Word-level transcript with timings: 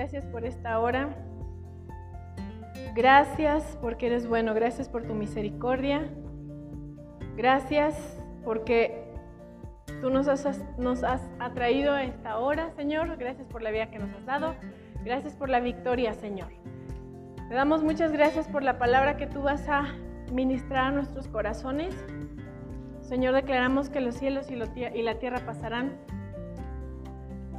gracias 0.00 0.24
por 0.24 0.46
esta 0.46 0.80
hora. 0.80 1.10
Gracias 2.94 3.76
porque 3.82 4.06
eres 4.06 4.26
bueno, 4.26 4.54
gracias 4.54 4.88
por 4.88 5.02
tu 5.02 5.12
misericordia. 5.12 6.08
Gracias 7.36 8.18
porque 8.42 9.04
tú 10.00 10.08
nos 10.08 10.26
has, 10.26 10.46
atraído 11.38 11.92
a 11.92 12.04
esta 12.04 12.38
hora, 12.38 12.70
Señor. 12.70 13.18
Gracias 13.18 13.46
por 13.46 13.60
la 13.60 13.70
vida 13.70 13.90
que 13.90 13.98
nos 13.98 14.10
has 14.14 14.24
dado. 14.24 14.54
Gracias 15.04 15.36
por 15.36 15.50
la 15.50 15.60
victoria, 15.60 16.14
Señor. 16.14 16.48
Te 17.50 17.54
damos 17.54 17.82
muchas 17.82 18.10
gracias 18.10 18.48
por 18.48 18.62
la 18.62 18.78
palabra 18.78 19.18
que 19.18 19.26
tú 19.26 19.42
vas 19.42 19.68
a 19.68 19.84
ministrar 20.32 20.86
a 20.86 20.90
nuestros 20.92 21.28
corazones. 21.28 21.94
Señor, 23.02 23.34
declaramos 23.34 23.90
que 23.90 24.00
los 24.00 24.14
cielos 24.14 24.50
y 24.50 24.56
la 25.02 25.18
tierra 25.18 25.40
pasarán, 25.44 25.98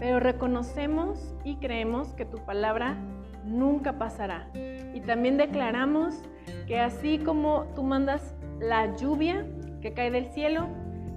pero 0.02 0.20
reconocemos 0.20 1.36
y 1.44 1.58
creemos 1.58 2.14
que 2.16 2.26
tu 2.26 2.40
palabra 2.40 2.98
nunca 3.46 4.00
pasará. 4.00 4.48
Y 4.96 5.02
también 5.02 5.38
declaramos 5.38 6.24
que 6.66 6.80
así 6.80 7.20
como 7.20 7.66
tú 7.76 7.84
mandas 7.84 8.34
la 8.60 8.96
lluvia 8.96 9.46
que 9.80 9.94
cae 9.94 10.10
del 10.10 10.26
cielo 10.32 10.68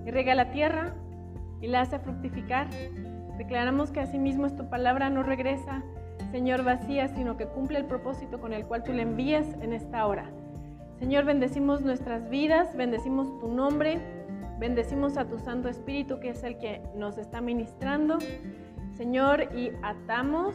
y 0.04 0.10
rega 0.10 0.34
la 0.34 0.50
tierra 0.50 0.92
y 1.62 1.66
la 1.66 1.80
hace 1.80 1.98
fructificar, 1.98 2.68
declaramos 3.38 3.90
que 3.90 4.00
asimismo 4.00 4.44
es 4.44 4.54
tu 4.54 4.68
palabra 4.68 5.08
no 5.08 5.22
regresa, 5.22 5.82
Señor, 6.30 6.62
vacía, 6.62 7.08
sino 7.08 7.38
que 7.38 7.46
cumple 7.46 7.78
el 7.78 7.86
propósito 7.86 8.38
con 8.38 8.52
el 8.52 8.66
cual 8.66 8.82
tú 8.82 8.92
le 8.92 9.00
envías 9.00 9.46
en 9.62 9.72
esta 9.72 10.04
hora. 10.06 10.30
Señor, 10.98 11.24
bendecimos 11.24 11.80
nuestras 11.80 12.28
vidas, 12.28 12.76
bendecimos 12.76 13.38
tu 13.38 13.48
nombre, 13.48 13.98
bendecimos 14.58 15.16
a 15.16 15.26
tu 15.26 15.38
Santo 15.38 15.70
Espíritu, 15.70 16.20
que 16.20 16.30
es 16.30 16.44
el 16.44 16.58
que 16.58 16.82
nos 16.94 17.16
está 17.16 17.40
ministrando. 17.40 18.18
Señor, 18.96 19.48
y 19.56 19.72
atamos 19.82 20.54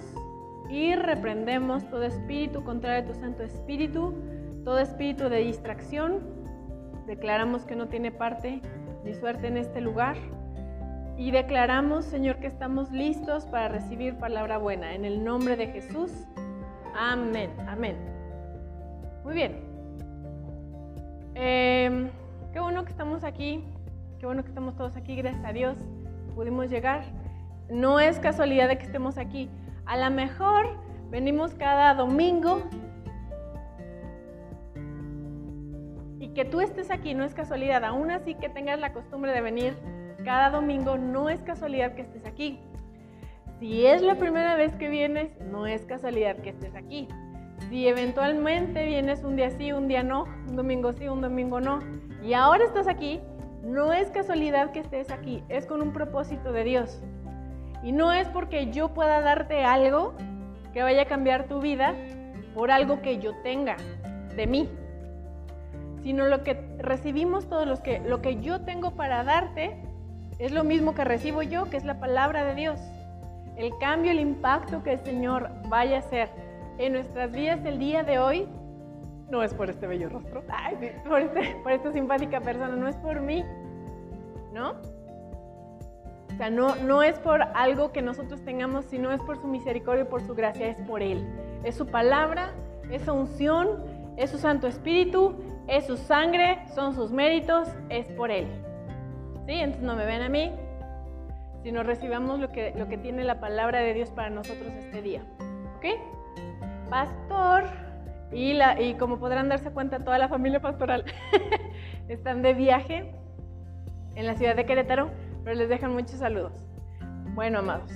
y 0.69 0.95
reprendemos 0.95 1.89
todo 1.89 2.03
espíritu 2.03 2.63
contrario 2.63 3.03
a 3.03 3.13
tu 3.13 3.19
Santo 3.19 3.43
Espíritu, 3.43 4.13
todo 4.63 4.79
espíritu 4.79 5.27
de 5.29 5.39
distracción. 5.39 6.19
Declaramos 7.05 7.65
que 7.65 7.75
no 7.75 7.87
tiene 7.87 8.11
parte 8.11 8.61
ni 9.03 9.13
suerte 9.13 9.47
en 9.47 9.57
este 9.57 9.81
lugar. 9.81 10.15
Y 11.17 11.31
declaramos, 11.31 12.05
Señor, 12.05 12.37
que 12.37 12.47
estamos 12.47 12.91
listos 12.91 13.45
para 13.45 13.67
recibir 13.67 14.15
palabra 14.15 14.57
buena. 14.57 14.93
En 14.95 15.03
el 15.03 15.23
nombre 15.23 15.57
de 15.57 15.67
Jesús. 15.67 16.11
Amén. 16.95 17.49
Amén. 17.67 17.97
Muy 19.25 19.33
bien. 19.33 19.57
Em, 21.35 22.09
qué 22.53 22.59
bueno 22.61 22.85
que 22.85 22.91
estamos 22.91 23.25
aquí. 23.25 23.65
Qué 24.19 24.25
bueno 24.25 24.43
que 24.43 24.49
estamos 24.49 24.77
todos 24.77 24.95
aquí. 24.95 25.15
Gracias 25.17 25.43
a 25.43 25.51
Dios. 25.51 25.77
Pudimos 26.35 26.69
llegar 26.69 27.03
no 27.69 27.99
es 27.99 28.19
casualidad 28.19 28.67
de 28.67 28.77
que 28.77 28.85
estemos 28.85 29.17
aquí. 29.17 29.49
A 29.85 29.97
lo 29.97 30.13
mejor 30.15 30.77
venimos 31.09 31.53
cada 31.55 31.93
domingo 31.93 32.63
y 36.19 36.29
que 36.29 36.45
tú 36.45 36.61
estés 36.61 36.91
aquí 36.91 37.13
no 37.13 37.23
es 37.23 37.33
casualidad. 37.33 37.83
Aún 37.83 38.11
así 38.11 38.35
que 38.35 38.49
tengas 38.49 38.79
la 38.79 38.93
costumbre 38.93 39.31
de 39.31 39.41
venir 39.41 39.75
cada 40.23 40.49
domingo, 40.49 40.97
no 40.97 41.29
es 41.29 41.41
casualidad 41.41 41.93
que 41.95 42.01
estés 42.01 42.25
aquí. 42.25 42.59
Si 43.59 43.85
es 43.85 44.01
la 44.01 44.15
primera 44.15 44.55
vez 44.55 44.73
que 44.75 44.89
vienes, 44.89 45.37
no 45.51 45.67
es 45.67 45.85
casualidad 45.85 46.37
que 46.37 46.49
estés 46.49 46.75
aquí. 46.75 47.07
Si 47.69 47.87
eventualmente 47.87 48.85
vienes 48.85 49.23
un 49.23 49.35
día 49.35 49.49
sí, 49.51 49.71
un 49.73 49.87
día 49.87 50.01
no, 50.01 50.23
un 50.47 50.55
domingo 50.55 50.93
sí, 50.93 51.07
un 51.07 51.21
domingo 51.21 51.59
no, 51.59 51.79
y 52.23 52.33
ahora 52.33 52.63
estás 52.63 52.87
aquí, 52.87 53.19
no 53.63 53.91
es 53.91 54.09
casualidad 54.11 54.71
que 54.71 54.79
estés 54.79 55.11
aquí, 55.11 55.43
es 55.49 55.65
con 55.65 55.81
un 55.81 55.91
propósito 55.91 56.51
de 56.53 56.63
Dios. 56.63 57.01
Y 57.83 57.91
no 57.91 58.11
es 58.11 58.27
porque 58.29 58.71
yo 58.71 58.89
pueda 58.89 59.21
darte 59.21 59.63
algo 59.63 60.13
que 60.73 60.83
vaya 60.83 61.03
a 61.03 61.05
cambiar 61.05 61.45
tu 61.45 61.61
vida 61.61 61.95
por 62.53 62.71
algo 62.71 63.01
que 63.01 63.19
yo 63.19 63.35
tenga 63.41 63.77
de 64.35 64.47
mí, 64.47 64.69
sino 66.03 66.25
lo 66.25 66.43
que 66.43 66.53
recibimos 66.77 67.47
todos 67.47 67.67
los 67.67 67.79
que 67.79 67.99
lo 67.99 68.21
que 68.21 68.41
yo 68.41 68.61
tengo 68.61 68.91
para 68.91 69.23
darte 69.23 69.77
es 70.39 70.51
lo 70.51 70.63
mismo 70.63 70.95
que 70.95 71.03
recibo 71.03 71.41
yo, 71.41 71.69
que 71.69 71.77
es 71.77 71.85
la 71.85 71.99
palabra 71.99 72.45
de 72.45 72.55
Dios. 72.55 72.79
El 73.57 73.77
cambio, 73.77 74.11
el 74.11 74.19
impacto 74.19 74.83
que 74.83 74.93
el 74.93 74.99
Señor 74.99 75.49
vaya 75.67 75.97
a 75.97 75.99
hacer 75.99 76.29
en 76.77 76.93
nuestras 76.93 77.31
vidas 77.31 77.63
el 77.65 77.77
día 77.77 78.03
de 78.03 78.19
hoy 78.19 78.47
no 79.29 79.43
es 79.43 79.53
por 79.53 79.69
este 79.69 79.85
bello 79.85 80.09
rostro, 80.09 80.43
por, 81.07 81.19
este, 81.19 81.55
por 81.63 81.71
esta 81.71 81.91
simpática 81.91 82.41
persona, 82.41 82.75
no 82.75 82.87
es 82.87 82.95
por 82.97 83.21
mí, 83.21 83.43
¿no? 84.53 84.75
Sea, 86.39 86.49
no, 86.49 86.73
no 86.75 87.03
es 87.03 87.19
por 87.19 87.41
algo 87.53 87.91
que 87.91 88.01
nosotros 88.01 88.41
tengamos, 88.45 88.85
sino 88.85 89.11
es 89.11 89.19
por 89.23 89.41
su 89.41 89.47
misericordia 89.47 90.03
y 90.03 90.07
por 90.07 90.21
su 90.21 90.35
gracia, 90.35 90.67
es 90.67 90.77
por 90.87 91.01
Él. 91.01 91.27
Es 91.65 91.75
su 91.75 91.85
palabra, 91.87 92.53
es 92.89 93.01
su 93.01 93.13
unción, 93.13 93.83
es 94.15 94.29
su 94.29 94.37
Santo 94.37 94.65
Espíritu, 94.65 95.35
es 95.67 95.85
su 95.85 95.97
sangre, 95.97 96.59
son 96.73 96.95
sus 96.95 97.11
méritos, 97.11 97.67
es 97.89 98.07
por 98.13 98.31
Él. 98.31 98.47
¿Sí? 99.47 99.51
Entonces 99.51 99.81
no 99.81 99.97
me 99.97 100.05
ven 100.05 100.21
a 100.21 100.29
mí, 100.29 100.53
sino 101.61 101.83
recibamos 101.83 102.39
lo 102.39 102.53
que, 102.53 102.73
lo 102.73 102.87
que 102.87 102.97
tiene 102.97 103.25
la 103.25 103.41
palabra 103.41 103.79
de 103.79 103.93
Dios 103.93 104.09
para 104.09 104.29
nosotros 104.29 104.71
este 104.79 105.01
día. 105.01 105.25
¿Ok? 105.75 105.87
Pastor, 106.89 107.65
y, 108.31 108.53
la, 108.53 108.81
y 108.81 108.93
como 108.93 109.19
podrán 109.19 109.49
darse 109.49 109.71
cuenta, 109.71 110.05
toda 110.05 110.17
la 110.17 110.29
familia 110.29 110.61
pastoral 110.61 111.03
están 112.07 112.41
de 112.41 112.53
viaje 112.53 113.11
en 114.15 114.25
la 114.25 114.35
ciudad 114.35 114.55
de 114.55 114.65
Querétaro 114.65 115.09
pero 115.43 115.55
les 115.55 115.69
dejan 115.69 115.93
muchos 115.93 116.19
saludos. 116.19 116.53
Bueno, 117.35 117.59
amados, 117.59 117.91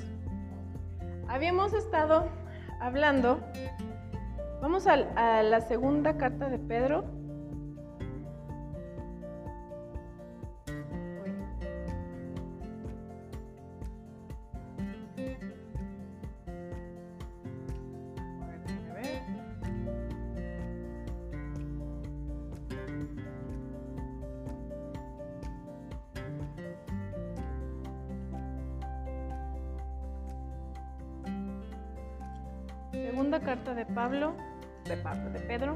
habíamos 1.27 1.73
estado 1.73 2.29
hablando, 2.79 3.39
vamos 4.61 4.87
a, 4.87 4.93
a 4.93 5.43
la 5.43 5.61
segunda 5.61 6.17
carta 6.17 6.49
de 6.49 6.59
Pedro. 6.59 7.22
Segunda 33.33 33.55
carta 33.55 33.73
de 33.73 33.85
Pablo, 33.87 34.35
de 34.85 34.95
Pablo, 34.97 35.31
de 35.31 35.39
Pedro. 35.39 35.75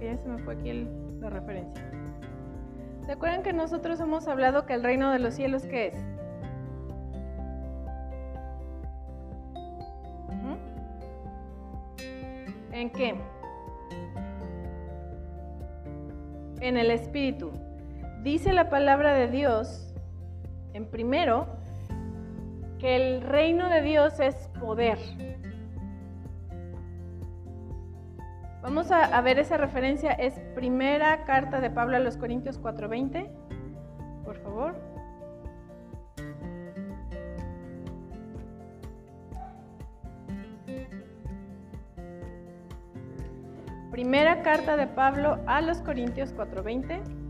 Que 0.00 0.06
ya 0.06 0.16
se 0.16 0.28
me 0.28 0.38
fue 0.38 0.54
aquí 0.54 0.88
la 1.20 1.28
referencia. 1.28 1.84
¿Se 3.04 3.12
acuerdan 3.12 3.42
que 3.42 3.52
nosotros 3.52 4.00
hemos 4.00 4.26
hablado 4.28 4.64
que 4.64 4.74
el 4.74 4.82
reino 4.82 5.10
de 5.10 5.18
los 5.18 5.34
cielos 5.34 5.64
qué 5.64 5.88
es? 5.88 5.94
¿En 12.72 12.88
qué? 12.88 13.14
En 16.60 16.78
el 16.78 16.90
espíritu. 16.90 17.50
Dice 18.22 18.54
la 18.54 18.70
palabra 18.70 19.12
de 19.12 19.28
Dios, 19.28 19.94
en 20.72 20.86
primero, 20.86 21.46
que 22.78 22.96
el 22.96 23.20
reino 23.20 23.68
de 23.68 23.82
Dios 23.82 24.18
es 24.18 24.48
poder. 24.60 24.98
Vamos 28.72 28.92
a, 28.92 29.20
ver 29.20 29.40
esa 29.40 29.56
referencia, 29.56 30.12
es 30.12 30.38
primera 30.54 31.24
carta 31.24 31.60
de 31.60 31.70
Pablo 31.70 31.96
a 31.96 31.98
los 31.98 32.16
Corintios 32.16 32.56
4:20, 32.62 33.28
por 34.24 34.36
favor. 34.36 34.76
Primera 43.90 44.42
carta 44.42 44.76
de 44.76 44.86
Pablo 44.86 45.40
a 45.48 45.60
los 45.62 45.82
Corintios 45.82 46.32
4:20. 46.32 47.29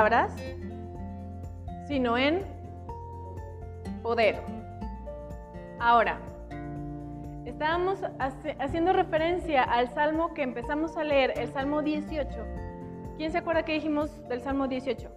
Palabras, 0.00 0.34
sino 1.86 2.16
en 2.16 2.42
poder. 4.02 4.40
Ahora, 5.78 6.18
estábamos 7.44 7.98
haciendo 8.58 8.94
referencia 8.94 9.62
al 9.62 9.92
salmo 9.92 10.32
que 10.32 10.42
empezamos 10.42 10.96
a 10.96 11.04
leer, 11.04 11.34
el 11.36 11.52
Salmo 11.52 11.82
18. 11.82 12.28
¿Quién 13.18 13.30
se 13.30 13.36
acuerda 13.36 13.62
que 13.62 13.74
dijimos 13.74 14.26
del 14.26 14.40
Salmo 14.40 14.68
18? 14.68 15.10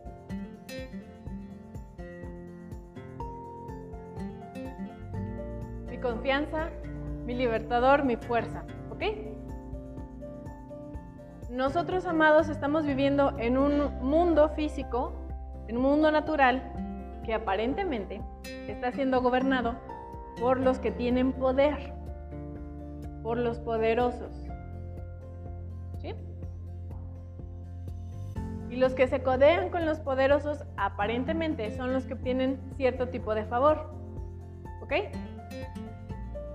Mi 5.90 5.98
confianza, 6.00 6.72
mi 7.26 7.36
libertador, 7.36 8.04
mi 8.04 8.18
fuerza. 8.18 8.66
¿Ok? 8.92 9.33
Nosotros, 11.54 12.08
amados, 12.08 12.50
estamos 12.50 12.84
viviendo 12.84 13.38
en 13.38 13.60
un 13.60 14.00
mundo 14.02 14.50
físico, 14.50 15.14
en 15.68 15.78
un 15.78 15.84
mundo 15.84 16.12
natural, 16.12 16.64
que 17.24 17.36
aparentemente 17.36 18.22
está 18.68 18.92
siendo 18.92 19.22
gobernado 19.22 19.76
por 20.42 20.60
los 20.60 20.80
que 20.80 20.90
tienen 20.90 21.32
poder, 21.32 21.94
por 23.22 23.38
los 23.38 23.60
poderosos. 23.60 24.32
¿Sí? 26.00 26.16
Y 28.72 28.78
los 28.78 28.96
que 28.96 29.06
se 29.06 29.22
codean 29.22 29.70
con 29.70 29.86
los 29.86 30.00
poderosos 30.00 30.66
aparentemente 30.76 31.70
son 31.70 31.94
los 31.94 32.08
que 32.08 32.16
obtienen 32.16 32.60
cierto 32.78 33.10
tipo 33.10 33.36
de 33.36 33.46
favor. 33.46 33.92
¿Ok? 34.82 34.94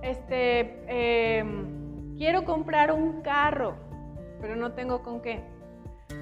Este, 0.01 1.37
em, 1.37 2.17
quiero 2.17 2.43
comprar 2.43 2.91
un 2.91 3.21
carro, 3.21 3.87
pero 4.41 4.55
no 4.55 4.73
tengo 4.73 5.03
con 5.03 5.21
qué. 5.21 5.41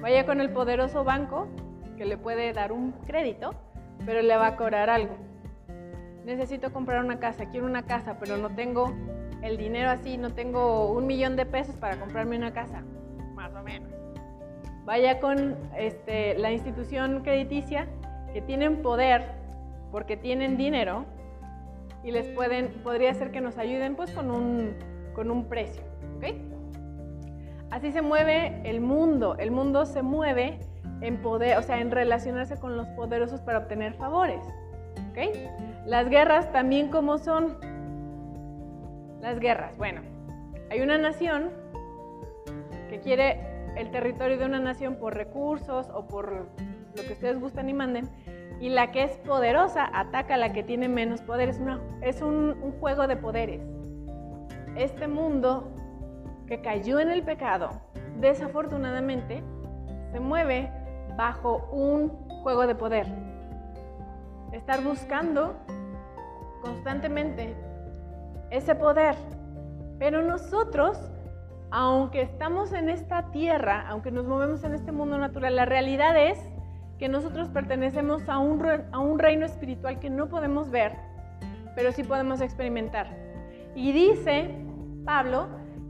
Vaya 0.00 0.26
con 0.26 0.40
el 0.40 0.50
poderoso 0.50 1.04
banco 1.04 1.48
que 1.96 2.04
le 2.04 2.16
puede 2.16 2.52
dar 2.52 2.72
un 2.72 2.92
crédito, 3.06 3.54
pero 4.06 4.22
le 4.22 4.36
va 4.36 4.48
a 4.48 4.56
cobrar 4.56 4.90
algo 4.90 5.16
necesito 6.28 6.72
comprar 6.72 7.02
una 7.02 7.18
casa, 7.18 7.46
quiero 7.46 7.66
una 7.66 7.86
casa, 7.86 8.18
pero 8.20 8.36
no 8.36 8.50
tengo 8.50 8.92
el 9.42 9.56
dinero 9.56 9.90
así, 9.90 10.18
no 10.18 10.30
tengo 10.34 10.92
un 10.92 11.06
millón 11.06 11.36
de 11.36 11.46
pesos 11.46 11.74
para 11.76 11.98
comprarme 11.98 12.36
una 12.36 12.52
casa, 12.52 12.82
más 13.34 13.54
o 13.54 13.62
menos. 13.62 13.90
Vaya 14.84 15.20
con 15.20 15.56
este, 15.76 16.38
la 16.38 16.52
institución 16.52 17.22
crediticia 17.22 17.88
que 18.34 18.42
tienen 18.42 18.82
poder 18.82 19.32
porque 19.90 20.18
tienen 20.18 20.58
dinero 20.58 21.06
y 22.04 22.10
les 22.10 22.28
pueden, 22.28 22.68
podría 22.82 23.14
ser 23.14 23.30
que 23.30 23.40
nos 23.40 23.56
ayuden 23.56 23.96
pues 23.96 24.10
con 24.10 24.30
un, 24.30 24.74
con 25.14 25.30
un 25.30 25.46
precio, 25.46 25.82
Así 27.70 27.92
se 27.92 28.02
mueve 28.02 28.60
el 28.64 28.80
mundo, 28.80 29.36
el 29.38 29.50
mundo 29.50 29.84
se 29.84 30.02
mueve 30.02 30.58
en 31.00 31.18
poder, 31.18 31.58
o 31.58 31.62
sea, 31.62 31.80
en 31.80 31.90
relacionarse 31.90 32.58
con 32.58 32.76
los 32.76 32.88
poderosos 32.88 33.40
para 33.40 33.58
obtener 33.58 33.94
favores, 33.94 34.40
¿ok? 35.10 35.18
Las 35.86 36.08
guerras 36.08 36.50
también 36.52 36.88
como 36.88 37.18
son. 37.18 37.58
Las 39.20 39.38
guerras, 39.38 39.76
bueno, 39.76 40.00
hay 40.70 40.80
una 40.80 40.96
nación 40.96 41.50
que 42.88 43.00
quiere 43.00 43.40
el 43.76 43.90
territorio 43.90 44.38
de 44.38 44.46
una 44.46 44.60
nación 44.60 44.96
por 44.96 45.14
recursos 45.14 45.88
o 45.92 46.06
por 46.06 46.32
lo 46.32 47.02
que 47.02 47.12
ustedes 47.12 47.38
gustan 47.38 47.68
y 47.68 47.74
manden, 47.74 48.08
y 48.60 48.70
la 48.70 48.90
que 48.90 49.04
es 49.04 49.16
poderosa 49.18 49.88
ataca 49.92 50.34
a 50.34 50.36
la 50.36 50.52
que 50.52 50.62
tiene 50.62 50.88
menos 50.88 51.20
poder. 51.20 51.50
Es, 51.50 51.60
es 52.02 52.22
un, 52.22 52.56
un 52.62 52.72
juego 52.80 53.06
de 53.06 53.16
poderes. 53.16 53.60
Este 54.74 55.06
mundo 55.06 55.72
que 56.48 56.60
cayó 56.62 56.98
en 56.98 57.10
el 57.10 57.22
pecado, 57.22 57.70
desafortunadamente, 58.18 59.42
se 60.10 60.18
mueve 60.18 60.72
bajo 61.16 61.68
un 61.70 62.08
juego 62.42 62.66
de 62.66 62.74
poder. 62.74 63.06
Estar 64.52 64.82
buscando 64.82 65.54
constantemente 66.62 67.54
ese 68.50 68.74
poder. 68.74 69.14
Pero 69.98 70.22
nosotros, 70.22 70.98
aunque 71.70 72.22
estamos 72.22 72.72
en 72.72 72.88
esta 72.88 73.30
tierra, 73.30 73.86
aunque 73.88 74.10
nos 74.10 74.26
movemos 74.26 74.64
en 74.64 74.74
este 74.74 74.90
mundo 74.90 75.18
natural, 75.18 75.54
la 75.54 75.66
realidad 75.66 76.16
es 76.16 76.38
que 76.98 77.08
nosotros 77.08 77.48
pertenecemos 77.48 78.28
a 78.28 78.38
un, 78.38 78.64
a 78.90 78.98
un 78.98 79.18
reino 79.18 79.44
espiritual 79.44 80.00
que 80.00 80.08
no 80.08 80.28
podemos 80.28 80.70
ver, 80.70 80.92
pero 81.74 81.92
sí 81.92 82.02
podemos 82.02 82.40
experimentar. 82.40 83.06
Y 83.74 83.92
dice 83.92 84.50
Pablo 85.04 85.46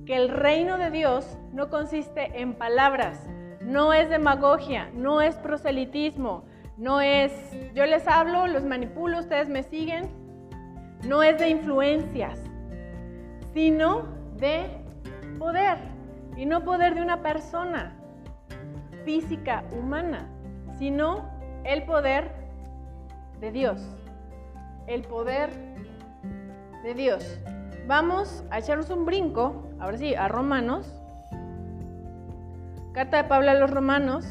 que 0.08 0.16
el 0.16 0.30
reino 0.30 0.78
de 0.78 0.90
Dios 0.90 1.36
no 1.52 1.68
consiste 1.68 2.40
en 2.40 2.54
palabras, 2.54 3.28
no 3.60 3.92
es 3.92 4.08
demagogia, 4.08 4.88
no 4.94 5.20
es 5.20 5.34
proselitismo, 5.34 6.46
no 6.78 7.02
es 7.02 7.30
yo 7.74 7.84
les 7.84 8.08
hablo, 8.08 8.46
los 8.46 8.64
manipulo, 8.64 9.18
ustedes 9.18 9.50
me 9.50 9.62
siguen, 9.62 10.08
no 11.06 11.22
es 11.22 11.38
de 11.38 11.50
influencias, 11.50 12.40
sino 13.52 14.08
de 14.38 14.64
poder. 15.38 15.76
Y 16.38 16.46
no 16.46 16.64
poder 16.64 16.94
de 16.94 17.02
una 17.02 17.20
persona 17.20 17.94
física, 19.04 19.62
humana, 19.78 20.26
sino 20.78 21.28
el 21.64 21.82
poder 21.82 22.32
de 23.40 23.52
Dios. 23.52 23.82
El 24.86 25.02
poder 25.02 25.50
de 26.82 26.94
Dios. 26.94 27.38
Vamos 27.86 28.42
a 28.50 28.58
echarnos 28.60 28.88
un 28.88 29.04
brinco, 29.04 29.67
ahora 29.78 29.98
sí, 29.98 30.14
a 30.14 30.28
Romanos. 30.28 30.94
Carta 32.92 33.22
de 33.22 33.28
Pablo 33.28 33.50
a 33.50 33.54
los 33.54 33.70
Romanos, 33.70 34.24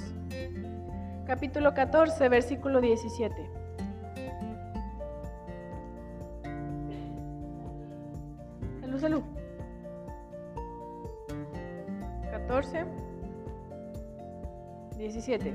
capítulo 1.25 1.73
14, 1.73 2.27
versículo 2.27 2.81
17. 2.81 3.57
Salud, 8.99 9.21
14, 12.31 12.85
17. 14.97 15.53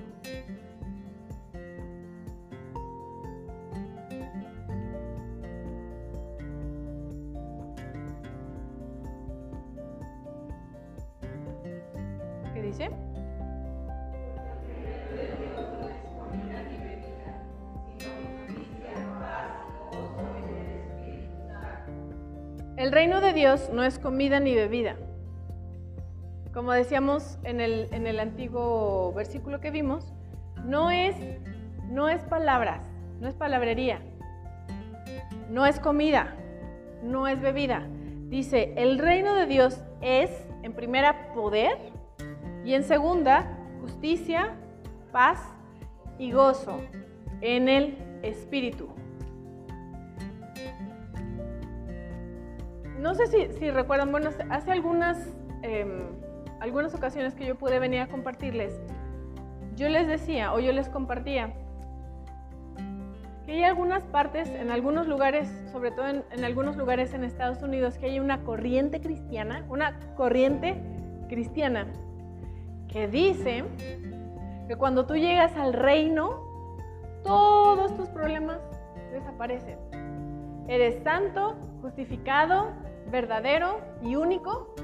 Dios 23.43 23.70
no 23.72 23.82
es 23.82 23.99
comida 23.99 24.39
ni 24.39 24.55
bebida. 24.55 24.94
Como 26.55 26.70
decíamos 26.70 27.41
en 27.43 27.61
el, 27.61 27.89
en 27.91 28.06
el 28.06 28.20
antiguo 28.20 29.13
versículo 29.17 29.58
que 29.58 29.72
vimos, 29.72 30.13
no 30.65 30.93
es, 30.93 31.17
no 31.89 32.08
es 32.08 32.22
palabras, 32.22 32.87
no 33.20 33.27
es 33.27 33.34
palabrería, 33.34 34.01
no 35.51 35.67
es 35.67 35.81
comida, 35.81 36.37
no 37.03 37.27
es 37.27 37.41
bebida. 37.41 37.84
Dice, 38.29 38.75
el 38.77 39.01
reino 39.01 39.34
de 39.34 39.46
Dios 39.46 39.82
es, 40.03 40.31
en 40.63 40.72
primera, 40.72 41.32
poder 41.34 41.77
y 42.65 42.75
en 42.75 42.84
segunda, 42.84 43.58
justicia, 43.81 44.51
paz 45.11 45.41
y 46.17 46.31
gozo 46.31 46.77
en 47.41 47.69
el 47.69 47.99
Espíritu. 48.22 49.01
No 53.02 53.16
sé 53.16 53.26
si, 53.26 53.70
recuerdan, 53.70 54.12
bueno, 54.12 54.30
hace 54.48 54.70
algunas, 54.70 55.18
em, 55.62 56.06
algunas 56.60 56.94
ocasiones 56.94 57.34
que 57.34 57.44
yo 57.44 57.56
pude 57.56 57.80
venir 57.80 58.00
a 58.00 58.06
compartirles, 58.06 58.80
yo 59.74 59.88
les 59.88 60.06
decía 60.06 60.54
o 60.54 60.60
yo 60.60 60.70
les 60.72 60.88
compartía 60.88 61.52
que 63.44 63.52
hay 63.52 63.64
algunas 63.64 64.04
partes, 64.04 64.48
en 64.48 64.70
algunos 64.70 65.08
lugares, 65.08 65.52
sobre 65.72 65.90
todo 65.90 66.06
en, 66.06 66.22
en 66.30 66.44
algunos 66.44 66.76
lugares 66.76 67.12
en 67.12 67.24
Estados 67.24 67.60
Unidos, 67.60 67.98
que 67.98 68.06
hay 68.06 68.20
una 68.20 68.44
corriente 68.44 69.00
cristiana, 69.00 69.64
una 69.68 69.98
corriente 70.14 70.80
cristiana 71.28 71.88
que 72.86 73.08
dice 73.08 73.64
que 74.68 74.76
cuando 74.76 75.06
tú 75.06 75.16
llegas 75.16 75.56
al 75.56 75.72
reino, 75.72 76.40
todos 77.24 77.96
tus 77.96 78.08
problemas 78.10 78.60
desaparecen. 79.10 79.78
Eres 80.68 81.02
santo, 81.02 81.56
justificado, 81.80 82.70
verdadero 83.10 83.80
y 84.02 84.16
único. 84.16 84.74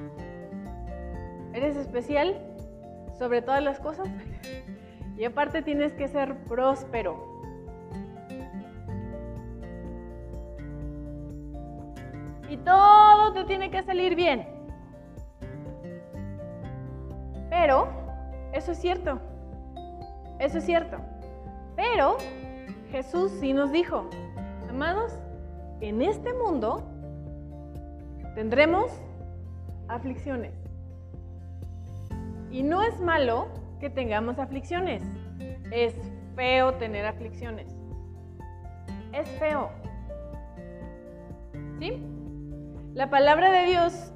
Eres 1.52 1.76
especial 1.76 2.40
sobre 3.18 3.42
todas 3.42 3.62
las 3.62 3.80
cosas. 3.80 4.08
Y 5.16 5.25
aparte 5.25 5.62
tienes 5.62 5.92
que 5.94 6.06
ser 6.06 6.37
próspero. 6.44 7.42
Y 12.48 12.56
todo 12.58 13.32
te 13.32 13.44
tiene 13.44 13.70
que 13.70 13.82
salir 13.82 14.14
bien. 14.14 14.46
Pero 17.50 17.88
eso 18.52 18.72
es 18.72 18.78
cierto. 18.78 19.18
Eso 20.38 20.58
es 20.58 20.64
cierto. 20.64 20.98
Pero 21.76 22.16
Jesús 22.90 23.32
sí 23.40 23.52
nos 23.52 23.70
dijo, 23.72 24.08
amados, 24.70 25.18
en 25.80 26.00
este 26.02 26.32
mundo 26.32 26.88
tendremos 28.38 28.92
aflicciones. 29.88 30.54
Y 32.52 32.62
no 32.62 32.85
es 32.85 33.00
malo 33.00 33.49
que 33.80 33.90
tengamos 33.90 34.38
aflicciones. 34.38 35.02
Es 35.73 35.92
feo 36.37 36.75
tener 36.75 37.04
aflicciones. 37.04 37.66
Es 39.12 39.28
feo. 39.40 39.71
¿Sí? 41.80 42.00
La 42.95 43.11
palabra 43.11 43.50
de 43.50 43.64
Dios 43.64 44.12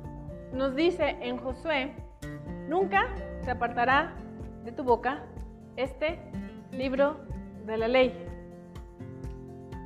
nos 0.53 0.77
dice 0.77 1.17
en 1.21 1.39
Josué, 1.39 1.93
nunca 2.69 3.09
se 3.41 3.51
apartará 3.51 4.15
de 4.65 4.71
tu 4.71 4.85
boca 4.85 5.25
este 5.75 6.21
libro 6.71 7.17
de 7.67 7.77
la 7.77 7.89
ley, 7.89 8.15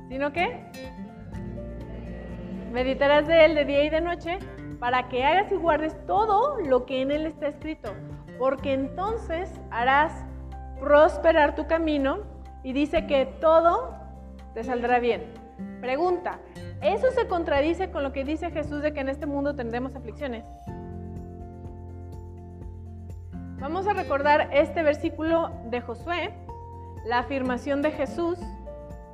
sino 0.09 0.31
que 0.31 0.63
meditarás 2.71 3.27
de 3.27 3.45
él 3.45 3.55
de 3.55 3.65
día 3.65 3.83
y 3.83 3.89
de 3.89 4.01
noche 4.01 4.39
para 4.79 5.09
que 5.09 5.23
hagas 5.23 5.51
y 5.51 5.55
guardes 5.55 5.95
todo 6.05 6.57
lo 6.59 6.85
que 6.85 7.01
en 7.01 7.11
él 7.11 7.25
está 7.25 7.47
escrito, 7.47 7.93
porque 8.37 8.73
entonces 8.73 9.51
harás 9.71 10.13
prosperar 10.79 11.55
tu 11.55 11.67
camino 11.67 12.19
y 12.63 12.73
dice 12.73 13.07
que 13.07 13.25
todo 13.39 13.95
te 14.53 14.63
saldrá 14.63 14.99
bien. 14.99 15.33
Pregunta, 15.81 16.39
¿eso 16.81 17.11
se 17.11 17.27
contradice 17.27 17.89
con 17.91 18.03
lo 18.03 18.11
que 18.11 18.23
dice 18.23 18.51
Jesús 18.51 18.81
de 18.81 18.93
que 18.93 18.99
en 18.99 19.09
este 19.09 19.25
mundo 19.25 19.55
tendremos 19.55 19.95
aflicciones? 19.95 20.43
Vamos 23.59 23.87
a 23.87 23.93
recordar 23.93 24.49
este 24.53 24.83
versículo 24.83 25.51
de 25.65 25.81
Josué, 25.81 26.31
la 27.05 27.19
afirmación 27.19 27.81
de 27.81 27.91
Jesús 27.91 28.37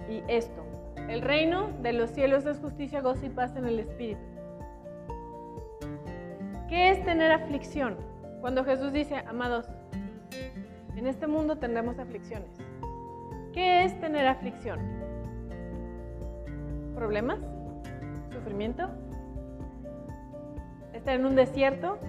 y 0.10 0.22
esto. 0.28 0.63
El 1.10 1.22
reino 1.22 1.70
de 1.82 1.94
los 1.94 2.10
cielos 2.12 2.46
es 2.46 2.60
justicia, 2.60 3.02
gozo 3.02 3.26
y 3.26 3.30
paz 3.30 3.56
en 3.56 3.66
el 3.66 3.80
Espíritu. 3.80 4.22
¿Qué 6.70 6.90
es 6.92 7.04
tener 7.04 7.32
aflicción? 7.32 7.98
Cuando 8.42 8.64
Jesús 8.64 8.92
dice, 8.92 9.18
amados, 9.28 9.68
en 10.96 11.08
este 11.08 11.28
mundo 11.28 11.58
tendremos 11.58 12.00
aflicciones. 12.00 12.50
¿Qué 13.54 13.84
es 13.84 14.00
tener 14.00 14.26
aflicción? 14.26 14.80
¿Problemas? 16.96 17.40
¿Sufrimiento? 18.32 18.90
¿Estar 20.94 21.16
en 21.16 21.26
un 21.26 21.36
desierto? 21.36 22.00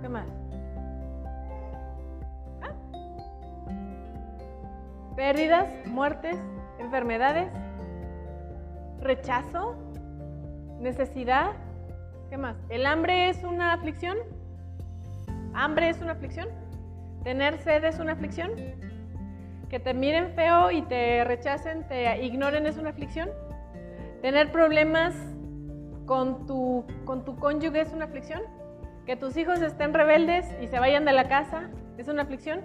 ¿Qué 0.00 0.08
más? 0.08 0.26
¿Ah? 2.62 2.72
¿Pérdidas? 5.14 5.68
¿Muertes? 5.86 6.38
¿Enfermedades? 6.80 7.61
¿Rechazo? 9.02 9.74
¿Necesidad? 10.78 11.52
¿Qué 12.30 12.36
más? 12.36 12.56
¿El 12.68 12.86
hambre 12.86 13.28
es 13.28 13.42
una 13.42 13.72
aflicción? 13.72 14.16
¿Hambre 15.54 15.88
es 15.88 16.00
una 16.00 16.12
aflicción? 16.12 16.48
¿Tener 17.24 17.58
sed 17.58 17.84
es 17.84 17.98
una 17.98 18.12
aflicción? 18.12 18.52
¿Que 19.68 19.80
te 19.80 19.92
miren 19.92 20.34
feo 20.34 20.70
y 20.70 20.82
te 20.82 21.24
rechacen, 21.24 21.86
te 21.88 22.24
ignoren 22.24 22.66
es 22.66 22.78
una 22.78 22.90
aflicción? 22.90 23.28
¿Tener 24.20 24.52
problemas 24.52 25.14
con 26.06 26.46
tu, 26.46 26.84
con 27.04 27.24
tu 27.24 27.36
cónyuge 27.36 27.80
es 27.80 27.92
una 27.92 28.04
aflicción? 28.04 28.42
¿Que 29.04 29.16
tus 29.16 29.36
hijos 29.36 29.62
estén 29.62 29.94
rebeldes 29.94 30.46
y 30.62 30.68
se 30.68 30.78
vayan 30.78 31.04
de 31.04 31.12
la 31.12 31.28
casa 31.28 31.70
es 31.98 32.06
una 32.06 32.22
aflicción? 32.22 32.60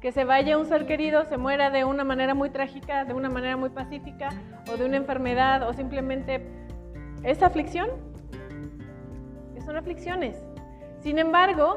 ¿Que 0.00 0.12
se 0.12 0.24
vaya 0.24 0.58
un 0.58 0.66
ser 0.66 0.86
querido, 0.86 1.24
se 1.24 1.36
muera 1.36 1.70
de 1.70 1.84
una 1.84 2.04
manera 2.04 2.34
muy 2.34 2.50
trágica, 2.50 3.04
de 3.04 3.14
una 3.14 3.28
manera 3.28 3.56
muy 3.56 3.70
pacífica, 3.70 4.28
o 4.70 4.76
de 4.76 4.84
una 4.84 4.96
enfermedad, 4.96 5.68
o 5.68 5.72
simplemente 5.72 6.46
es 7.22 7.42
aflicción? 7.42 7.88
son 9.66 9.76
aflicciones. 9.76 10.40
Sin 11.00 11.18
embargo, 11.18 11.76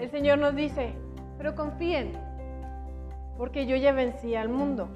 el 0.00 0.10
Señor 0.10 0.38
nos 0.38 0.56
dice, 0.56 0.94
pero 1.36 1.54
confíen, 1.54 2.12
porque 3.36 3.66
yo 3.66 3.76
ya 3.76 3.92
vencí 3.92 4.34
al 4.34 4.48
mundo. 4.48 4.88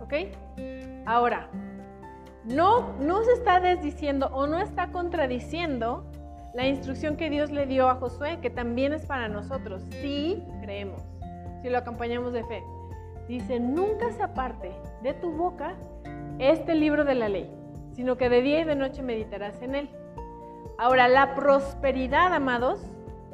¿Ok? 0.00 0.14
Ahora, 1.04 1.48
no, 2.44 2.94
no 2.98 3.22
se 3.22 3.32
está 3.34 3.60
desdiciendo 3.60 4.30
o 4.32 4.46
no 4.46 4.58
está 4.58 4.90
contradiciendo 4.90 6.06
la 6.54 6.66
instrucción 6.66 7.16
que 7.16 7.28
Dios 7.28 7.50
le 7.50 7.66
dio 7.66 7.90
a 7.90 7.96
Josué, 7.96 8.38
que 8.40 8.48
también 8.48 8.94
es 8.94 9.04
para 9.04 9.28
nosotros, 9.28 9.82
si 9.90 10.42
creemos, 10.62 11.02
si 11.62 11.68
lo 11.68 11.78
acompañamos 11.78 12.32
de 12.32 12.44
fe. 12.44 12.62
Dice, 13.28 13.60
nunca 13.60 14.10
se 14.12 14.22
aparte 14.22 14.72
de 15.02 15.14
tu 15.14 15.30
boca 15.32 15.74
este 16.38 16.74
libro 16.74 17.04
de 17.04 17.14
la 17.14 17.28
ley, 17.28 17.50
sino 17.92 18.16
que 18.16 18.28
de 18.28 18.42
día 18.42 18.60
y 18.60 18.64
de 18.64 18.74
noche 18.74 19.02
meditarás 19.02 19.60
en 19.60 19.74
él 19.74 19.90
Ahora, 20.80 21.08
la 21.08 21.34
prosperidad, 21.34 22.32
amados, 22.32 22.80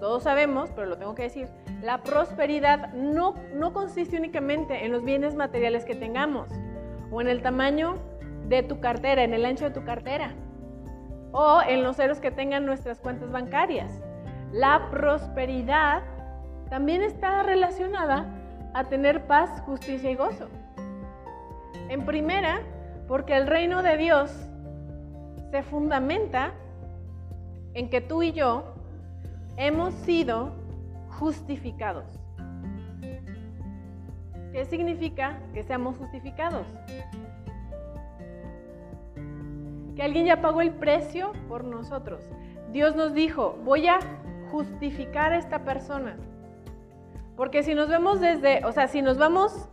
todos 0.00 0.22
sabemos, 0.22 0.70
pero 0.74 0.86
lo 0.86 0.96
tengo 0.96 1.14
que 1.14 1.24
decir, 1.24 1.48
la 1.82 1.98
prosperidad 1.98 2.94
no, 2.94 3.34
no 3.54 3.74
consiste 3.74 4.16
únicamente 4.16 4.86
en 4.86 4.92
los 4.92 5.04
bienes 5.04 5.34
materiales 5.34 5.84
que 5.84 5.94
tengamos 5.94 6.48
o 7.10 7.20
en 7.20 7.28
el 7.28 7.42
tamaño 7.42 7.96
de 8.48 8.62
tu 8.62 8.80
cartera, 8.80 9.24
en 9.24 9.34
el 9.34 9.44
ancho 9.44 9.66
de 9.66 9.72
tu 9.72 9.84
cartera 9.84 10.32
o 11.32 11.60
en 11.68 11.82
los 11.82 11.96
ceros 11.96 12.18
que 12.18 12.30
tengan 12.30 12.64
nuestras 12.64 12.98
cuentas 12.98 13.30
bancarias. 13.30 14.00
La 14.50 14.88
prosperidad 14.90 16.02
también 16.74 17.02
está 17.02 17.44
relacionada 17.44 18.26
a 18.72 18.82
tener 18.82 19.28
paz, 19.28 19.62
justicia 19.64 20.10
y 20.10 20.16
gozo. 20.16 20.48
En 21.88 22.04
primera, 22.04 22.62
porque 23.06 23.36
el 23.36 23.46
reino 23.46 23.84
de 23.84 23.96
Dios 23.96 24.32
se 25.52 25.62
fundamenta 25.62 26.50
en 27.74 27.88
que 27.88 28.00
tú 28.00 28.24
y 28.24 28.32
yo 28.32 28.74
hemos 29.56 29.94
sido 29.94 30.50
justificados. 31.20 32.06
¿Qué 34.50 34.64
significa 34.64 35.38
que 35.52 35.62
seamos 35.62 35.96
justificados? 35.96 36.66
Que 39.94 40.02
alguien 40.02 40.26
ya 40.26 40.40
pagó 40.40 40.60
el 40.60 40.72
precio 40.72 41.34
por 41.48 41.62
nosotros. 41.62 42.20
Dios 42.72 42.96
nos 42.96 43.14
dijo, 43.14 43.60
voy 43.64 43.86
a 43.86 44.00
justificar 44.50 45.32
a 45.32 45.38
esta 45.38 45.60
persona. 45.60 46.16
Porque 47.36 47.62
si 47.62 47.74
nos 47.74 47.88
vemos 47.88 48.20
desde, 48.20 48.64
o 48.64 48.72
sea, 48.72 48.88
si 48.88 49.02
nos 49.02 49.18
vamos 49.18 49.68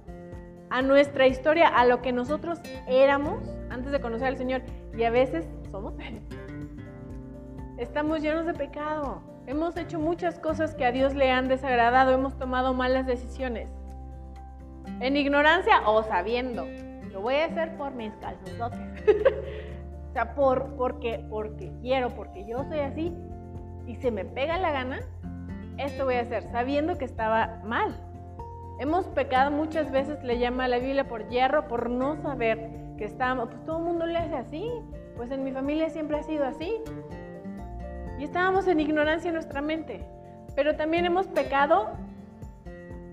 a 0.70 0.82
nuestra 0.82 1.28
historia, 1.28 1.68
a 1.68 1.86
lo 1.86 2.02
que 2.02 2.12
nosotros 2.12 2.60
éramos 2.88 3.44
antes 3.70 3.92
de 3.92 4.02
conocer 4.02 4.28
al 4.28 4.38
Señor, 4.38 4.62
y 4.98 5.04
a 5.04 5.10
veces 5.10 5.48
somos, 5.70 5.94
Estamos 7.78 8.22
llenos 8.22 8.46
de 8.46 8.54
pecado. 8.54 9.24
Hemos 9.48 9.76
hecho 9.76 10.00
muchas 10.00 10.38
cosas 10.38 10.76
que 10.76 10.86
a 10.86 10.92
Dios 10.92 11.16
le 11.16 11.32
han 11.32 11.48
desagradado. 11.48 12.12
Hemos 12.12 12.38
tomado 12.38 12.76
malas 12.76 13.08
decisiones. 13.08 13.70
En 15.00 15.18
ignorancia 15.18 15.82
o 15.88 16.04
sabiendo. 16.04 16.68
Lo 17.12 17.22
voy 17.22 17.36
a 17.36 17.46
hacer 17.46 17.76
por 17.78 17.94
mis 17.94 18.14
calzones. 18.18 19.04
o 20.10 20.14
sea, 20.14 20.36
por, 20.36 20.76
porque, 20.76 21.26
porque 21.28 21.72
quiero, 21.82 22.10
porque 22.10 22.46
yo 22.46 22.64
soy 22.66 22.82
así 22.82 23.12
y 23.88 23.96
se 23.96 24.12
me 24.12 24.26
pega 24.26 24.60
la 24.60 24.70
gana, 24.70 25.00
esto 25.78 26.06
voy 26.06 26.16
a 26.16 26.22
hacer, 26.22 26.44
sabiendo 26.52 26.98
que 26.98 27.06
estaba 27.06 27.62
mal. 27.64 27.96
Hemos 28.80 29.06
pecado 29.08 29.52
muchas 29.52 29.92
veces, 29.92 30.24
le 30.24 30.40
llama 30.40 30.66
a 30.66 30.68
la 30.68 30.80
Biblia 30.80 31.08
por 31.08 31.28
hierro, 31.30 31.68
por 31.68 31.90
no 31.90 32.16
saber 32.22 32.70
que 32.98 33.06
estábamos, 33.06 33.50
pues 33.50 33.64
todo 33.66 33.78
el 33.78 33.84
mundo 33.84 34.06
le 34.06 34.18
hace 34.18 34.36
así, 34.36 34.72
pues 35.16 35.32
en 35.32 35.44
mi 35.44 35.52
familia 35.52 35.90
siempre 35.90 36.18
ha 36.18 36.24
sido 36.24 36.46
así, 36.46 36.82
y 38.22 38.24
estábamos 38.24 38.68
en 38.68 38.80
ignorancia 38.80 39.30
en 39.30 39.34
nuestra 39.34 39.62
mente. 39.62 40.06
Pero 40.56 40.76
también 40.76 41.06
hemos 41.06 41.26
pecado 41.26 41.90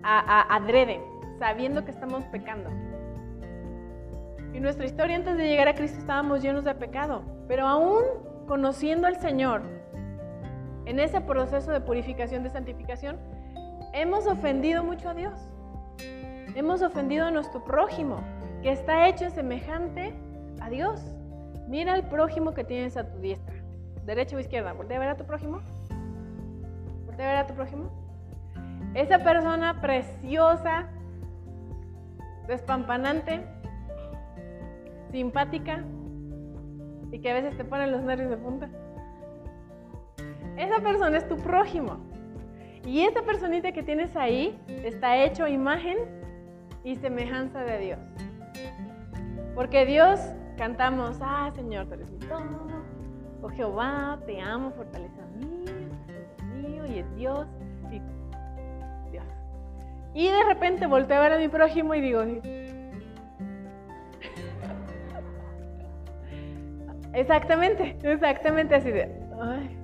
a, 0.03 0.55
adrede, 0.55 1.01
sabiendo 1.39 1.85
que 1.87 1.93
estamos 1.93 2.25
pecando. 2.25 2.69
Y 4.53 4.61
nuestra 4.61 4.85
historia 4.85 5.17
antes 5.17 5.39
de 5.39 5.49
llegar 5.49 5.67
a 5.67 5.75
Cristo 5.75 5.99
estábamos 5.99 6.43
llenos 6.43 6.65
de 6.65 6.75
pecado. 6.75 7.23
Pero 7.47 7.67
aún 7.67 8.03
conociendo 8.47 9.07
al 9.07 9.17
Señor, 9.17 9.63
en 10.89 10.99
ese 11.01 11.21
proceso 11.21 11.71
de 11.71 11.83
purificación, 11.83 12.43
de 12.43 12.49
santificación, 12.49 13.19
hemos 13.93 14.27
ofendido 14.27 14.83
mucho 14.83 15.11
a 15.11 15.15
Dios. 15.15 15.39
Hemos 16.55 16.81
ofendido 16.81 17.27
a 17.27 17.31
nuestro 17.31 17.63
prójimo, 17.63 18.21
que 18.63 18.73
está 18.73 19.07
hecho 19.07 19.29
semejante 19.29 20.15
a 20.63 20.71
Dios. 20.71 21.05
Mira 21.69 21.93
al 21.93 22.09
prójimo 22.09 22.55
que 22.55 22.65
tienes 22.65 22.97
a 22.97 23.05
tu 23.05 23.19
diestra 23.19 23.55
derecha 24.07 24.37
o 24.37 24.41
izquierda, 24.41 24.73
voltea 24.73 24.97
a 24.97 25.01
ver 25.01 25.09
a 25.11 25.17
tu 25.19 25.27
prójimo. 25.27 25.61
Voltea 27.05 27.27
a 27.27 27.33
ver 27.33 27.37
a 27.37 27.47
tu 27.47 27.53
prójimo. 27.53 27.91
Esa 28.95 29.19
persona 29.19 29.83
preciosa, 29.83 30.89
despampanante, 32.47 33.45
simpática 35.13 35.85
y 37.13 37.19
que 37.19 37.31
a 37.31 37.35
veces 37.35 37.59
te 37.59 37.65
pone 37.67 37.87
los 37.89 38.01
nervios 38.01 38.31
de 38.31 38.39
punta. 38.39 38.71
Esa 40.59 40.81
persona 40.81 41.17
es 41.17 41.29
tu 41.29 41.37
prójimo. 41.37 41.99
Y 42.85 43.03
esa 43.03 43.23
personita 43.23 43.71
que 43.71 43.83
tienes 43.83 44.17
ahí 44.17 44.59
está 44.67 45.17
hecho 45.17 45.47
imagen 45.47 45.99
y 46.83 46.97
semejanza 46.97 47.61
de 47.61 47.79
Dios. 47.79 47.99
Porque 49.55 49.87
Dios 49.87 50.19
cantamos, 50.57 51.19
ah 51.23 51.53
Señor, 51.55 51.87
tú 51.87 51.95
eres. 51.95 52.09
Oh 53.41 53.49
Jehová, 53.51 54.19
te 54.27 54.41
amo, 54.41 54.73
fortaleza 54.73 55.23
mía, 55.37 55.73
mío 56.57 56.85
y 56.87 56.99
es 56.99 57.15
Dios. 57.15 57.47
Y, 57.93 58.01
Dios. 59.11 59.25
y 60.15 60.27
de 60.27 60.45
repente 60.45 60.87
volteo 60.87 61.19
a 61.19 61.21
ver 61.21 61.35
a 61.35 61.39
mi 61.39 61.49
prójimo 61.49 61.95
y 61.95 62.01
digo, 62.01 62.23
exactamente, 67.13 67.97
exactamente 68.03 68.75
así 68.75 68.91
de. 68.91 69.78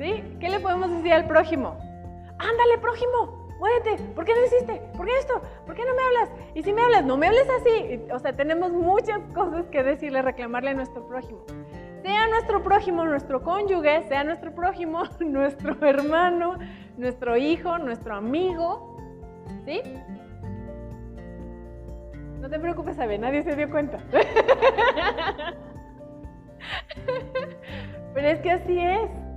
¿Sí? 0.00 0.24
¿Qué 0.40 0.48
le 0.48 0.58
podemos 0.60 0.90
decir 0.90 1.12
al 1.12 1.26
prójimo? 1.26 1.76
Ándale, 2.38 2.78
prójimo, 2.80 3.50
muévete, 3.58 4.02
¿por 4.14 4.24
qué 4.24 4.32
no 4.34 4.46
hiciste? 4.46 4.80
¿Por 4.96 5.04
qué 5.04 5.18
esto? 5.18 5.42
¿Por 5.66 5.74
qué 5.74 5.84
no 5.84 5.94
me 5.94 6.02
hablas? 6.02 6.30
Y 6.54 6.62
si 6.62 6.72
me 6.72 6.80
hablas, 6.80 7.04
no 7.04 7.18
me 7.18 7.26
hables 7.26 7.46
así. 7.50 8.00
O 8.10 8.18
sea, 8.18 8.32
tenemos 8.32 8.72
muchas 8.72 9.20
cosas 9.34 9.66
que 9.66 9.82
decirle, 9.82 10.22
reclamarle 10.22 10.70
a 10.70 10.74
nuestro 10.74 11.06
prójimo. 11.06 11.44
Sea 12.02 12.28
nuestro 12.28 12.62
prójimo 12.62 13.04
nuestro 13.04 13.42
cónyuge, 13.42 14.08
sea 14.08 14.24
nuestro 14.24 14.54
prójimo 14.54 15.02
nuestro 15.20 15.76
hermano, 15.86 16.56
nuestro 16.96 17.36
hijo, 17.36 17.76
nuestro 17.76 18.14
amigo. 18.14 18.96
¿Sí? 19.66 19.82
No 22.40 22.48
te 22.48 22.58
preocupes, 22.58 22.98
Abe, 22.98 23.18
nadie 23.18 23.42
se 23.42 23.54
dio 23.54 23.68
cuenta. 23.68 23.98
Pero 28.14 28.28
es 28.28 28.40
que 28.40 28.50
así 28.50 28.78
es. 28.78 29.29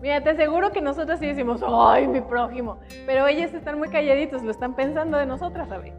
Mira, 0.00 0.22
te 0.22 0.30
aseguro 0.30 0.72
que 0.72 0.80
nosotros 0.80 1.18
sí 1.18 1.26
decimos, 1.26 1.62
ay, 1.66 2.06
mi 2.06 2.20
prójimo, 2.20 2.78
pero 3.06 3.26
ellos 3.26 3.54
están 3.54 3.78
muy 3.78 3.88
calladitos, 3.88 4.42
lo 4.42 4.50
están 4.50 4.74
pensando 4.74 5.16
de 5.16 5.26
nosotras, 5.26 5.68
¿sabes? 5.68 5.94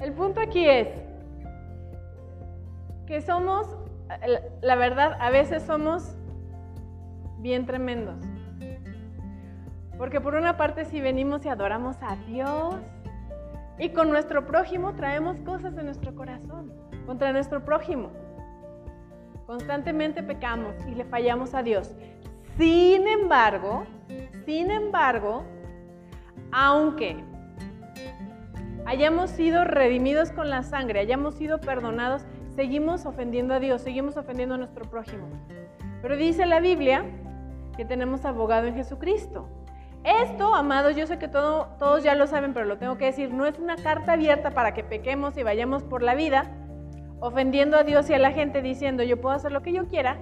El 0.00 0.12
punto 0.12 0.40
aquí 0.40 0.68
es 0.68 0.88
que 3.06 3.20
somos, 3.20 3.66
la 4.60 4.76
verdad, 4.76 5.16
a 5.20 5.30
veces 5.30 5.62
somos 5.62 6.16
bien 7.38 7.66
tremendos. 7.66 8.16
Porque 9.98 10.20
por 10.20 10.34
una 10.34 10.56
parte 10.56 10.84
si 10.84 11.00
venimos 11.00 11.44
y 11.46 11.48
adoramos 11.48 11.96
a 12.02 12.16
Dios 12.26 12.76
y 13.78 13.90
con 13.90 14.10
nuestro 14.10 14.46
prójimo 14.46 14.94
traemos 14.94 15.38
cosas 15.40 15.74
de 15.74 15.82
nuestro 15.82 16.14
corazón 16.14 16.72
contra 17.06 17.32
nuestro 17.32 17.64
prójimo. 17.64 18.10
Constantemente 19.46 20.22
pecamos 20.22 20.74
y 20.86 20.94
le 20.94 21.04
fallamos 21.04 21.54
a 21.54 21.62
Dios. 21.62 21.94
Sin 22.58 23.06
embargo, 23.06 23.84
sin 24.46 24.70
embargo, 24.70 25.44
aunque 26.52 27.16
hayamos 28.86 29.30
sido 29.30 29.64
redimidos 29.64 30.30
con 30.30 30.48
la 30.48 30.62
sangre, 30.62 31.00
hayamos 31.00 31.34
sido 31.34 31.60
perdonados, 31.60 32.24
seguimos 32.54 33.04
ofendiendo 33.04 33.52
a 33.52 33.60
Dios, 33.60 33.82
seguimos 33.82 34.16
ofendiendo 34.16 34.54
a 34.54 34.58
nuestro 34.58 34.88
prójimo. 34.88 35.26
Pero 36.00 36.16
dice 36.16 36.46
la 36.46 36.60
Biblia 36.60 37.04
que 37.76 37.84
tenemos 37.84 38.24
abogado 38.24 38.66
en 38.66 38.74
Jesucristo. 38.74 39.48
Esto, 40.04 40.54
amados, 40.54 40.96
yo 40.96 41.06
sé 41.06 41.18
que 41.18 41.28
todos 41.28 42.04
ya 42.04 42.14
lo 42.14 42.26
saben, 42.26 42.54
pero 42.54 42.64
lo 42.64 42.78
tengo 42.78 42.96
que 42.96 43.06
decir, 43.06 43.34
no 43.34 43.44
es 43.44 43.58
una 43.58 43.76
carta 43.76 44.12
abierta 44.12 44.52
para 44.52 44.72
que 44.72 44.84
pequemos 44.84 45.36
y 45.36 45.42
vayamos 45.42 45.82
por 45.82 46.02
la 46.02 46.14
vida 46.14 46.50
ofendiendo 47.20 47.76
a 47.76 47.82
Dios 47.82 48.08
y 48.08 48.14
a 48.14 48.18
la 48.18 48.30
gente 48.30 48.62
diciendo 48.62 49.02
yo 49.02 49.20
puedo 49.20 49.34
hacer 49.34 49.50
lo 49.50 49.62
que 49.62 49.72
yo 49.72 49.88
quiera, 49.88 50.18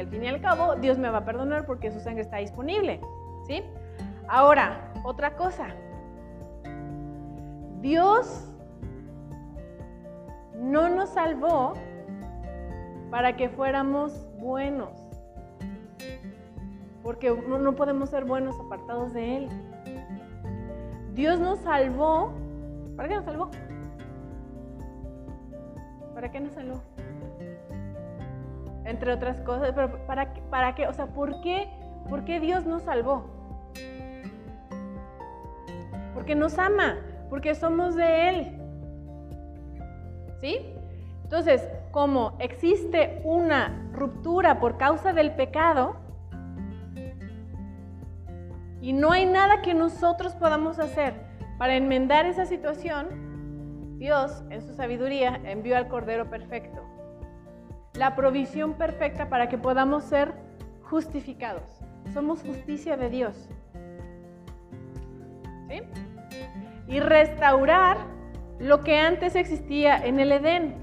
al 0.00 0.08
fin 0.08 0.24
y 0.24 0.28
al 0.28 0.40
cabo 0.40 0.76
Dios 0.76 0.98
me 0.98 1.10
va 1.10 1.18
a 1.18 1.24
perdonar 1.24 1.66
porque 1.66 1.90
su 1.90 2.00
sangre 2.00 2.22
está 2.22 2.38
disponible. 2.38 3.00
¿sí? 3.46 3.62
Ahora, 4.28 4.92
otra 5.04 5.36
cosa. 5.36 5.68
Dios 7.80 8.48
no 10.54 10.88
nos 10.88 11.10
salvó 11.10 11.74
para 13.10 13.36
que 13.36 13.48
fuéramos 13.48 14.12
buenos. 14.38 14.90
Porque 17.02 17.30
no 17.30 17.74
podemos 17.74 18.10
ser 18.10 18.24
buenos 18.24 18.58
apartados 18.60 19.14
de 19.14 19.36
Él. 19.36 19.48
Dios 21.14 21.40
nos 21.40 21.60
salvó. 21.60 22.32
¿Para 22.96 23.08
qué 23.08 23.14
nos 23.16 23.24
salvó? 23.24 23.50
¿Para 26.14 26.30
qué 26.30 26.40
nos 26.40 26.52
salvó? 26.52 26.82
Entre 28.88 29.12
otras 29.12 29.40
cosas, 29.42 29.72
pero 29.74 30.06
¿para, 30.06 30.32
para 30.50 30.74
qué? 30.74 30.86
O 30.86 30.92
sea, 30.94 31.06
¿por 31.06 31.42
qué, 31.42 31.68
¿por 32.08 32.24
qué 32.24 32.40
Dios 32.40 32.64
nos 32.64 32.82
salvó? 32.82 33.26
Porque 36.14 36.34
nos 36.34 36.58
ama, 36.58 36.96
porque 37.28 37.54
somos 37.54 37.94
de 37.94 38.28
Él. 38.30 38.58
¿Sí? 40.40 40.74
Entonces, 41.22 41.68
como 41.90 42.36
existe 42.38 43.20
una 43.24 43.90
ruptura 43.92 44.58
por 44.58 44.78
causa 44.78 45.12
del 45.12 45.32
pecado, 45.32 45.96
y 48.80 48.94
no 48.94 49.12
hay 49.12 49.26
nada 49.26 49.60
que 49.60 49.74
nosotros 49.74 50.34
podamos 50.34 50.78
hacer 50.78 51.12
para 51.58 51.76
enmendar 51.76 52.24
esa 52.24 52.46
situación, 52.46 53.98
Dios, 53.98 54.44
en 54.48 54.62
su 54.62 54.72
sabiduría, 54.72 55.38
envió 55.44 55.76
al 55.76 55.88
Cordero 55.88 56.30
Perfecto 56.30 56.87
la 57.98 58.14
provisión 58.14 58.74
perfecta 58.74 59.28
para 59.28 59.48
que 59.48 59.58
podamos 59.58 60.04
ser 60.04 60.32
justificados. 60.84 61.80
Somos 62.14 62.42
justicia 62.42 62.96
de 62.96 63.10
Dios. 63.10 63.48
¿Sí? 65.68 65.82
Y 66.86 67.00
restaurar 67.00 67.98
lo 68.60 68.82
que 68.82 68.98
antes 68.98 69.34
existía 69.34 69.98
en 69.98 70.20
el 70.20 70.30
Edén. 70.30 70.76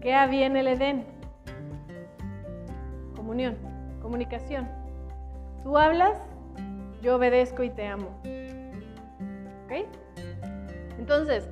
¿Qué 0.00 0.12
había 0.12 0.46
en 0.46 0.56
el 0.56 0.66
Edén? 0.66 1.06
Comunión, 3.14 3.56
comunicación. 4.02 4.68
Tú 5.62 5.78
hablas, 5.78 6.18
yo 7.00 7.14
obedezco 7.14 7.62
y 7.62 7.70
te 7.70 7.86
amo. 7.86 8.08
¿Ok? 9.66 9.86
Entonces, 10.98 11.48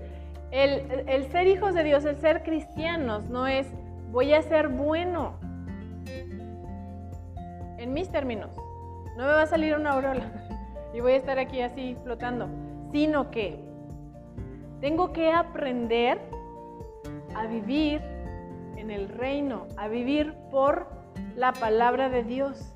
el, 0.50 1.04
el 1.06 1.30
ser 1.30 1.46
hijos 1.46 1.72
de 1.72 1.84
Dios, 1.84 2.04
el 2.04 2.16
ser 2.16 2.42
cristianos, 2.42 3.30
no 3.30 3.46
es 3.46 3.68
voy 4.10 4.34
a 4.34 4.42
ser 4.42 4.68
bueno. 4.68 5.34
En 7.78 7.92
mis 7.92 8.10
términos. 8.10 8.50
No 9.16 9.26
me 9.26 9.32
va 9.32 9.42
a 9.42 9.46
salir 9.46 9.74
una 9.74 9.92
aureola 9.92 10.30
y 10.94 11.00
voy 11.00 11.12
a 11.12 11.16
estar 11.16 11.38
aquí 11.38 11.60
así 11.60 11.96
flotando, 12.02 12.48
sino 12.92 13.30
que 13.30 13.58
tengo 14.80 15.12
que 15.12 15.32
aprender 15.32 16.18
a 17.34 17.46
vivir 17.46 18.00
en 18.76 18.90
el 18.90 19.08
reino, 19.08 19.66
a 19.76 19.88
vivir 19.88 20.34
por 20.50 20.88
la 21.36 21.52
palabra 21.52 22.08
de 22.08 22.22
Dios. 22.22 22.74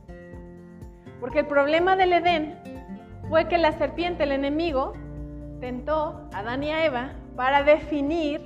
Porque 1.20 1.40
el 1.40 1.46
problema 1.46 1.96
del 1.96 2.12
Edén 2.12 2.58
fue 3.28 3.48
que 3.48 3.58
la 3.58 3.72
serpiente, 3.72 4.24
el 4.24 4.32
enemigo, 4.32 4.92
tentó 5.60 6.28
a 6.32 6.40
Adán 6.40 6.62
y 6.62 6.70
a 6.70 6.84
Eva 6.84 7.12
para 7.36 7.62
definir 7.62 8.42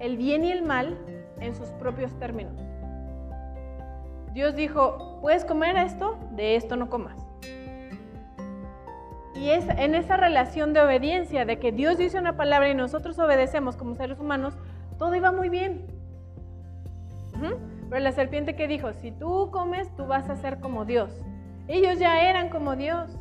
el 0.00 0.16
bien 0.16 0.44
y 0.44 0.52
el 0.52 0.62
mal 0.62 0.98
en 1.42 1.54
sus 1.54 1.68
propios 1.70 2.12
términos. 2.18 2.54
Dios 4.32 4.54
dijo, 4.54 5.18
puedes 5.20 5.44
comer 5.44 5.76
esto, 5.76 6.18
de 6.32 6.56
esto 6.56 6.76
no 6.76 6.88
comas. 6.88 7.16
Y 9.34 9.50
es 9.50 9.68
en 9.68 9.94
esa 9.94 10.16
relación 10.16 10.72
de 10.72 10.80
obediencia, 10.80 11.44
de 11.44 11.58
que 11.58 11.72
Dios 11.72 11.98
dice 11.98 12.18
una 12.18 12.36
palabra 12.36 12.68
y 12.70 12.74
nosotros 12.74 13.18
obedecemos 13.18 13.76
como 13.76 13.94
seres 13.94 14.20
humanos, 14.20 14.54
todo 14.98 15.14
iba 15.14 15.32
muy 15.32 15.48
bien. 15.48 15.86
Pero 17.90 18.00
la 18.00 18.12
serpiente 18.12 18.54
que 18.54 18.68
dijo, 18.68 18.92
si 18.92 19.10
tú 19.10 19.50
comes, 19.50 19.94
tú 19.96 20.06
vas 20.06 20.30
a 20.30 20.36
ser 20.36 20.60
como 20.60 20.84
Dios. 20.84 21.10
Ellos 21.68 21.98
ya 21.98 22.28
eran 22.28 22.48
como 22.48 22.76
Dios. 22.76 23.18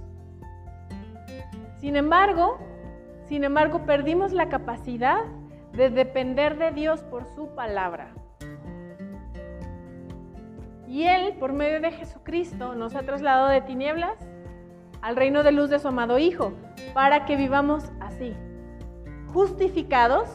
Sin 1.80 1.96
embargo, 1.96 2.60
sin 3.28 3.44
embargo, 3.44 3.86
perdimos 3.86 4.32
la 4.32 4.48
capacidad 4.50 5.22
de 5.74 5.90
depender 5.90 6.58
de 6.58 6.72
Dios 6.72 7.02
por 7.04 7.26
su 7.36 7.48
palabra. 7.56 8.14
Y 10.88 11.04
Él, 11.04 11.36
por 11.40 11.54
medio 11.54 11.80
de 11.80 11.92
Jesucristo, 11.92 12.76
nos 12.76 12.96
ha 12.96 13.04
trasladado 13.04 13.48
de 13.48 13.62
tinieblas 13.62 14.18
al 15.02 15.16
reino 15.16 15.44
de 15.44 15.52
luz 15.52 15.70
de 15.70 15.80
su 15.80 15.88
amado 15.88 16.20
Hijo, 16.20 16.54
para 16.94 17.26
que 17.26 17.38
vivamos 17.38 17.86
así, 18.02 18.36
justificados, 19.34 20.30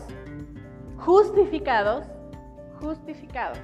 justificados, 0.96 2.07
justificados. 2.81 3.61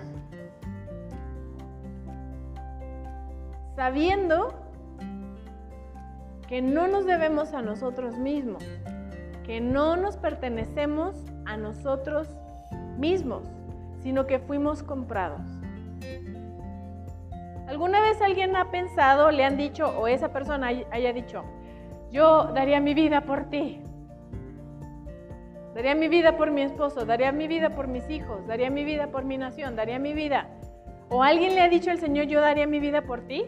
Sabiendo 3.74 4.54
que 6.46 6.61
no 6.61 6.87
nos 6.87 7.06
debemos 7.06 7.54
a 7.54 7.62
nosotros 7.62 8.18
mismos, 8.18 8.62
que 9.44 9.62
no 9.62 9.96
nos 9.96 10.18
pertenecemos 10.18 11.16
a 11.46 11.57
nosotros 11.57 12.28
mismos, 12.98 13.44
sino 14.02 14.26
que 14.26 14.38
fuimos 14.38 14.83
comprados. 14.83 15.40
¿Alguna 17.68 18.00
vez 18.00 18.20
alguien 18.20 18.55
ha 18.57 18.70
pensado, 18.70 19.31
le 19.31 19.44
han 19.44 19.57
dicho, 19.57 19.88
o 19.98 20.09
esa 20.09 20.33
persona 20.33 20.68
haya 20.68 21.12
dicho, 21.12 21.44
yo 22.11 22.44
daría 22.52 22.81
mi 22.81 22.92
vida 22.92 23.22
por 23.22 23.44
ti. 23.44 23.81
Daría 25.74 25.94
mi 25.94 26.09
vida 26.09 26.37
por 26.37 26.50
mi 26.50 26.61
esposo, 26.61 27.07
daría 27.07 27.33
mi 27.33 27.48
vida 27.48 27.70
por 27.70 27.88
mis 27.88 28.09
hijos, 28.11 28.46
daría 28.46 28.68
mi 28.68 28.85
vida 28.85 29.07
por 29.07 29.24
mi 29.24 29.38
nación, 29.38 29.74
daría 29.74 29.98
mi 29.98 30.12
vida. 30.12 30.48
¿O 31.09 31.22
alguien 31.22 31.55
le 31.55 31.62
ha 31.62 31.68
dicho 31.68 31.90
al 31.90 31.98
Señor, 31.98 32.26
yo 32.26 32.42
daría 32.42 32.66
mi 32.66 32.78
vida 32.78 33.02
por 33.02 33.22
ti? 33.22 33.46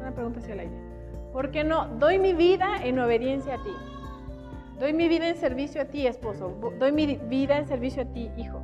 Una 0.00 0.10
pregunta 0.12 0.40
hacia 0.40 0.54
el 0.54 0.60
aire. 0.60 0.76
¿Por 1.32 1.52
qué 1.52 1.62
no? 1.62 1.86
Doy 1.98 2.18
mi 2.18 2.32
vida 2.32 2.78
en 2.82 2.98
obediencia 2.98 3.54
a 3.54 3.62
ti. 3.62 3.72
Doy 4.78 4.92
mi 4.92 5.08
vida 5.08 5.28
en 5.28 5.36
servicio 5.36 5.80
a 5.80 5.86
ti, 5.86 6.06
esposo. 6.06 6.54
Doy 6.78 6.92
mi 6.92 7.16
vida 7.16 7.58
en 7.58 7.66
servicio 7.66 8.02
a 8.02 8.04
ti, 8.06 8.30
hijo. 8.36 8.60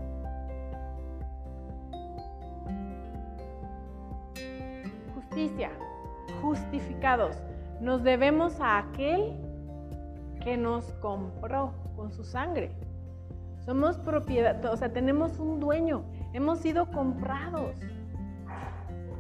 Justicia, 5.14 5.70
justificados. 6.42 7.36
Nos 7.80 8.02
debemos 8.02 8.60
a 8.60 8.78
aquel 8.78 9.32
que 10.44 10.58
nos 10.58 10.92
compró 11.00 11.72
con 11.96 12.12
su 12.12 12.24
sangre. 12.24 12.70
Somos 13.64 13.96
propiedad, 13.96 14.62
o 14.66 14.76
sea, 14.76 14.92
tenemos 14.92 15.38
un 15.38 15.60
dueño. 15.60 16.04
Hemos 16.34 16.58
sido 16.58 16.90
comprados. 16.90 17.76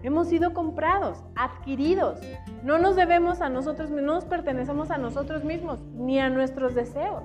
Hemos 0.02 0.28
sido 0.28 0.52
comprados, 0.52 1.22
adquiridos. 1.36 2.18
No 2.64 2.78
nos 2.78 2.96
debemos 2.96 3.40
a 3.40 3.48
nosotros, 3.48 3.90
no 3.90 4.02
nos 4.02 4.24
pertenecemos 4.24 4.90
a 4.90 4.98
nosotros 4.98 5.44
mismos, 5.44 5.80
ni 5.94 6.18
a 6.18 6.28
nuestros 6.28 6.74
deseos. 6.74 7.22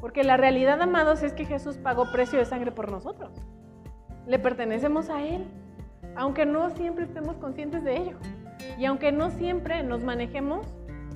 Porque 0.00 0.24
la 0.24 0.36
realidad, 0.36 0.80
amados, 0.82 1.22
es 1.22 1.32
que 1.32 1.44
Jesús 1.44 1.76
pagó 1.76 2.10
precio 2.10 2.38
de 2.38 2.44
sangre 2.44 2.72
por 2.72 2.90
nosotros. 2.90 3.30
Le 4.26 4.38
pertenecemos 4.38 5.10
a 5.10 5.22
Él, 5.22 5.46
aunque 6.16 6.46
no 6.46 6.70
siempre 6.70 7.04
estemos 7.04 7.36
conscientes 7.36 7.84
de 7.84 7.96
ello. 7.96 8.16
Y 8.78 8.86
aunque 8.86 9.12
no 9.12 9.30
siempre 9.30 9.82
nos 9.82 10.02
manejemos 10.02 10.66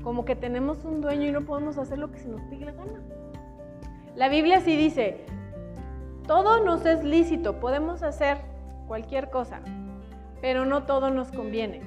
como 0.02 0.24
que 0.24 0.36
tenemos 0.36 0.84
un 0.84 1.00
dueño 1.00 1.26
y 1.26 1.32
no 1.32 1.46
podemos 1.46 1.78
hacer 1.78 1.98
lo 1.98 2.12
que 2.12 2.18
se 2.18 2.28
nos 2.28 2.42
pique 2.42 2.66
la 2.66 2.72
gana. 2.72 3.00
La 4.14 4.28
Biblia 4.28 4.60
sí 4.60 4.76
dice, 4.76 5.24
todo 6.26 6.62
nos 6.62 6.86
es 6.86 7.02
lícito, 7.02 7.58
podemos 7.58 8.02
hacer 8.02 8.53
cualquier 8.86 9.30
cosa, 9.30 9.60
pero 10.40 10.64
no 10.64 10.84
todo 10.84 11.10
nos 11.10 11.30
conviene. 11.32 11.82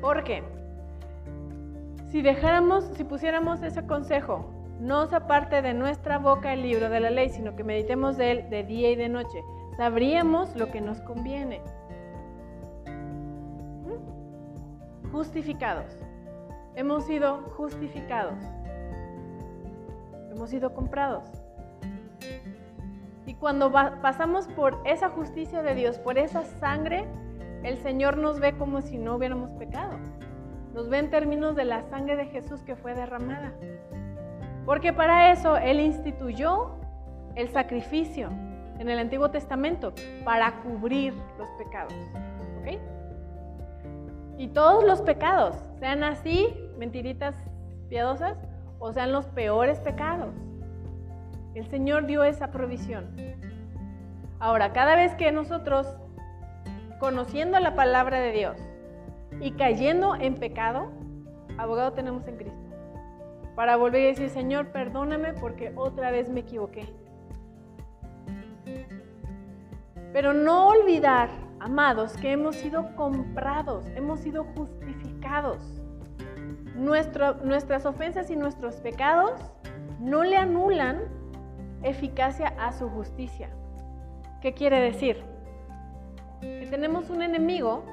¿Por 0.00 0.24
qué? 0.24 0.42
Si 2.10 2.22
dejáramos, 2.22 2.84
si 2.96 3.04
pusiéramos 3.04 3.62
ese 3.62 3.86
consejo, 3.86 4.50
no 4.80 5.06
se 5.06 5.16
aparte 5.16 5.62
de 5.62 5.74
nuestra 5.74 6.18
boca 6.18 6.52
el 6.52 6.62
libro 6.62 6.88
de 6.88 7.00
la 7.00 7.10
ley, 7.10 7.28
sino 7.28 7.54
que 7.54 7.62
meditemos 7.62 8.16
de 8.16 8.32
él 8.32 8.50
de 8.50 8.64
día 8.64 8.90
y 8.90 8.96
de 8.96 9.08
noche, 9.08 9.44
sabríamos 9.76 10.56
lo 10.56 10.70
que 10.70 10.80
nos 10.80 11.00
conviene. 11.02 11.60
¿Mm? 13.84 15.10
Justificados. 15.12 15.86
Hemos 16.74 17.04
sido 17.04 17.42
justificados. 17.56 18.38
Hemos 20.30 20.50
sido 20.50 20.72
comprados. 20.72 21.39
Y 23.30 23.34
cuando 23.34 23.70
pasamos 23.70 24.48
por 24.48 24.80
esa 24.84 25.08
justicia 25.08 25.62
de 25.62 25.76
Dios, 25.76 26.00
por 26.00 26.18
esa 26.18 26.44
sangre, 26.44 27.06
el 27.62 27.78
Señor 27.78 28.16
nos 28.16 28.40
ve 28.40 28.58
como 28.58 28.80
si 28.80 28.98
no 28.98 29.14
hubiéramos 29.14 29.52
pecado. 29.52 30.00
Nos 30.74 30.88
ve 30.88 30.98
en 30.98 31.10
términos 31.10 31.54
de 31.54 31.64
la 31.64 31.82
sangre 31.90 32.16
de 32.16 32.26
Jesús 32.26 32.60
que 32.64 32.74
fue 32.74 32.92
derramada. 32.92 33.52
Porque 34.66 34.92
para 34.92 35.30
eso 35.30 35.56
Él 35.56 35.78
instituyó 35.78 36.72
el 37.36 37.48
sacrificio 37.50 38.30
en 38.80 38.88
el 38.88 38.98
Antiguo 38.98 39.30
Testamento, 39.30 39.92
para 40.24 40.62
cubrir 40.62 41.14
los 41.38 41.48
pecados. 41.50 41.94
¿Ok? 42.58 42.80
Y 44.38 44.48
todos 44.48 44.82
los 44.82 45.02
pecados, 45.02 45.54
sean 45.78 46.02
así, 46.02 46.48
mentiritas 46.78 47.36
piadosas, 47.88 48.36
o 48.80 48.92
sean 48.92 49.12
los 49.12 49.26
peores 49.26 49.78
pecados. 49.78 50.34
El 51.54 51.66
Señor 51.68 52.06
dio 52.06 52.22
esa 52.22 52.52
provisión. 52.52 53.16
Ahora, 54.38 54.72
cada 54.72 54.94
vez 54.94 55.14
que 55.16 55.32
nosotros, 55.32 55.86
conociendo 56.98 57.58
la 57.60 57.74
palabra 57.74 58.20
de 58.20 58.32
Dios 58.32 58.56
y 59.40 59.52
cayendo 59.52 60.14
en 60.14 60.36
pecado, 60.36 60.92
abogado 61.58 61.92
tenemos 61.92 62.26
en 62.28 62.36
Cristo. 62.36 62.58
Para 63.56 63.76
volver 63.76 64.02
a 64.02 64.06
decir, 64.08 64.30
Señor, 64.30 64.68
perdóname 64.68 65.34
porque 65.34 65.72
otra 65.76 66.10
vez 66.10 66.28
me 66.30 66.40
equivoqué. 66.40 66.88
Pero 70.12 70.32
no 70.32 70.68
olvidar, 70.68 71.28
amados, 71.58 72.16
que 72.16 72.32
hemos 72.32 72.56
sido 72.56 72.94
comprados, 72.96 73.84
hemos 73.96 74.20
sido 74.20 74.44
justificados. 74.56 75.58
nuestras 76.74 77.84
ofensas 77.84 78.30
y 78.30 78.36
nuestros 78.36 78.76
pecados 78.76 79.38
no 80.00 80.24
le 80.24 80.36
anulan 80.36 81.19
eficacia 81.82 82.54
a 82.58 82.72
su 82.72 82.88
justicia. 82.88 83.50
¿Qué 84.40 84.54
quiere 84.54 84.80
decir? 84.80 85.22
Que 86.40 86.66
tenemos 86.70 87.10
un 87.10 87.22
enemigo 87.22 87.84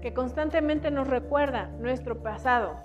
que 0.00 0.14
constantemente 0.14 0.90
nos 0.90 1.08
recuerda 1.08 1.68
nuestro 1.80 2.22
pasado, 2.22 2.76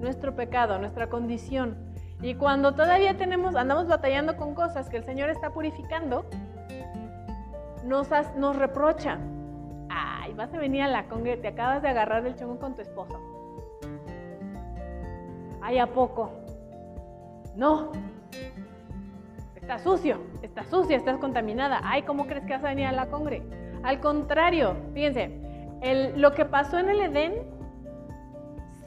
nuestro 0.00 0.34
pecado, 0.34 0.78
nuestra 0.78 1.08
condición. 1.08 1.76
Y 2.20 2.34
cuando 2.34 2.74
todavía 2.74 3.16
tenemos, 3.16 3.54
andamos 3.54 3.88
batallando 3.88 4.36
con 4.36 4.54
cosas 4.54 4.88
que 4.88 4.96
el 4.96 5.04
Señor 5.04 5.30
está 5.30 5.50
purificando, 5.50 6.26
nos, 7.84 8.56
reprocha. 8.56 9.18
Ay, 9.88 10.34
vas 10.34 10.52
a 10.52 10.58
venir 10.58 10.82
a 10.82 10.88
la 10.88 11.08
congue, 11.08 11.36
te 11.36 11.48
acabas 11.48 11.80
de 11.80 11.88
agarrar 11.88 12.22
del 12.22 12.36
chongo 12.36 12.58
con 12.58 12.74
tu 12.74 12.82
esposo. 12.82 13.18
Ay, 15.62 15.78
¿a 15.78 15.86
poco? 15.86 16.30
No, 17.56 17.92
Está 19.68 19.80
sucio, 19.80 20.16
está 20.40 20.64
sucia, 20.64 20.96
estás 20.96 21.18
contaminada. 21.18 21.82
Ay, 21.84 22.00
¿cómo 22.00 22.26
crees 22.26 22.46
que 22.46 22.56
vas 22.56 22.64
a 22.64 22.70
a 22.70 22.92
la 22.92 23.10
congre? 23.10 23.42
Al 23.82 24.00
contrario, 24.00 24.74
fíjense, 24.94 25.30
lo 26.16 26.32
que 26.32 26.46
pasó 26.46 26.78
en 26.78 26.88
el 26.88 27.02
Edén 27.02 27.34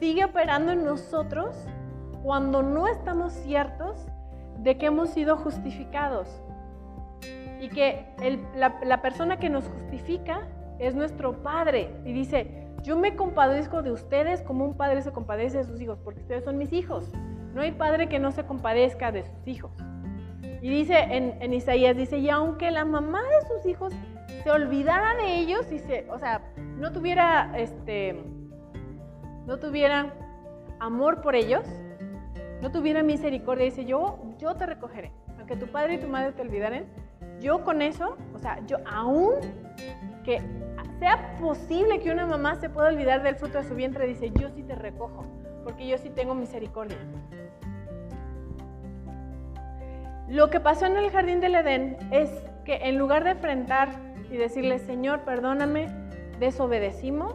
sigue 0.00 0.24
operando 0.24 0.72
en 0.72 0.84
nosotros 0.84 1.54
cuando 2.24 2.64
no 2.64 2.88
estamos 2.88 3.32
ciertos 3.32 4.08
de 4.58 4.76
que 4.76 4.86
hemos 4.86 5.10
sido 5.10 5.36
justificados 5.36 6.42
y 7.60 7.68
que 7.68 8.04
la, 8.56 8.80
la 8.82 9.02
persona 9.02 9.38
que 9.38 9.50
nos 9.50 9.68
justifica 9.68 10.48
es 10.80 10.96
nuestro 10.96 11.44
Padre 11.44 11.94
y 12.04 12.12
dice, 12.12 12.66
yo 12.82 12.98
me 12.98 13.14
compadezco 13.14 13.82
de 13.82 13.92
ustedes 13.92 14.42
como 14.42 14.64
un 14.64 14.76
padre 14.76 15.00
se 15.02 15.12
compadece 15.12 15.58
de 15.58 15.64
sus 15.64 15.80
hijos, 15.80 16.00
porque 16.02 16.22
ustedes 16.22 16.42
son 16.42 16.58
mis 16.58 16.72
hijos. 16.72 17.12
No 17.54 17.60
hay 17.60 17.70
padre 17.70 18.08
que 18.08 18.18
no 18.18 18.32
se 18.32 18.44
compadezca 18.44 19.12
de 19.12 19.22
sus 19.22 19.46
hijos. 19.46 19.70
Y 20.62 20.70
dice 20.70 20.94
en, 21.10 21.52
Isaías, 21.52 21.96
dice, 21.96 22.18
y 22.18 22.30
aunque 22.30 22.70
la 22.70 22.84
mamá 22.84 23.20
de 23.20 23.46
sus 23.48 23.66
hijos 23.66 23.92
se 24.44 24.50
olvidara 24.50 25.16
de 25.16 25.38
ellos, 25.38 25.68
dice, 25.68 26.06
o 26.08 26.20
sea, 26.20 26.40
no 26.78 26.92
tuviera, 26.92 27.52
este, 27.58 28.22
no 29.44 29.58
tuviera 29.58 30.14
amor 30.78 31.20
por 31.20 31.34
ellos, 31.34 31.64
no 32.60 32.70
tuviera 32.70 33.02
misericordia, 33.02 33.64
dice, 33.64 33.84
yo, 33.84 34.20
yo 34.38 34.54
te 34.54 34.66
recogeré. 34.66 35.10
Aunque 35.36 35.56
tu 35.56 35.66
padre 35.66 35.94
y 35.94 35.98
tu 35.98 36.06
madre 36.06 36.30
te 36.30 36.42
olvidaren, 36.42 36.86
yo 37.40 37.64
con 37.64 37.82
eso, 37.82 38.16
o 38.32 38.38
sea, 38.38 38.64
yo 38.64 38.76
aún 38.86 39.32
que 40.22 40.40
sea 41.00 41.36
posible 41.40 41.98
que 41.98 42.12
una 42.12 42.24
mamá 42.24 42.54
se 42.54 42.70
pueda 42.70 42.88
olvidar 42.88 43.24
del 43.24 43.34
fruto 43.34 43.58
de 43.58 43.64
su 43.64 43.74
vientre, 43.74 44.06
dice, 44.06 44.30
yo 44.30 44.48
sí 44.50 44.62
te 44.62 44.76
recojo, 44.76 45.24
porque 45.64 45.88
yo 45.88 45.98
sí 45.98 46.08
tengo 46.10 46.36
misericordia. 46.36 46.98
Lo 50.32 50.48
que 50.48 50.60
pasó 50.60 50.86
en 50.86 50.96
el 50.96 51.10
jardín 51.10 51.40
del 51.40 51.56
Edén 51.56 51.98
es 52.10 52.30
que 52.64 52.88
en 52.88 52.96
lugar 52.96 53.22
de 53.22 53.32
enfrentar 53.32 53.90
y 54.30 54.38
decirle, 54.38 54.78
Señor, 54.78 55.26
perdóname, 55.26 55.88
desobedecimos, 56.38 57.34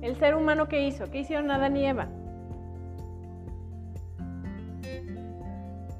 el 0.00 0.14
ser 0.14 0.36
humano 0.36 0.68
que 0.68 0.86
hizo, 0.86 1.10
¿qué 1.10 1.18
hicieron 1.18 1.50
Adán 1.50 1.76
y 1.76 1.88
Eva? 1.88 2.06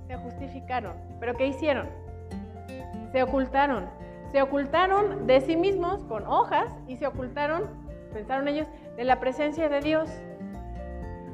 Se 0.07 0.15
justificaron. 0.15 0.95
¿Pero 1.19 1.35
qué 1.35 1.49
hicieron? 1.49 1.89
Se 3.11 3.21
ocultaron. 3.25 3.89
Se 4.31 4.41
ocultaron 4.41 5.27
de 5.27 5.41
sí 5.41 5.57
mismos 5.57 6.05
con 6.05 6.29
hojas 6.29 6.73
y 6.87 6.97
se 6.97 7.09
ocultaron, 7.09 7.65
pensaron 8.13 8.47
ellos, 8.47 8.69
de 8.97 9.03
la 9.03 9.19
presencia 9.19 9.69
de 9.69 9.81
Dios. 9.81 10.09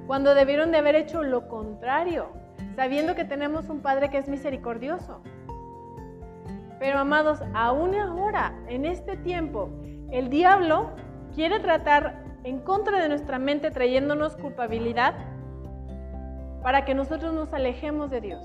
Cuando 0.06 0.34
debieron 0.34 0.72
de 0.72 0.78
haber 0.78 0.94
hecho 0.94 1.22
lo 1.22 1.48
contrario 1.48 2.39
sabiendo 2.76 3.14
que 3.14 3.24
tenemos 3.24 3.68
un 3.68 3.80
Padre 3.80 4.10
que 4.10 4.18
es 4.18 4.28
misericordioso. 4.28 5.20
Pero 6.78 6.98
amados, 6.98 7.42
aún 7.54 7.94
ahora, 7.94 8.54
en 8.68 8.84
este 8.86 9.16
tiempo, 9.16 9.70
el 10.10 10.30
diablo 10.30 10.90
quiere 11.34 11.60
tratar 11.60 12.24
en 12.44 12.60
contra 12.60 13.02
de 13.02 13.08
nuestra 13.08 13.38
mente 13.38 13.70
trayéndonos 13.70 14.36
culpabilidad 14.36 15.14
para 16.62 16.84
que 16.84 16.94
nosotros 16.94 17.34
nos 17.34 17.52
alejemos 17.52 18.10
de 18.10 18.20
Dios. 18.20 18.44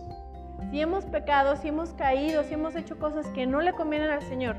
Si 0.69 0.81
hemos 0.81 1.05
pecado, 1.05 1.55
si 1.55 1.69
hemos 1.69 1.93
caído, 1.93 2.43
si 2.43 2.53
hemos 2.53 2.75
hecho 2.75 2.97
cosas 2.97 3.27
que 3.29 3.45
no 3.45 3.61
le 3.61 3.73
convienen 3.73 4.09
al 4.09 4.21
Señor 4.23 4.55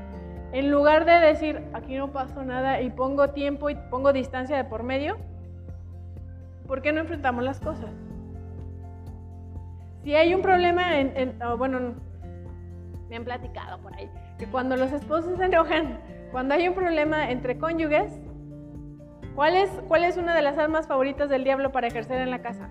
en 0.53 0.71
lugar 0.71 1.05
de 1.05 1.19
decir, 1.19 1.61
aquí 1.73 1.95
no 1.95 2.11
pasó 2.11 2.43
nada 2.43 2.81
y 2.81 2.89
pongo 2.89 3.29
tiempo 3.29 3.69
y 3.69 3.75
pongo 3.75 4.13
distancia 4.13 4.55
de 4.55 4.63
por 4.63 4.83
medio, 4.83 5.17
¿por 6.67 6.81
qué 6.81 6.93
no 6.93 7.01
enfrentamos 7.01 7.43
las 7.43 7.59
cosas? 7.59 7.91
Si 10.07 10.15
hay 10.15 10.33
un 10.33 10.41
problema, 10.41 11.01
en, 11.01 11.37
bueno, 11.57 11.95
me 13.09 13.17
han 13.17 13.25
platicado 13.25 13.77
por 13.81 13.93
ahí, 13.93 14.09
que 14.39 14.45
cuando 14.45 14.77
los 14.77 14.93
esposos 14.93 15.37
se 15.37 15.43
enojan, 15.43 15.99
cuando 16.31 16.53
hay 16.53 16.65
un 16.69 16.75
problema 16.75 17.29
entre 17.29 17.57
cónyuges, 17.57 18.17
¿cuál 19.35 19.57
es, 19.57 19.69
cuál 19.89 20.05
es 20.05 20.15
una 20.15 20.33
de 20.33 20.41
las 20.41 20.57
armas 20.57 20.87
favoritas 20.87 21.27
del 21.29 21.43
diablo 21.43 21.73
para 21.73 21.87
ejercer 21.87 22.21
en 22.21 22.31
la 22.31 22.41
casa? 22.41 22.69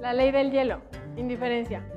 La 0.00 0.12
ley 0.14 0.32
del 0.32 0.50
hielo, 0.50 0.80
indiferencia. 1.16 1.91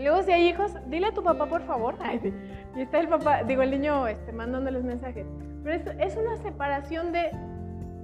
Y 0.00 0.04
luego 0.04 0.22
si 0.22 0.32
hay 0.32 0.48
hijos, 0.48 0.72
dile 0.86 1.08
a 1.08 1.12
tu 1.12 1.22
papá 1.22 1.44
por 1.44 1.60
favor. 1.62 1.96
Y 2.76 2.82
está 2.82 3.00
el 3.00 3.08
papá, 3.08 3.42
digo 3.42 3.62
el 3.62 3.70
niño 3.70 4.06
este, 4.06 4.32
mandándoles 4.32 4.82
mensajes. 4.82 5.26
Pero 5.62 5.76
es, 5.76 5.86
es 5.98 6.16
una 6.16 6.36
separación 6.38 7.12
de 7.12 7.30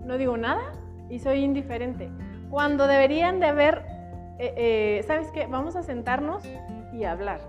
no 0.05 0.19
digo 0.19 0.37
nada 0.37 0.73
y 1.09 1.21
soy 1.21 1.43
indiferente. 1.43 2.11
Cuando 2.51 2.87
deberían 2.87 3.41
de 3.41 3.47
haber, 3.47 3.83
eh, 4.39 4.53
eh, 4.57 5.05
¿sabes 5.07 5.31
qué? 5.31 5.47
Vamos 5.47 5.75
a 5.75 5.83
sentarnos 5.83 6.45
y 6.93 7.05
hablar. 7.05 7.41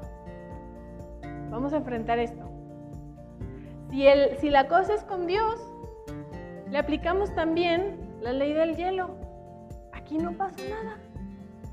Vamos 1.50 1.74
a 1.74 1.78
enfrentar 1.78 2.18
esto. 2.20 2.50
Si, 3.90 4.08
el, 4.08 4.38
si 4.38 4.50
la 4.50 4.70
cosa 4.70 4.94
es 4.94 5.04
con 5.04 5.28
Dios, 5.28 5.60
le 6.70 6.78
aplicamos 6.78 7.36
también 7.36 8.00
la 8.22 8.32
ley 8.32 8.54
del 8.54 8.78
hielo. 8.78 9.10
Aquí 9.92 10.18
no 10.18 10.34
pasa 10.34 10.58
nada. 10.70 10.98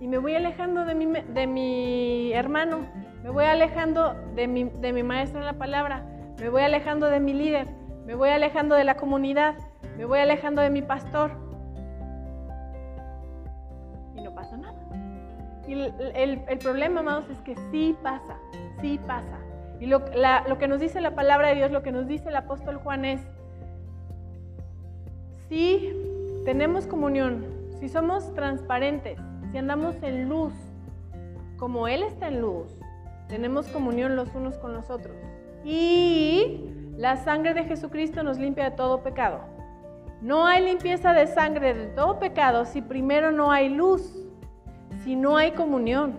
Y 0.04 0.06
me 0.06 0.18
voy 0.18 0.34
alejando 0.34 0.84
de 0.84 0.94
mi, 0.94 1.06
de 1.06 1.46
mi 1.46 2.30
hermano, 2.34 2.80
me 3.22 3.30
voy 3.30 3.46
alejando 3.46 4.12
de 4.34 4.46
mi, 4.46 4.64
de 4.64 4.92
mi 4.92 5.02
maestro 5.02 5.38
en 5.40 5.46
la 5.46 5.54
palabra, 5.54 6.04
me 6.38 6.50
voy 6.50 6.60
alejando 6.60 7.08
de 7.08 7.20
mi 7.20 7.32
líder, 7.32 7.66
me 8.04 8.14
voy 8.14 8.28
alejando 8.28 8.74
de 8.74 8.84
la 8.84 8.98
comunidad, 8.98 9.54
me 9.96 10.04
voy 10.04 10.18
alejando 10.18 10.60
de 10.60 10.68
mi 10.68 10.82
pastor. 10.82 11.30
Y 14.14 14.20
no 14.20 14.34
pasa 14.34 14.58
nada. 14.58 14.74
Y 15.66 15.72
el, 15.72 16.42
el, 16.48 16.58
problema, 16.58 17.00
amados, 17.00 17.30
es 17.30 17.40
que 17.40 17.56
sí 17.70 17.96
pasa, 18.02 18.36
sí 18.82 19.00
pasa. 19.06 19.38
Y 19.80 19.86
lo, 19.86 20.02
lo 20.46 20.58
que 20.58 20.68
nos 20.68 20.80
dice 20.80 21.00
la 21.00 21.14
palabra 21.14 21.48
de 21.48 21.54
Dios, 21.54 21.70
lo 21.70 21.82
que 21.82 21.92
nos 21.92 22.06
dice 22.06 22.28
el 22.28 22.36
apóstol 22.36 22.76
Juan 22.76 23.06
es, 23.06 23.22
si 25.48 25.96
tenemos 26.44 26.86
comunión, 26.86 27.46
si 27.80 27.88
somos 27.88 28.34
transparentes, 28.34 29.18
si 29.54 29.58
andamos 29.58 29.94
en 30.02 30.28
luz, 30.28 30.52
como 31.58 31.86
Él 31.86 32.02
está 32.02 32.26
en 32.26 32.40
luz, 32.40 32.66
tenemos 33.28 33.68
comunión 33.68 34.16
los 34.16 34.34
unos 34.34 34.58
con 34.58 34.74
los 34.74 34.90
otros. 34.90 35.14
Y 35.64 36.72
la 36.96 37.18
sangre 37.18 37.54
de 37.54 37.62
Jesucristo 37.62 38.24
nos 38.24 38.36
limpia 38.36 38.70
de 38.70 38.76
todo 38.76 39.04
pecado. 39.04 39.42
No 40.20 40.44
hay 40.44 40.64
limpieza 40.64 41.12
de 41.12 41.28
sangre 41.28 41.72
de 41.72 41.86
todo 41.86 42.18
pecado 42.18 42.64
si 42.64 42.82
primero 42.82 43.30
no 43.30 43.52
hay 43.52 43.68
luz, 43.68 44.26
si 45.04 45.14
no 45.14 45.36
hay 45.36 45.52
comunión, 45.52 46.18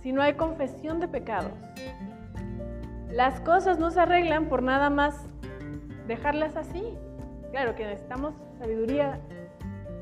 si 0.00 0.12
no 0.12 0.22
hay 0.22 0.34
confesión 0.34 1.00
de 1.00 1.08
pecados. 1.08 1.50
Las 3.10 3.40
cosas 3.40 3.80
no 3.80 3.90
se 3.90 3.98
arreglan 3.98 4.46
por 4.46 4.62
nada 4.62 4.88
más 4.88 5.16
dejarlas 6.06 6.54
así. 6.54 6.96
Claro 7.50 7.74
que 7.74 7.84
necesitamos 7.84 8.34
sabiduría, 8.60 9.18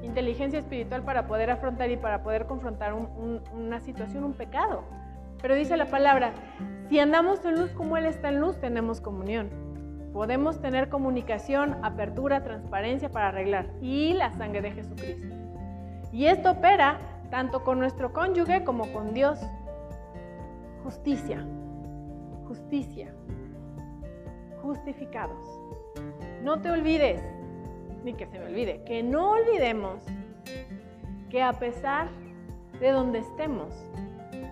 inteligencia 0.03 0.59
espiritual 0.59 1.03
para 1.03 1.27
poder 1.27 1.51
afrontar 1.51 1.91
y 1.91 1.97
para 1.97 2.23
poder 2.23 2.47
confrontar 2.47 2.95
una 2.95 3.81
situación, 3.81 4.25
un 4.25 4.35
pecado. 4.35 4.85
Pero 5.41 5.55
dice 5.55 5.77
la 5.77 5.87
palabra, 5.87 6.33
si 6.89 7.01
andamos 7.01 7.45
en 7.45 7.59
luz 7.59 7.71
como 7.73 7.97
Él 7.97 8.07
está 8.07 8.29
en 8.29 8.41
luz, 8.41 8.61
tenemos 8.61 9.01
comunión. 9.01 9.51
Podemos 10.13 10.61
tener 10.61 10.89
comunicación, 10.89 11.79
apertura, 11.83 12.43
transparencia 12.43 13.11
para 13.11 13.29
arreglar. 13.29 13.67
Y 13.81 14.13
la 14.13 14.31
sangre 14.33 14.61
de 14.61 14.73
Jesucristo. 14.73 15.35
Y 16.13 16.27
esto 16.27 16.51
opera 16.51 16.99
tanto 17.31 17.65
con 17.65 17.79
nuestro 17.79 18.13
cónyuge 18.13 18.63
como 18.63 18.93
con 18.93 19.15
Dios. 19.15 19.41
Justicia. 20.85 21.47
Justicia. 22.47 23.15
Justificados. 24.61 25.49
No 26.43 26.61
te 26.61 26.71
olvides, 26.71 27.23
ni 28.05 28.15
que 28.15 28.27
se 28.27 28.39
me 28.39 28.47
olvide, 28.47 28.83
que 28.85 29.03
no 29.03 29.31
olvidemos 29.33 30.03
que 31.31 31.43
a 31.43 31.53
pesar 31.53 32.09
de 32.81 32.91
donde 32.91 33.21
estemos, 33.21 33.75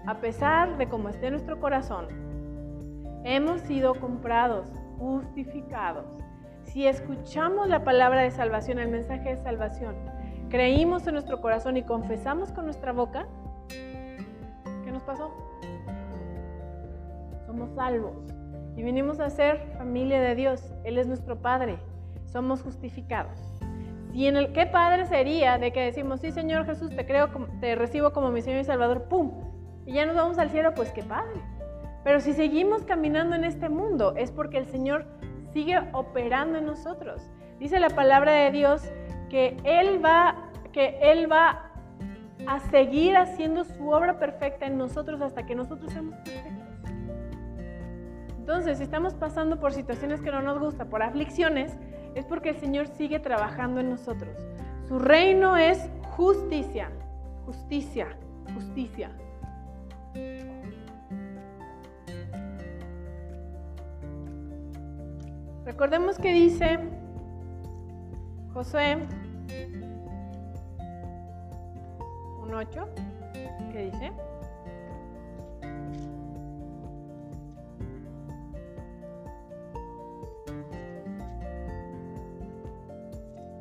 a 0.06 0.16
pesar 0.18 0.78
de 0.78 0.88
cómo 0.88 1.08
esté 1.08 1.30
nuestro 1.30 1.60
corazón, 1.60 2.06
hemos 3.24 3.60
sido 3.62 3.94
comprados, 3.94 4.68
justificados. 4.98 6.06
Si 6.64 6.86
escuchamos 6.86 7.68
la 7.68 7.84
palabra 7.84 8.22
de 8.22 8.30
salvación, 8.30 8.78
el 8.78 8.88
mensaje 8.88 9.36
de 9.36 9.42
salvación, 9.42 9.96
creímos 10.48 11.06
en 11.06 11.14
nuestro 11.14 11.40
corazón 11.40 11.76
y 11.76 11.82
confesamos 11.82 12.52
con 12.52 12.64
nuestra 12.64 12.92
boca, 12.92 13.26
¿qué 13.68 14.92
nos 14.92 15.02
pasó? 15.02 15.32
Somos 17.46 17.70
salvos 17.74 18.16
y 18.76 18.82
vinimos 18.82 19.18
a 19.20 19.28
ser 19.28 19.74
familia 19.76 20.20
de 20.20 20.34
Dios. 20.34 20.72
Él 20.84 20.98
es 20.98 21.06
nuestro 21.06 21.36
Padre 21.36 21.78
somos 22.30 22.62
justificados. 22.62 23.38
Y 24.12 24.26
en 24.26 24.36
el 24.36 24.52
qué 24.52 24.66
padre 24.66 25.06
sería 25.06 25.58
de 25.58 25.72
que 25.72 25.80
decimos, 25.82 26.20
sí 26.20 26.32
Señor 26.32 26.66
Jesús, 26.66 26.94
te 26.94 27.06
creo, 27.06 27.28
te 27.60 27.74
recibo 27.76 28.12
como 28.12 28.30
mi 28.30 28.42
Señor 28.42 28.60
y 28.60 28.64
Salvador, 28.64 29.04
¡pum! 29.04 29.32
Y 29.86 29.92
ya 29.92 30.06
nos 30.06 30.16
vamos 30.16 30.38
al 30.38 30.50
cielo, 30.50 30.74
pues 30.74 30.90
qué 30.92 31.02
padre. 31.02 31.40
Pero 32.02 32.20
si 32.20 32.32
seguimos 32.32 32.82
caminando 32.82 33.36
en 33.36 33.44
este 33.44 33.68
mundo 33.68 34.14
es 34.16 34.32
porque 34.32 34.58
el 34.58 34.66
Señor 34.66 35.06
sigue 35.52 35.78
operando 35.92 36.58
en 36.58 36.66
nosotros. 36.66 37.30
Dice 37.58 37.78
la 37.78 37.90
palabra 37.90 38.32
de 38.32 38.50
Dios 38.50 38.82
que 39.28 39.56
Él 39.64 40.04
va, 40.04 40.50
que 40.72 40.98
Él 41.02 41.30
va 41.30 41.70
a 42.46 42.58
seguir 42.70 43.16
haciendo 43.16 43.64
su 43.64 43.90
obra 43.90 44.18
perfecta 44.18 44.66
en 44.66 44.78
nosotros 44.78 45.20
hasta 45.20 45.44
que 45.44 45.54
nosotros 45.54 45.92
seamos 45.92 46.14
perfectos. 46.16 46.60
Entonces, 48.38 48.78
si 48.78 48.84
estamos 48.84 49.14
pasando 49.14 49.60
por 49.60 49.72
situaciones 49.72 50.22
que 50.22 50.30
no 50.30 50.40
nos 50.42 50.58
gusta, 50.58 50.86
por 50.86 51.02
aflicciones, 51.02 51.76
es 52.14 52.24
porque 52.24 52.50
el 52.50 52.56
Señor 52.56 52.88
sigue 52.88 53.20
trabajando 53.20 53.80
en 53.80 53.90
nosotros. 53.90 54.36
Su 54.88 54.98
reino 54.98 55.56
es 55.56 55.88
justicia, 56.16 56.90
justicia, 57.46 58.08
justicia. 58.54 59.10
Recordemos 65.64 66.18
que 66.18 66.32
dice 66.32 66.78
Josué 68.52 68.98
1.8, 72.42 72.86
¿qué 73.72 73.90
dice? 73.90 74.29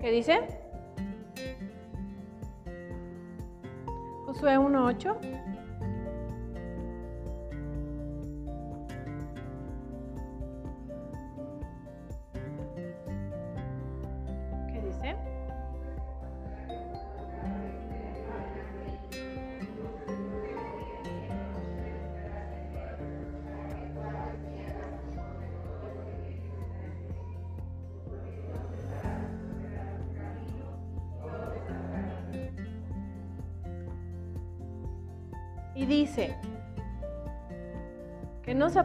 ¿Qué 0.10 0.16
dice? 0.16 0.40
Josué 4.26 4.58
1.8. 4.58 5.49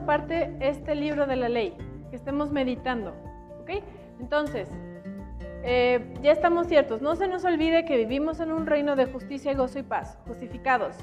aparte 0.05 0.57
este 0.61 0.95
libro 0.95 1.27
de 1.27 1.37
la 1.37 1.49
ley, 1.49 1.77
que 2.11 2.17
estemos 2.17 2.53
meditando. 2.53 3.14
¿Ok? 3.61 3.71
Entonces, 4.21 4.69
eh, 5.64 6.14
ya 6.23 6.33
estamos 6.33 6.67
ciertos. 6.69 7.03
No 7.03 7.17
se 7.17 7.27
nos 7.27 7.45
olvide 7.45 7.85
que 7.85 7.97
vivimos 7.97 8.40
en 8.40 8.53
un 8.53 8.67
reino 8.67 8.97
de 8.97 9.07
justicia, 9.07 9.55
gozo 9.55 9.79
y 9.79 9.83
paz, 9.83 10.19
justificados, 10.27 10.97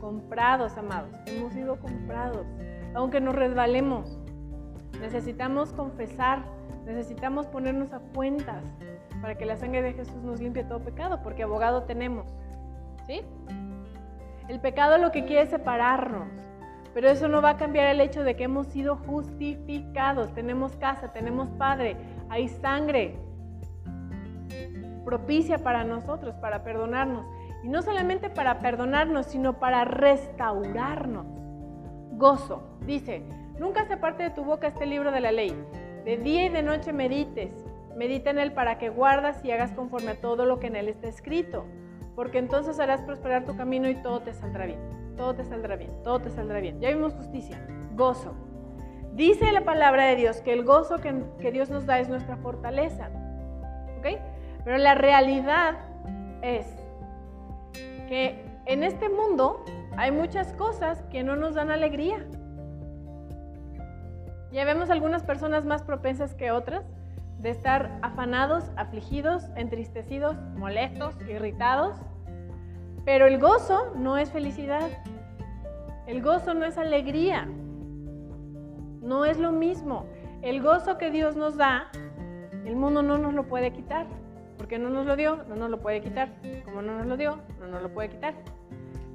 comprados, 0.00 0.76
amados. 0.76 1.10
Hemos 1.26 1.52
sido 1.52 1.78
comprados. 1.78 2.46
Aunque 2.94 3.20
nos 3.20 3.34
resbalemos, 3.34 4.18
Necesitamos 5.00 5.72
confesar, 5.72 6.42
necesitamos 6.84 7.46
ponernos 7.46 7.92
a 7.92 8.00
cuentas 8.00 8.64
para 9.20 9.36
que 9.36 9.46
la 9.46 9.56
sangre 9.56 9.82
de 9.82 9.92
Jesús 9.92 10.22
nos 10.22 10.40
limpie 10.40 10.64
todo 10.64 10.80
pecado, 10.80 11.20
porque 11.22 11.44
abogado 11.44 11.84
tenemos. 11.84 12.26
¿Sí? 13.06 13.22
El 14.48 14.60
pecado 14.60 14.98
lo 14.98 15.12
que 15.12 15.24
quiere 15.24 15.42
es 15.42 15.50
separarnos, 15.50 16.28
pero 16.94 17.08
eso 17.08 17.28
no 17.28 17.42
va 17.42 17.50
a 17.50 17.56
cambiar 17.56 17.88
el 17.88 18.00
hecho 18.00 18.24
de 18.24 18.36
que 18.36 18.44
hemos 18.44 18.66
sido 18.68 18.96
justificados, 18.96 20.34
tenemos 20.34 20.76
casa, 20.76 21.12
tenemos 21.12 21.48
padre, 21.50 21.96
hay 22.28 22.48
sangre 22.48 23.16
propicia 25.08 25.56
para 25.56 25.84
nosotros, 25.84 26.34
para 26.34 26.62
perdonarnos. 26.62 27.24
Y 27.64 27.68
no 27.68 27.80
solamente 27.80 28.28
para 28.28 28.58
perdonarnos, 28.58 29.24
sino 29.24 29.58
para 29.58 29.86
restaurarnos. 29.86 31.24
Gozo. 32.12 32.62
Dice, 32.84 33.22
nunca 33.58 33.86
se 33.86 33.94
aparte 33.94 34.24
de 34.24 34.28
tu 34.28 34.44
boca 34.44 34.66
este 34.66 34.84
libro 34.84 35.10
de 35.10 35.20
la 35.20 35.32
ley. 35.32 35.54
De 36.04 36.18
día 36.18 36.44
y 36.44 36.48
de 36.50 36.62
noche 36.62 36.92
medites. 36.92 37.54
Medita 37.96 38.28
en 38.28 38.38
él 38.38 38.52
para 38.52 38.76
que 38.76 38.90
guardas 38.90 39.42
y 39.42 39.50
hagas 39.50 39.72
conforme 39.72 40.10
a 40.10 40.20
todo 40.20 40.44
lo 40.44 40.60
que 40.60 40.66
en 40.66 40.76
él 40.76 40.88
está 40.88 41.08
escrito. 41.08 41.64
Porque 42.18 42.38
entonces 42.38 42.80
harás 42.80 43.00
prosperar 43.02 43.44
tu 43.44 43.56
camino 43.56 43.88
y 43.88 43.94
todo 43.94 44.18
te 44.22 44.32
saldrá 44.32 44.66
bien. 44.66 44.80
Todo 45.16 45.36
te 45.36 45.44
saldrá 45.44 45.76
bien. 45.76 46.02
Todo 46.02 46.18
te 46.18 46.30
saldrá 46.30 46.58
bien. 46.58 46.80
Ya 46.80 46.88
vimos 46.88 47.14
justicia. 47.14 47.64
Gozo. 47.94 48.34
Dice 49.14 49.52
la 49.52 49.60
palabra 49.60 50.06
de 50.06 50.16
Dios 50.16 50.40
que 50.40 50.52
el 50.52 50.64
gozo 50.64 50.96
que, 50.98 51.52
Dios 51.52 51.70
nos 51.70 51.86
da 51.86 52.00
es 52.00 52.08
nuestra 52.08 52.36
fortaleza. 52.38 53.08
¿Ok? 53.98 54.18
Pero 54.64 54.78
la 54.78 54.96
realidad 54.96 55.76
es 56.42 56.66
que 58.08 58.44
en 58.66 58.82
este 58.82 59.08
mundo 59.08 59.64
hay 59.96 60.10
muchas 60.10 60.52
cosas 60.54 61.00
que 61.12 61.22
no 61.22 61.36
nos 61.36 61.54
dan 61.54 61.70
alegría. 61.70 62.26
Ya 64.50 64.64
vemos 64.64 64.90
algunas 64.90 65.22
personas 65.22 65.64
más 65.64 65.84
propensas 65.84 66.34
que 66.34 66.50
otras 66.50 66.84
de 67.38 67.50
estar 67.50 67.98
afanados, 68.02 68.70
afligidos, 68.76 69.44
entristecidos, 69.56 70.36
molestos, 70.56 71.14
irritados. 71.28 71.96
Pero 73.04 73.26
el 73.26 73.38
gozo 73.38 73.92
no 73.96 74.18
es 74.18 74.30
felicidad. 74.30 74.88
El 76.06 76.22
gozo 76.22 76.54
no 76.54 76.64
es 76.64 76.76
alegría. 76.78 77.46
No 79.00 79.24
es 79.24 79.38
lo 79.38 79.52
mismo. 79.52 80.06
El 80.42 80.62
gozo 80.62 80.98
que 80.98 81.10
Dios 81.10 81.36
nos 81.36 81.56
da, 81.56 81.90
el 82.64 82.76
mundo 82.76 83.02
no 83.02 83.18
nos 83.18 83.34
lo 83.34 83.44
puede 83.46 83.72
quitar. 83.72 84.06
Porque 84.56 84.78
no 84.78 84.90
nos 84.90 85.06
lo 85.06 85.16
dio, 85.16 85.44
no 85.48 85.54
nos 85.54 85.70
lo 85.70 85.80
puede 85.80 86.00
quitar. 86.00 86.30
Como 86.64 86.82
no 86.82 86.98
nos 86.98 87.06
lo 87.06 87.16
dio, 87.16 87.38
no 87.60 87.68
nos 87.68 87.82
lo 87.82 87.88
puede 87.92 88.10
quitar. 88.10 88.34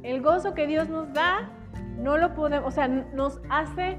El 0.02 0.22
gozo 0.22 0.54
que 0.54 0.66
Dios 0.68 0.90
nos 0.90 1.14
da, 1.14 1.50
no 1.98 2.18
lo 2.18 2.34
podemos, 2.34 2.68
o 2.68 2.72
sea, 2.72 2.88
nos 2.88 3.42
hace 3.50 3.98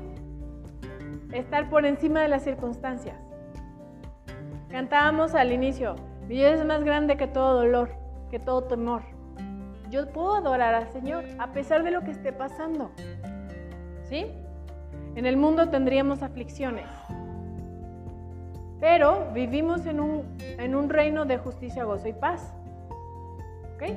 estar 1.33 1.71
por 1.71 1.87
encima 1.87 2.21
de 2.21 2.29
las 2.29 2.43
circunstancias. 2.43 3.17
Cantábamos 4.75 5.37
al 5.37 5.53
inicio, 5.53 5.95
mi 6.27 6.35
Dios 6.35 6.59
es 6.59 6.67
más 6.67 6.83
grande 6.83 7.17
que 7.17 7.29
todo 7.29 7.59
dolor, 7.59 7.91
que 8.29 8.41
todo 8.41 8.65
temor. 8.65 9.03
Yo 9.89 10.09
puedo 10.13 10.35
adorar 10.35 10.75
al 10.75 10.89
Señor 10.89 11.25
a 11.39 11.53
pesar 11.53 11.85
de 11.85 11.93
lo 11.93 12.01
que 12.01 12.11
esté 12.11 12.33
pasando. 12.33 12.91
¿Sí? 14.03 14.27
En 15.15 15.27
el 15.27 15.37
mundo 15.37 15.69
tendríamos 15.69 16.25
aflicciones, 16.25 16.89
pero 18.81 19.31
vivimos 19.33 19.87
en 19.87 20.01
un, 20.01 20.37
en 20.41 20.75
un 20.75 20.89
reino 20.89 21.25
de 21.25 21.39
justicia, 21.39 21.85
gozo 21.85 22.09
y 22.09 22.13
paz. 22.13 22.53
¿Ok? 23.77 23.93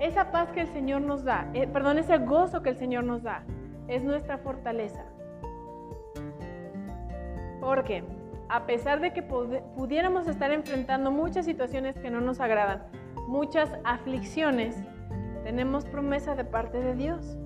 Esa 0.00 0.30
paz 0.30 0.50
que 0.52 0.62
el 0.62 0.68
Señor 0.68 1.02
nos 1.02 1.24
da, 1.24 1.50
eh, 1.52 1.66
perdón, 1.66 1.98
ese 1.98 2.16
gozo 2.16 2.62
que 2.62 2.70
el 2.70 2.78
Señor 2.78 3.04
nos 3.04 3.22
da, 3.22 3.42
es 3.86 4.02
nuestra 4.02 4.38
fortaleza. 4.38 5.04
Porque 7.60 8.02
a 8.52 8.66
pesar 8.66 9.00
de 9.00 9.14
que 9.14 9.22
pudiéramos 9.22 10.28
estar 10.28 10.52
enfrentando 10.52 11.10
muchas 11.10 11.46
situaciones 11.46 11.98
que 11.98 12.10
no 12.10 12.20
nos 12.20 12.38
agradan, 12.38 12.82
muchas 13.26 13.70
aflicciones, 13.82 14.76
tenemos 15.42 15.86
promesa 15.86 16.34
de 16.34 16.44
parte 16.44 16.78
de 16.78 16.94
Dios. 16.94 17.38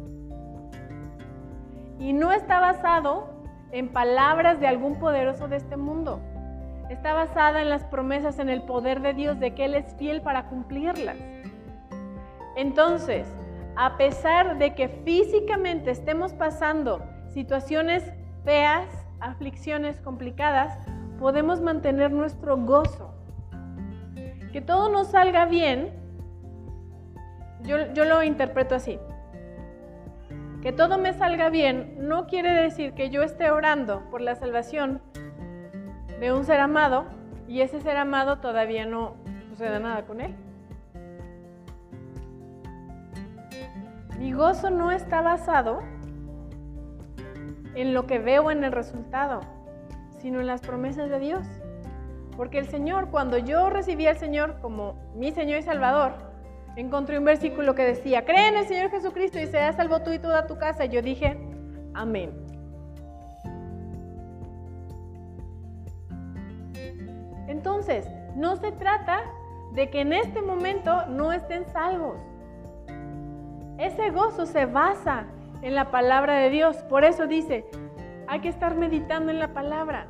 Y 2.01 2.13
no 2.13 2.33
está 2.33 2.59
basado 2.59 3.29
en 3.71 3.93
palabras 3.93 4.59
de 4.59 4.67
algún 4.67 4.99
poderoso 4.99 5.47
de 5.47 5.59
este 5.59 5.77
mundo. 5.77 6.21
Está 6.91 7.13
basada 7.15 7.63
en 7.63 7.69
las 7.69 7.85
promesas, 7.85 8.41
en 8.41 8.49
el 8.49 8.63
poder 8.63 9.01
de 9.01 9.15
Dios, 9.15 9.39
de 9.39 9.55
que 9.55 9.67
Él 9.67 9.77
es 9.77 9.95
fiel 9.95 10.23
para 10.23 10.49
cumplirlas. 10.49 11.19
Entonces, 12.57 13.33
a 13.77 13.97
pesar 13.97 14.59
de 14.59 14.75
que 14.75 14.89
físicamente 14.89 15.93
estemos 15.93 16.33
pasando 16.33 17.01
situaciones 17.29 18.03
feas, 18.45 18.89
aflicciones 19.21 20.01
complicadas, 20.01 20.77
podemos 21.19 21.61
mantener 21.61 22.13
nuestro 22.13 22.57
gozo. 22.57 23.13
Que 24.53 24.61
todo 24.61 24.91
nos 24.91 25.09
salga 25.09 25.45
bien, 25.47 25.93
yo, 27.63 27.93
yo 27.93 28.05
lo 28.05 28.23
interpreto 28.23 28.75
así. 28.75 28.99
Que 30.63 30.73
todo 30.73 30.99
me 30.99 31.13
salga 31.13 31.51
bien 31.51 31.97
no 31.99 32.27
quiere 32.27 32.53
decir 32.53 32.95
que 32.95 33.11
yo 33.11 33.23
esté 33.23 33.51
orando 33.51 34.03
por 34.11 34.21
la 34.21 34.35
salvación 34.35 35.01
de 36.21 36.33
un 36.33 36.45
ser 36.45 36.61
amado 36.61 37.07
y 37.47 37.61
ese 37.61 37.81
ser 37.81 37.97
amado 37.97 38.39
todavía 38.39 38.87
no 38.87 39.15
suceda 39.49 39.79
nada 39.79 40.07
con 40.07 40.21
él. 40.21 40.35
Mi 44.19 44.33
gozo 44.33 44.71
no 44.71 44.91
está 44.91 45.21
basado 45.21 45.83
en 47.75 47.93
lo 47.93 48.07
que 48.07 48.19
veo 48.19 48.51
en 48.51 48.65
el 48.65 48.73
resultado, 48.73 49.41
sino 50.27 50.41
en 50.41 50.49
las 50.49 50.61
promesas 50.61 51.09
de 51.09 51.21
Dios. 51.21 51.47
Porque 52.37 52.59
el 52.59 52.67
Señor, 52.67 53.11
cuando 53.13 53.39
yo 53.39 53.71
recibí 53.71 54.09
al 54.09 54.17
Señor 54.17 54.57
como 54.61 54.99
mi 55.15 55.31
Señor 55.31 55.61
y 55.61 55.63
Salvador, 55.63 56.15
encontré 56.75 57.17
un 57.17 57.25
versículo 57.25 57.77
que 57.77 57.85
decía, 57.85 58.25
cree 58.25 58.49
en 58.49 58.57
el 58.57 58.67
Señor 58.67 58.91
Jesucristo 58.91 59.39
y 59.39 59.47
serás 59.47 59.77
salvo 59.77 60.01
tú 60.01 60.11
y 60.11 60.19
toda 60.19 60.49
tu 60.49 60.59
casa. 60.59 60.87
Y 60.87 60.89
yo 60.89 61.01
dije, 61.01 61.39
amén. 61.95 62.33
Entonces, 67.47 68.05
no 68.35 68.57
se 68.57 68.73
trata 68.73 69.21
de 69.75 69.91
que 69.91 70.01
en 70.01 70.13
este 70.13 70.43
momento 70.43 71.07
no 71.07 71.33
estén 71.33 71.67
salvos. 71.67 72.19
Ese 73.79 74.11
gozo 74.11 74.45
se 74.45 74.67
basa 74.67 75.27
en 75.63 75.77
la 75.77 75.93
palabra 75.93 76.39
de 76.39 76.51
Dios. 76.51 76.79
Por 76.89 77.05
eso 77.05 77.29
dice, 77.29 77.65
hay 78.27 78.41
que 78.41 78.49
estar 78.49 78.75
meditando 78.75 79.31
en 79.31 79.39
la 79.39 79.55
palabra. 79.55 80.09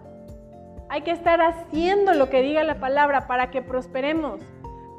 Hay 0.89 1.03
que 1.03 1.11
estar 1.11 1.41
haciendo 1.41 2.15
lo 2.15 2.31
que 2.31 2.43
diga 2.43 2.63
la 2.65 2.79
palabra 2.79 3.27
para 3.27 3.51
que 3.51 3.63
prosperemos. 3.63 4.41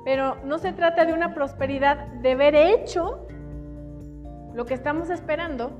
Pero 0.03 0.37
no 0.43 0.57
se 0.57 0.73
trata 0.73 1.05
de 1.05 1.13
una 1.13 1.33
prosperidad 1.33 2.07
de 2.07 2.31
haber 2.31 2.55
hecho 2.55 3.27
lo 4.53 4.65
que 4.65 4.73
estamos 4.73 5.09
esperando, 5.09 5.71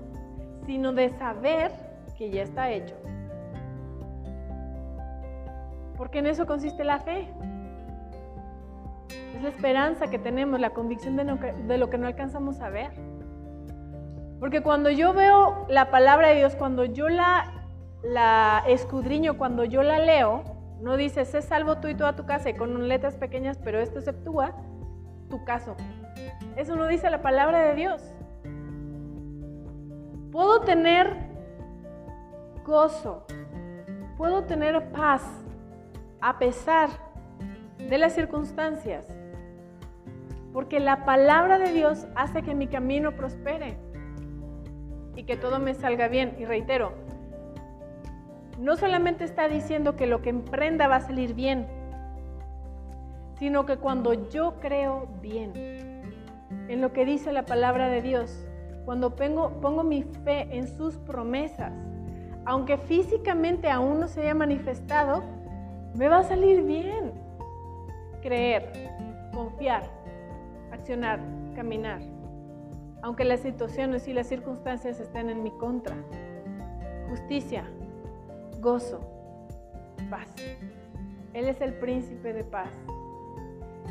sino 0.66 0.94
de 0.94 1.10
saber 1.18 1.72
que 2.18 2.30
ya 2.30 2.44
está 2.44 2.70
hecho. 2.72 2.96
Porque 5.98 6.20
en 6.20 6.28
eso 6.28 6.46
consiste 6.46 6.84
la 6.84 7.00
fe. 7.00 7.28
Es 9.36 9.42
la 9.42 9.50
esperanza 9.50 10.08
que 10.08 10.20
tenemos, 10.20 10.60
la 10.60 10.72
convicción 10.72 11.16
de, 11.16 11.78
lo 11.78 11.90
que 11.90 11.98
no 11.98 12.08
alcanzamos 12.08 12.62
a 12.62 12.70
ver. 12.70 12.92
Porque 14.40 14.62
cuando 14.62 14.90
yo 14.90 15.14
veo 15.14 15.66
la 15.70 15.90
palabra 15.90 16.30
de 16.30 16.36
Dios, 16.36 16.56
cuando 16.56 16.86
yo 16.86 17.10
la, 17.10 17.52
la 18.08 18.64
escudriño, 18.68 19.38
cuando 19.38 19.66
yo 19.66 19.84
la 19.84 20.00
leo, 20.00 20.44
no 20.82 20.96
dice, 20.96 21.26
sé 21.26 21.42
salvo 21.42 21.78
tú 21.78 21.88
y 21.88 21.96
toda 21.96 22.16
tu 22.16 22.26
casa 22.26 22.50
y 22.50 22.54
con 22.54 22.88
letras 22.88 23.16
pequeñas, 23.16 23.58
pero 23.58 23.80
esto 23.80 24.00
exceptúa 24.00 24.56
tu 25.30 25.44
caso. 25.44 25.76
Eso 26.56 26.76
no 26.76 26.88
dice 26.88 27.10
la 27.10 27.22
palabra 27.22 27.60
de 27.60 27.76
Dios. 27.76 28.14
Puedo 30.32 30.62
tener 30.62 31.16
gozo, 32.66 33.26
puedo 34.18 34.44
tener 34.44 34.92
paz 34.92 35.24
a 36.22 36.38
pesar 36.40 36.90
de 37.78 37.98
las 37.98 38.14
circunstancias, 38.14 39.06
porque 40.54 40.80
la 40.80 41.06
palabra 41.06 41.60
de 41.60 41.74
Dios 41.74 42.08
hace 42.16 42.42
que 42.42 42.56
mi 42.56 42.68
camino 42.68 43.16
prospere 43.16 43.78
y 45.16 45.24
que 45.24 45.38
todo 45.38 45.60
me 45.60 45.74
salga 45.74 46.08
bien. 46.08 46.36
Y 46.40 46.46
reitero, 46.46 46.94
no 48.58 48.76
solamente 48.76 49.24
está 49.24 49.48
diciendo 49.48 49.96
que 49.96 50.08
lo 50.08 50.22
que 50.22 50.30
emprenda 50.30 50.88
va 50.88 50.98
a 50.98 51.02
salir 51.02 51.34
bien, 51.34 51.68
sino 53.40 53.66
que 53.66 53.78
cuando 53.78 54.30
yo 54.30 54.56
creo 54.60 55.08
bien 55.22 55.52
en 56.68 56.82
lo 56.82 56.92
que 56.92 57.06
dice 57.06 57.32
la 57.32 57.46
palabra 57.46 57.88
de 57.88 58.02
Dios, 58.02 58.46
cuando 58.86 59.16
pongo, 59.16 59.84
mi 59.84 60.04
fe 60.04 60.48
en 60.50 60.68
sus 60.68 60.96
promesas, 60.96 61.74
aunque 62.46 62.78
físicamente 62.78 63.70
aún 63.70 64.00
no 64.00 64.08
se 64.08 64.22
haya 64.22 64.34
manifestado, 64.34 65.24
me 65.94 66.08
va 66.08 66.20
a 66.20 66.24
salir 66.24 66.64
bien. 66.64 67.12
Creer, 68.22 68.72
confiar, 69.34 69.84
accionar, 70.72 71.20
caminar, 71.54 72.00
aunque 73.02 73.26
las 73.26 73.42
situaciones 73.42 74.08
y 74.08 74.14
las 74.14 74.28
circunstancias 74.28 75.00
estén 75.00 75.30
en 75.30 75.44
mi 75.44 75.52
contra. 75.52 75.96
Justicia, 77.10 77.66
gozo, 78.60 79.00
paz. 80.10 80.34
Él 81.34 81.48
es 81.48 81.62
el 81.62 81.74
príncipe 81.74 82.34
de 82.34 82.44
paz. 82.44 82.70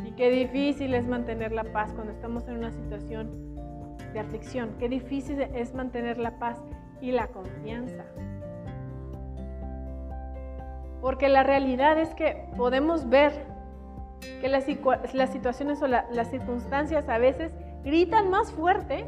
Y 0.05 0.13
qué 0.13 0.31
difícil 0.31 0.95
es 0.95 1.07
mantener 1.07 1.53
la 1.53 1.65
paz 1.65 1.93
cuando 1.93 2.13
estamos 2.13 2.47
en 2.49 2.59
una 2.59 2.73
situación 2.73 3.57
de 4.13 4.21
aflicción. 4.21 4.75
Qué 4.79 4.89
difícil 4.89 5.41
es 5.41 5.75
mantener 5.75 6.19
la 6.19 6.39
paz 6.39 6.59
y 7.01 7.13
la 7.13 7.29
confianza. 7.29 8.05
Porque 11.01 11.29
la 11.29 11.43
realidad 11.43 11.99
es 11.99 12.15
que 12.15 12.49
podemos 12.57 13.09
ver 13.09 13.33
que 14.41 14.49
las, 14.49 14.65
situaciones 14.65 15.83
o 15.83 15.87
las 15.87 16.31
circunstancias 16.31 17.09
a 17.09 17.19
veces 17.19 17.53
gritan 17.85 18.31
más 18.31 18.51
fuerte 18.53 19.05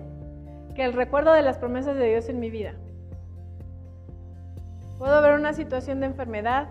que 0.75 0.85
el 0.85 0.93
recuerdo 0.93 1.33
de 1.33 1.43
las 1.43 1.59
promesas 1.59 1.97
de 1.97 2.07
Dios 2.09 2.29
en 2.29 2.39
mi 2.39 2.51
vida. 2.51 2.75
Puedo 4.99 5.23
ver 5.23 5.35
una 5.35 5.53
situación 5.53 6.01
de 6.01 6.07
enfermedad, 6.07 6.69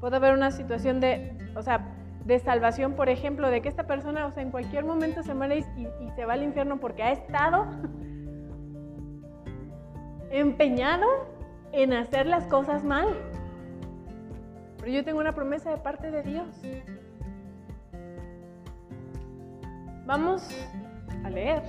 puedo 0.00 0.18
ver 0.18 0.34
una 0.34 0.50
situación 0.50 1.00
de, 1.00 1.38
o 1.54 1.62
sea, 1.62 1.94
de 2.24 2.38
salvación, 2.40 2.94
por 2.94 3.08
ejemplo, 3.08 3.50
de 3.50 3.62
que 3.62 3.68
esta 3.68 3.86
persona, 3.86 4.26
o 4.26 4.32
sea, 4.32 4.42
en 4.42 4.50
cualquier 4.50 4.84
momento 4.84 5.22
se 5.22 5.32
muere 5.32 5.64
y 5.76 6.10
se 6.10 6.24
va 6.24 6.34
al 6.34 6.42
infierno 6.42 6.78
porque 6.78 7.04
ha 7.04 7.12
estado 7.12 7.66
empeñado 10.30 11.06
en 11.72 11.92
hacer 11.92 12.26
las 12.26 12.46
cosas 12.46 12.84
mal. 12.84 13.08
Pero 14.78 14.92
yo 14.92 15.04
tengo 15.04 15.20
una 15.20 15.34
promesa 15.34 15.70
de 15.70 15.78
parte 15.78 16.10
de 16.10 16.22
Dios. 16.22 16.46
Vamos 20.04 20.48
a 21.24 21.30
leer. 21.30 21.62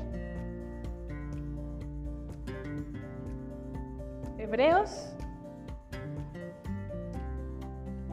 Hebreos 4.37 5.13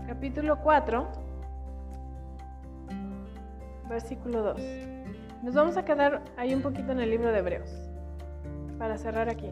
capítulo 0.07 0.61
4, 0.63 1.07
versículo 3.89 4.43
2. 4.43 4.61
Nos 5.43 5.55
vamos 5.55 5.77
a 5.77 5.85
quedar 5.85 6.23
ahí 6.37 6.55
un 6.55 6.63
poquito 6.63 6.93
en 6.93 7.01
el 7.01 7.11
libro 7.11 7.33
de 7.33 7.39
Hebreos 7.39 7.71
para 8.79 8.97
cerrar 8.97 9.29
aquí. 9.29 9.51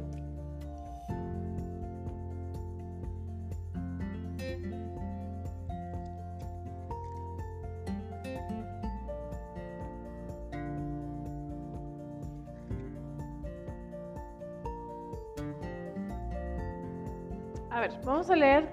A 17.70 17.80
ver, 17.80 17.90
vamos 18.04 18.30
a 18.30 18.36
leer 18.36 18.68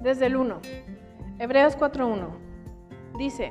desde 0.00 0.26
el 0.26 0.36
1. 0.36 0.60
Hebreos 1.40 1.74
4.1. 1.74 2.36
Dice, 3.16 3.50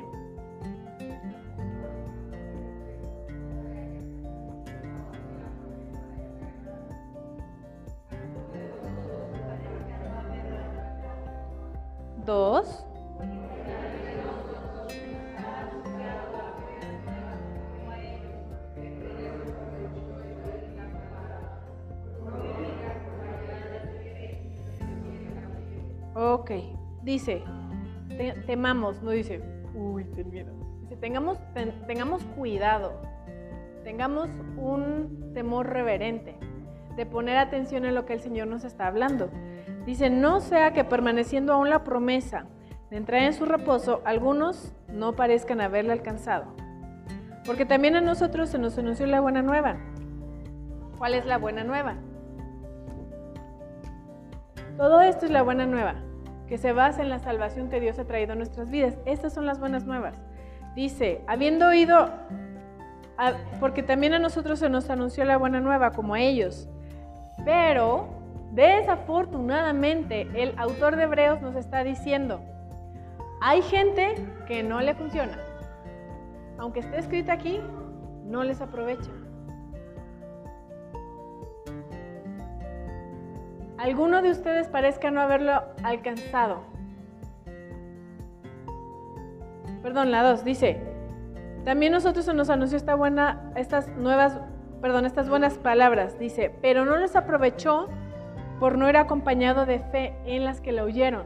dos, 12.24 12.86
Ok, 26.14 26.52
dice, 27.02 27.42
temamos, 28.60 29.02
no 29.02 29.12
dice, 29.12 29.40
uy, 29.74 30.04
ten 30.04 30.28
miedo. 30.28 30.52
Dice, 30.82 30.94
tengamos, 30.96 31.38
tengamos 31.86 32.22
cuidado, 32.36 32.92
tengamos 33.84 34.28
un 34.58 35.32
temor 35.32 35.66
reverente 35.66 36.36
de 36.94 37.06
poner 37.06 37.38
atención 37.38 37.86
en 37.86 37.94
lo 37.94 38.04
que 38.04 38.12
el 38.12 38.20
Señor 38.20 38.48
nos 38.48 38.64
está 38.64 38.86
hablando. 38.86 39.30
Dice, 39.86 40.10
no 40.10 40.40
sea 40.40 40.74
que 40.74 40.84
permaneciendo 40.84 41.54
aún 41.54 41.70
la 41.70 41.84
promesa 41.84 42.44
de 42.90 42.98
entrar 42.98 43.22
en 43.22 43.32
su 43.32 43.46
reposo, 43.46 44.02
algunos 44.04 44.74
no 44.92 45.16
parezcan 45.16 45.62
haberla 45.62 45.94
alcanzado. 45.94 46.54
Porque 47.46 47.64
también 47.64 47.96
a 47.96 48.02
nosotros 48.02 48.50
se 48.50 48.58
nos 48.58 48.76
anunció 48.76 49.06
la 49.06 49.22
buena 49.22 49.40
nueva. 49.40 49.78
¿Cuál 50.98 51.14
es 51.14 51.24
la 51.24 51.38
buena 51.38 51.64
nueva? 51.64 51.96
Todo 54.76 55.00
esto 55.00 55.24
es 55.24 55.32
la 55.32 55.40
buena 55.40 55.64
nueva 55.64 56.09
que 56.50 56.58
se 56.58 56.72
basa 56.72 57.00
en 57.00 57.10
la 57.10 57.20
salvación 57.20 57.70
que 57.70 57.78
Dios 57.78 58.00
ha 58.00 58.04
traído 58.04 58.32
a 58.32 58.34
nuestras 58.34 58.68
vidas. 58.68 58.98
Estas 59.04 59.32
son 59.32 59.46
las 59.46 59.60
buenas 59.60 59.84
nuevas. 59.84 60.20
Dice, 60.74 61.22
habiendo 61.28 61.68
oído, 61.68 62.10
porque 63.60 63.84
también 63.84 64.14
a 64.14 64.18
nosotros 64.18 64.58
se 64.58 64.68
nos 64.68 64.90
anunció 64.90 65.24
la 65.24 65.36
buena 65.36 65.60
nueva 65.60 65.92
como 65.92 66.14
a 66.14 66.20
ellos, 66.20 66.68
pero 67.44 68.08
desafortunadamente 68.50 70.28
el 70.34 70.58
autor 70.58 70.96
de 70.96 71.04
Hebreos 71.04 71.40
nos 71.40 71.54
está 71.54 71.84
diciendo, 71.84 72.40
hay 73.40 73.62
gente 73.62 74.16
que 74.48 74.64
no 74.64 74.80
le 74.80 74.94
funciona. 74.94 75.38
Aunque 76.58 76.80
esté 76.80 76.98
escrito 76.98 77.30
aquí, 77.30 77.60
no 78.24 78.42
les 78.42 78.60
aprovecha. 78.60 79.10
Alguno 83.80 84.20
de 84.20 84.30
ustedes 84.30 84.68
parezca 84.68 85.10
no 85.10 85.22
haberlo 85.22 85.62
alcanzado. 85.82 86.60
Perdón, 89.82 90.10
la 90.10 90.22
2 90.22 90.44
dice, 90.44 90.78
también 91.64 91.92
nosotros 91.92 92.26
se 92.26 92.34
nos 92.34 92.50
anunció 92.50 92.76
esta 92.76 92.94
buena, 92.94 93.50
estas 93.56 93.88
nuevas, 93.96 94.38
perdón, 94.82 95.06
estas 95.06 95.30
buenas 95.30 95.56
palabras, 95.56 96.18
dice, 96.18 96.54
pero 96.60 96.84
no 96.84 96.98
les 96.98 97.16
aprovechó 97.16 97.88
por 98.58 98.76
no 98.76 98.86
ir 98.90 98.98
acompañado 98.98 99.64
de 99.64 99.78
fe 99.78 100.14
en 100.26 100.44
las 100.44 100.60
que 100.60 100.72
la 100.72 100.84
oyeron. 100.84 101.24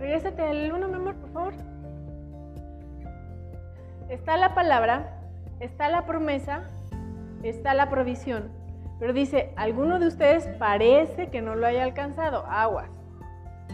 Regrésate 0.00 0.40
al 0.40 0.72
1, 0.72 0.88
mi 0.88 1.12
por 1.12 1.32
favor. 1.32 1.54
Está 4.08 4.38
la 4.38 4.54
palabra, 4.54 5.20
está 5.60 5.90
la 5.90 6.06
promesa, 6.06 6.62
está 7.42 7.74
la 7.74 7.88
provisión. 7.88 8.50
Pero 8.98 9.12
dice, 9.12 9.52
alguno 9.56 9.98
de 9.98 10.08
ustedes 10.08 10.46
parece 10.58 11.28
que 11.28 11.40
no 11.40 11.54
lo 11.54 11.66
haya 11.66 11.84
alcanzado, 11.84 12.44
aguas. 12.46 12.90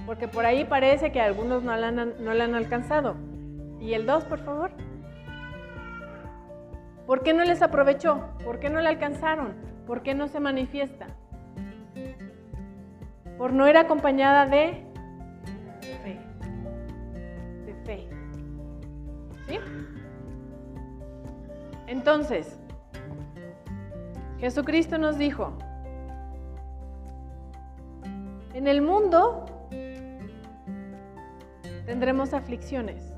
Porque 0.06 0.28
por 0.28 0.44
ahí 0.44 0.64
parece 0.64 1.12
que 1.12 1.20
algunos 1.20 1.62
no 1.62 1.74
la 1.76 1.88
han, 1.88 2.14
no 2.22 2.30
han 2.30 2.54
alcanzado. 2.54 3.16
¿Y 3.80 3.94
el 3.94 4.06
2, 4.06 4.24
por 4.24 4.40
favor? 4.40 4.72
¿Por 7.06 7.22
qué 7.22 7.32
no 7.32 7.44
les 7.44 7.62
aprovechó? 7.62 8.28
¿Por 8.44 8.60
qué 8.60 8.70
no 8.70 8.80
la 8.80 8.90
alcanzaron? 8.90 9.54
¿Por 9.86 10.02
qué 10.02 10.14
no 10.14 10.28
se 10.28 10.40
manifiesta? 10.40 11.06
Por 13.36 13.52
no 13.52 13.68
ir 13.68 13.76
acompañada 13.76 14.46
de 14.46 14.84
fe. 16.02 16.18
De 17.66 17.74
fe. 17.84 18.08
¿Sí? 19.46 19.58
Entonces, 21.86 22.58
Jesucristo 24.44 24.98
nos 24.98 25.16
dijo, 25.16 25.54
en 28.52 28.68
el 28.68 28.82
mundo 28.82 29.46
tendremos 31.86 32.34
aflicciones. 32.34 33.10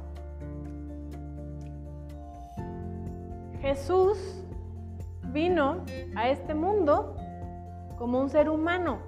Jesús 3.60 4.44
vino 5.32 5.84
a 6.14 6.28
este 6.28 6.54
mundo 6.54 7.16
como 7.98 8.20
un 8.20 8.30
ser 8.30 8.48
humano 8.48 9.00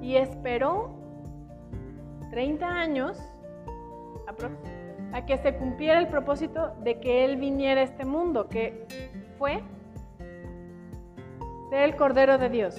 y 0.00 0.16
esperó 0.16 0.94
30 2.30 2.66
años 2.66 3.18
aproximadamente 4.26 4.79
a 5.12 5.26
que 5.26 5.38
se 5.38 5.54
cumpliera 5.56 5.98
el 5.98 6.08
propósito 6.08 6.74
de 6.82 7.00
que 7.00 7.24
Él 7.24 7.36
viniera 7.36 7.80
a 7.80 7.84
este 7.84 8.04
mundo, 8.04 8.48
que 8.48 8.86
fue 9.38 9.62
ser 11.70 11.82
el 11.82 11.96
Cordero 11.96 12.38
de 12.38 12.48
Dios, 12.48 12.76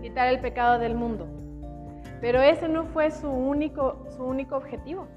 quitar 0.00 0.28
el 0.28 0.40
pecado 0.40 0.78
del 0.78 0.94
mundo. 0.94 1.26
Pero 2.20 2.40
ese 2.40 2.68
no 2.68 2.84
fue 2.86 3.10
su 3.10 3.28
único, 3.28 4.04
su 4.16 4.24
único 4.24 4.56
objetivo. 4.56 5.08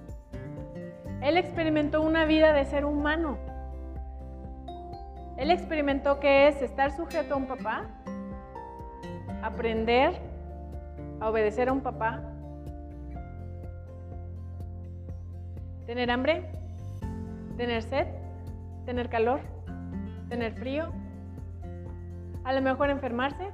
Él 1.21 1.37
experimentó 1.37 2.01
una 2.01 2.25
vida 2.25 2.53
de 2.53 2.65
ser 2.65 2.85
humano. 2.85 3.37
Él 5.37 5.51
experimentó 5.51 6.19
que 6.19 6.47
es 6.47 6.61
estar 6.61 6.91
sujeto 6.91 7.33
a 7.33 7.37
un 7.37 7.47
papá, 7.47 7.85
aprender 9.41 10.19
a 11.19 11.29
obedecer 11.29 11.69
a 11.69 11.73
un 11.73 11.81
papá, 11.81 12.21
Tener 15.85 16.09
hambre, 16.09 16.43
tener 17.57 17.83
sed, 17.83 18.07
tener 18.85 19.09
calor, 19.09 19.41
tener 20.29 20.53
frío, 20.53 20.93
a 22.43 22.53
lo 22.53 22.61
mejor 22.61 22.89
enfermarse. 22.89 23.49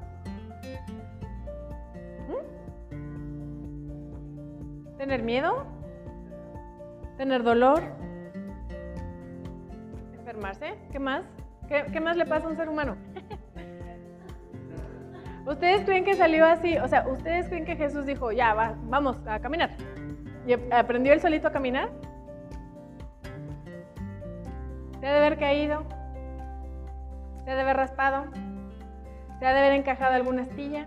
¿Mm? 2.28 4.98
¿Tener 4.98 5.24
miedo? 5.24 5.66
¿Tener 7.18 7.44
dolor? 7.44 7.82
¿Enfermarse? 10.20 10.76
¿Qué 10.92 11.00
más? 11.00 11.24
¿Qué, 11.68 12.00
más 12.02 12.18
le 12.18 12.26
pasa 12.26 12.48
a 12.48 12.50
un 12.50 12.58
ser 12.58 12.68
humano? 12.68 12.98
¿Ustedes 15.46 15.86
creen 15.86 16.04
que 16.04 16.16
salió 16.16 16.46
así? 16.46 16.78
O 16.78 16.88
sea, 16.88 17.08
¿ustedes 17.08 17.48
creen 17.48 17.66
que 17.66 17.76
Jesús 17.76 18.06
dijo, 18.06 18.32
ya, 18.32 18.54
va, 18.54 18.76
vamos 18.84 19.18
a 19.26 19.40
caminar? 19.40 19.72
¿Y 20.46 20.54
aprendió 20.74 21.14
él 21.14 21.22
solito 21.22 21.48
a 21.48 21.52
caminar? 21.52 21.90
¿Se 25.02 25.08
ha 25.08 25.14
de 25.14 25.18
haber 25.18 25.40
caído? 25.40 25.84
¿Se 27.44 27.50
ha 27.50 27.56
de 27.56 27.62
haber 27.62 27.76
raspado? 27.76 28.26
¿Se 29.40 29.48
ha 29.48 29.54
de 29.54 29.60
haber 29.60 29.74
encajado 29.74 30.14
alguna 30.14 30.44
astilla? 30.44 30.86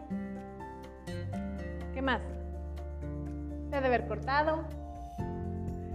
¿Qué 1.93 2.01
más? 2.01 2.21
¿Se 3.69 3.77
ha 3.77 3.81
de 3.81 3.87
haber 3.89 4.07
cortado? 4.07 4.63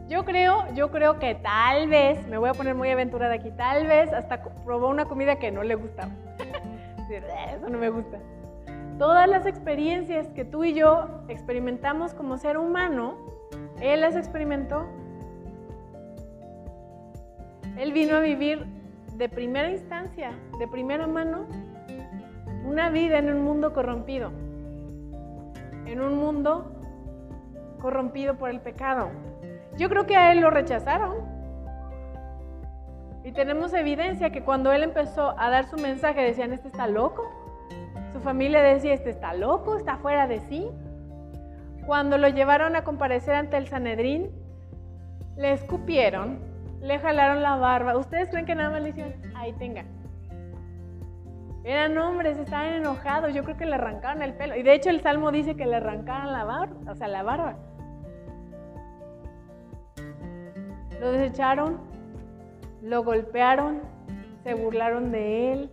Yo 0.09 0.25
creo, 0.25 0.65
yo 0.73 0.91
creo 0.91 1.17
que 1.17 1.35
tal 1.35 1.87
vez, 1.87 2.27
me 2.27 2.37
voy 2.37 2.49
a 2.49 2.53
poner 2.53 2.75
muy 2.75 2.89
aventurada 2.89 3.35
aquí, 3.35 3.51
tal 3.51 3.87
vez 3.87 4.11
hasta 4.11 4.43
probó 4.65 4.89
una 4.89 5.05
comida 5.05 5.37
que 5.37 5.49
no 5.49 5.63
le 5.63 5.75
gustaba. 5.75 6.11
Eso 7.55 7.69
no 7.69 7.77
me 7.77 7.89
gusta. 7.89 8.19
Todas 8.97 9.29
las 9.29 9.45
experiencias 9.45 10.27
que 10.27 10.43
tú 10.43 10.65
y 10.65 10.73
yo 10.73 11.23
experimentamos 11.29 12.13
como 12.13 12.37
ser 12.37 12.57
humano, 12.57 13.15
él 13.79 14.01
las 14.01 14.17
experimentó. 14.17 14.85
Él 17.79 17.93
vino 17.93 18.17
a 18.17 18.19
vivir 18.19 18.65
de 19.15 19.29
primera 19.29 19.71
instancia, 19.71 20.33
de 20.59 20.67
primera 20.67 21.07
mano, 21.07 21.45
una 22.65 22.89
vida 22.89 23.19
en 23.19 23.31
un 23.31 23.41
mundo 23.41 23.71
corrompido, 23.71 24.31
en 25.85 26.01
un 26.01 26.17
mundo 26.17 26.73
corrompido 27.79 28.35
por 28.35 28.49
el 28.49 28.59
pecado. 28.59 29.11
Yo 29.77 29.87
creo 29.87 30.05
que 30.05 30.17
a 30.17 30.33
él 30.33 30.41
lo 30.41 30.49
rechazaron. 30.49 31.15
Y 33.23 33.31
tenemos 33.31 33.73
evidencia 33.73 34.29
que 34.29 34.43
cuando 34.43 34.73
él 34.73 34.83
empezó 34.83 35.39
a 35.39 35.49
dar 35.49 35.63
su 35.69 35.77
mensaje 35.77 36.21
decían, 36.21 36.51
este 36.51 36.67
está 36.67 36.85
loco. 36.85 37.31
Su 38.11 38.19
familia 38.19 38.61
decía, 38.61 38.93
este 38.93 39.09
está 39.09 39.33
loco, 39.33 39.77
está 39.77 39.95
fuera 39.99 40.27
de 40.27 40.41
sí. 40.41 40.67
Cuando 41.85 42.17
lo 42.17 42.27
llevaron 42.27 42.75
a 42.75 42.83
comparecer 42.83 43.35
ante 43.35 43.55
el 43.55 43.67
Sanedrín, 43.67 44.31
le 45.37 45.53
escupieron, 45.53 46.48
le 46.81 46.99
jalaron 46.99 47.41
la 47.41 47.55
barba. 47.55 47.97
¿Ustedes 47.97 48.29
creen 48.29 48.45
que 48.45 48.55
nada 48.55 48.69
más 48.71 48.81
le 48.81 48.89
hicieron? 48.89 49.13
Ahí 49.35 49.53
tenga. 49.53 49.85
Eran 51.63 51.97
hombres, 51.97 52.37
estaban 52.37 52.73
enojados. 52.73 53.33
Yo 53.33 53.43
creo 53.43 53.57
que 53.57 53.65
le 53.65 53.75
arrancaron 53.75 54.21
el 54.21 54.33
pelo. 54.33 54.55
Y 54.55 54.63
de 54.63 54.73
hecho 54.73 54.89
el 54.89 55.01
Salmo 55.01 55.31
dice 55.31 55.55
que 55.55 55.65
le 55.65 55.75
arrancaron 55.75 56.31
la 56.31 56.43
barba, 56.43 56.91
o 56.91 56.95
sea, 56.95 57.07
la 57.07 57.23
barba. 57.23 57.57
Lo 60.99 61.11
desecharon, 61.11 61.79
lo 62.81 63.03
golpearon, 63.03 63.81
se 64.43 64.53
burlaron 64.53 65.11
de 65.11 65.53
él. 65.53 65.71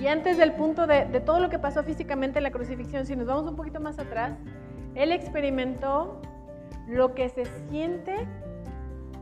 Y 0.00 0.06
antes 0.06 0.38
del 0.38 0.52
punto 0.52 0.86
de, 0.86 1.04
todo 1.20 1.40
lo 1.40 1.48
que 1.48 1.58
pasó 1.58 1.82
físicamente 1.82 2.38
en 2.38 2.44
la 2.44 2.52
crucifixión, 2.52 3.04
si 3.04 3.16
nos 3.16 3.26
vamos 3.26 3.50
un 3.50 3.56
poquito 3.56 3.80
más 3.80 3.98
atrás, 3.98 4.38
él 4.94 5.10
experimentó 5.10 6.20
lo 6.86 7.14
que 7.14 7.28
se 7.28 7.44
siente 7.68 8.26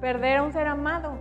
perder 0.01 0.39
a 0.39 0.43
un 0.43 0.53
ser 0.53 0.67
amado. 0.67 1.19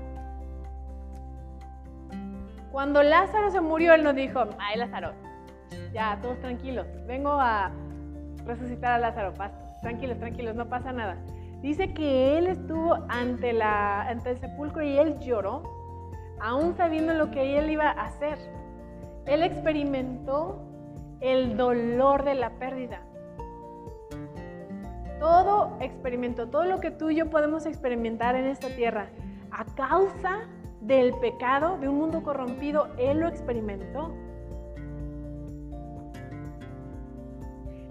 Cuando 2.71 3.01
Lázaro 3.03 3.51
se 3.51 3.61
murió, 3.61 3.93
él 3.93 4.03
no 4.03 4.13
dijo, 4.13 4.43
ay 4.59 4.78
Lázaro, 4.78 5.13
ya, 5.93 6.19
todos 6.21 6.39
tranquilos, 6.39 6.86
vengo 7.07 7.32
a 7.32 7.71
resucitar 8.45 8.91
a 8.93 8.99
Lázaro, 8.99 9.34
tranquilos, 9.82 10.19
tranquilos, 10.19 10.55
no 10.55 10.67
pasa 10.67 10.91
nada. 10.91 11.17
Dice 11.61 11.93
que 11.93 12.38
él 12.38 12.47
estuvo 12.47 12.97
ante, 13.07 13.53
la, 13.53 14.01
ante 14.01 14.32
el 14.32 14.39
sepulcro 14.39 14.84
y 14.84 14.97
él 14.97 15.17
lloró, 15.19 15.63
aún 16.39 16.76
sabiendo 16.76 17.13
lo 17.13 17.32
que 17.32 17.57
él 17.57 17.69
iba 17.69 17.89
a 17.89 18.05
hacer. 18.05 18.38
Él 19.26 19.41
experimentó 19.41 20.61
el 21.21 21.57
dolor 21.57 22.23
de 22.23 22.36
la 22.36 22.51
pérdida. 22.51 22.99
Todo 25.20 25.78
experimentó, 25.80 26.47
todo 26.47 26.66
lo 26.66 26.80
que 26.80 26.91
tú 26.91 27.09
y 27.09 27.16
yo 27.16 27.30
podemos 27.30 27.66
experimentar 27.66 28.36
en 28.36 28.45
esta 28.45 28.68
tierra 28.70 29.09
a 29.51 29.66
causa 29.76 30.41
del 30.82 31.13
pecado, 31.16 31.78
de 31.78 31.88
un 31.88 31.97
mundo 31.97 32.24
corrompido, 32.24 32.89
Él 32.97 33.20
lo 33.20 33.28
experimentó. 33.28 34.13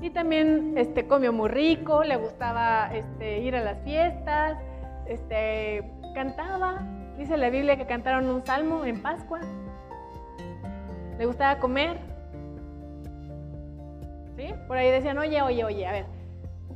Y 0.00 0.10
también 0.10 0.74
este, 0.76 1.06
comió 1.06 1.32
muy 1.32 1.48
rico, 1.48 2.04
le 2.04 2.16
gustaba 2.16 2.94
este, 2.94 3.38
ir 3.38 3.56
a 3.56 3.62
las 3.62 3.82
fiestas, 3.84 4.58
este, 5.06 5.90
cantaba. 6.14 6.86
Dice 7.16 7.36
la 7.36 7.48
Biblia 7.48 7.76
que 7.76 7.86
cantaron 7.86 8.28
un 8.28 8.44
salmo 8.44 8.84
en 8.84 9.00
Pascua. 9.00 9.40
Le 11.18 11.24
gustaba 11.26 11.58
comer. 11.58 11.98
¿Sí? 14.36 14.52
Por 14.66 14.76
ahí 14.76 14.90
decían, 14.90 15.16
oye, 15.16 15.40
oye, 15.40 15.64
oye, 15.64 15.86
a 15.86 15.92
ver, 15.92 16.06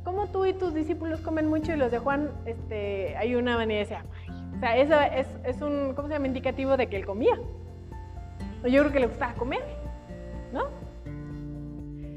¿cómo 0.09 0.25
tú 0.25 0.43
y 0.43 0.53
tus 0.53 0.73
discípulos 0.73 1.21
comen 1.21 1.47
mucho 1.47 1.71
y 1.71 1.75
los 1.75 1.91
de 1.91 1.99
Juan, 1.99 2.31
este, 2.47 3.15
hay 3.15 3.35
una 3.35 3.57
manera 3.57 3.81
decía, 3.81 4.03
o 4.55 4.59
sea, 4.59 4.75
eso 4.75 4.99
es, 5.45 5.61
un, 5.61 5.93
¿cómo 5.93 6.07
se 6.07 6.15
llama? 6.15 6.25
Indicativo 6.25 6.77
de 6.77 6.87
que 6.87 6.95
él 6.95 7.05
comía. 7.05 7.35
Yo 8.63 8.81
creo 8.81 8.91
que 8.91 9.01
le 9.01 9.05
gustaba 9.05 9.33
comer, 9.35 9.61
¿no? 10.51 10.63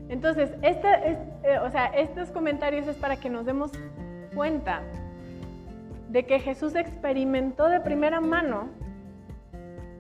Entonces, 0.09 0.53
este, 0.63 0.89
eh, 1.45 1.59
o 1.63 1.71
sea, 1.71 1.85
estos 1.89 2.31
comentarios 2.31 2.87
es 2.87 2.97
para 2.97 3.17
que 3.17 3.29
nos 3.29 3.45
demos 3.45 3.73
cuenta 4.35 4.81
de 6.09 6.25
que 6.25 6.41
Jesús 6.41 6.75
experimentó 6.75 7.69
de 7.69 7.81
primera 7.81 8.23
mano 8.23 8.71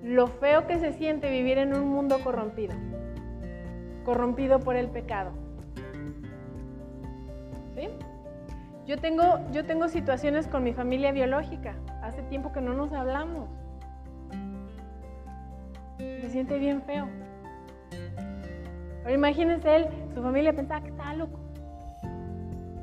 lo 0.03 0.28
feo 0.28 0.66
que 0.66 0.78
se 0.78 0.95
siente 0.95 1.30
vivir 1.30 1.59
en 1.59 1.74
un 1.74 1.90
mundo 1.90 2.20
corrompido, 2.24 2.74
corrompido 4.07 4.61
por 4.61 4.76
el 4.76 4.88
pecado. 4.88 5.41
¿Sí? 7.74 7.88
Yo 8.86 8.98
tengo, 8.98 9.38
yo 9.52 9.64
tengo 9.64 9.88
situaciones 9.88 10.48
con 10.48 10.64
mi 10.64 10.72
familia 10.72 11.12
biológica. 11.12 11.74
Hace 12.02 12.22
tiempo 12.22 12.52
que 12.52 12.60
no 12.60 12.74
nos 12.74 12.92
hablamos. 12.92 13.48
Se 15.98 16.30
siente 16.30 16.58
bien 16.58 16.82
feo. 16.82 17.08
Pero 19.04 19.14
imagínense 19.14 19.76
él, 19.76 19.86
su 20.14 20.22
familia 20.22 20.52
pensaba 20.52 20.80
que 20.80 20.90
estaba 20.90 21.14
loco. 21.14 21.38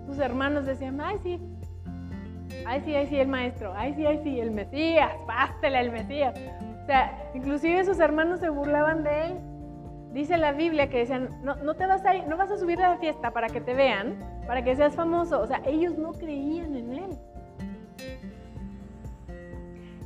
Sus 0.06 0.20
hermanos 0.20 0.66
decían, 0.66 1.00
ay 1.02 1.18
sí, 1.22 1.40
ay 2.66 2.82
sí, 2.82 2.96
ay 2.96 3.08
sí, 3.08 3.18
el 3.18 3.28
maestro, 3.28 3.74
ay 3.76 3.94
sí, 3.94 4.06
ay 4.06 4.20
sí, 4.24 4.40
el 4.40 4.52
Mesías, 4.52 5.12
pástele 5.28 5.80
el 5.80 5.92
Mesías. 5.92 6.34
O 6.82 6.86
sea, 6.86 7.32
inclusive 7.34 7.84
sus 7.86 8.00
hermanos 8.00 8.40
se 8.40 8.50
burlaban 8.50 9.04
de 9.04 9.26
él. 9.26 9.40
Dice 10.14 10.38
la 10.38 10.54
Biblia 10.54 10.90
que 10.90 11.00
decían, 11.00 11.30
no, 11.44 11.56
no 11.58 11.76
te 11.76 11.86
vas 11.86 12.04
a 12.06 12.16
ir, 12.16 12.28
no 12.28 12.36
vas 12.36 12.50
a 12.52 12.58
subir 12.58 12.82
a 12.82 12.92
la 12.92 12.98
fiesta 12.98 13.32
para 13.32 13.48
que 13.48 13.62
te 13.62 13.74
vean, 13.76 14.18
para 14.50 14.64
que 14.64 14.76
seas 14.76 14.96
famoso. 14.96 15.40
O 15.42 15.46
sea, 15.46 15.62
ellos 15.64 15.96
no 15.96 16.12
creían 16.12 16.76
en 16.76 16.92
él. 16.92 17.10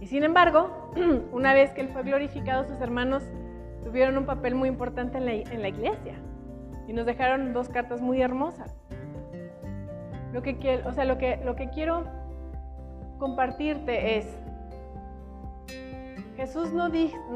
Y 0.02 0.08
sin 0.08 0.26
embargo, 0.26 0.92
una 1.32 1.54
vez 1.54 1.72
que 1.72 1.80
él 1.80 1.88
fue 1.88 2.04
glorificado, 2.04 2.66
sus 2.66 2.82
hermanos 2.82 3.24
tuvieron 3.86 4.18
un 4.18 4.26
papel 4.26 4.54
muy 4.54 4.68
importante 4.68 5.18
en 5.18 5.26
la, 5.62 5.70
iglesia 5.70 6.16
y 6.90 6.92
nos 6.92 7.06
dejaron 7.06 7.54
dos 7.54 7.70
cartas 7.70 8.02
muy 8.02 8.22
hermosas. 8.22 8.76
Lo 10.34 10.42
que, 10.42 10.82
o 10.84 10.92
sea, 10.92 11.06
lo 11.06 11.18
que, 11.18 11.38
lo 11.46 11.56
que 11.56 11.70
quiero 11.70 12.04
compartirte 13.20 14.18
es, 14.18 14.28
Jesús, 16.36 16.74
no 16.74 16.92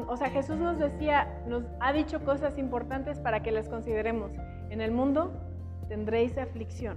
o 0.08 0.16
sea, 0.18 0.28
Jesús 0.28 0.58
nos 0.58 0.78
decía, 0.78 1.26
nos 1.46 1.64
ha 1.80 1.90
dicho 1.94 2.22
cosas 2.22 2.58
importantes 2.58 3.18
para 3.18 3.40
que 3.40 3.50
las 3.50 3.66
consideremos. 3.70 4.30
En 4.68 4.82
el 4.82 4.90
mundo 4.90 5.47
tendréis 5.88 6.36
aflicción. 6.38 6.96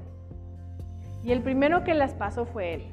Y 1.23 1.31
el 1.31 1.41
primero 1.41 1.83
que 1.83 1.93
las 1.93 2.13
pasó 2.13 2.45
fue 2.45 2.75
Él. 2.75 2.83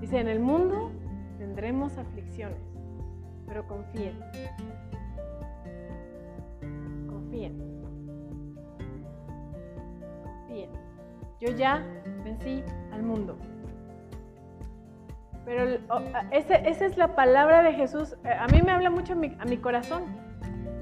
Dice, 0.00 0.18
en 0.18 0.28
el 0.28 0.40
mundo 0.40 0.90
tendremos 1.38 1.96
aflicciones, 1.98 2.58
pero 3.46 3.66
confíen, 3.66 4.18
confíen. 7.08 7.58
Confíen. 10.46 10.70
Yo 11.40 11.50
ya 11.50 11.84
vencí 12.24 12.62
al 12.92 13.02
mundo. 13.02 13.36
Pero 15.44 15.78
esa 16.30 16.86
es 16.86 16.96
la 16.96 17.16
palabra 17.16 17.62
de 17.62 17.72
Jesús. 17.72 18.16
Eh, 18.24 18.30
a 18.30 18.46
mí 18.46 18.62
me 18.62 18.70
habla 18.70 18.90
mucho 18.90 19.14
a 19.14 19.16
mi, 19.16 19.56
corazón. 19.56 20.04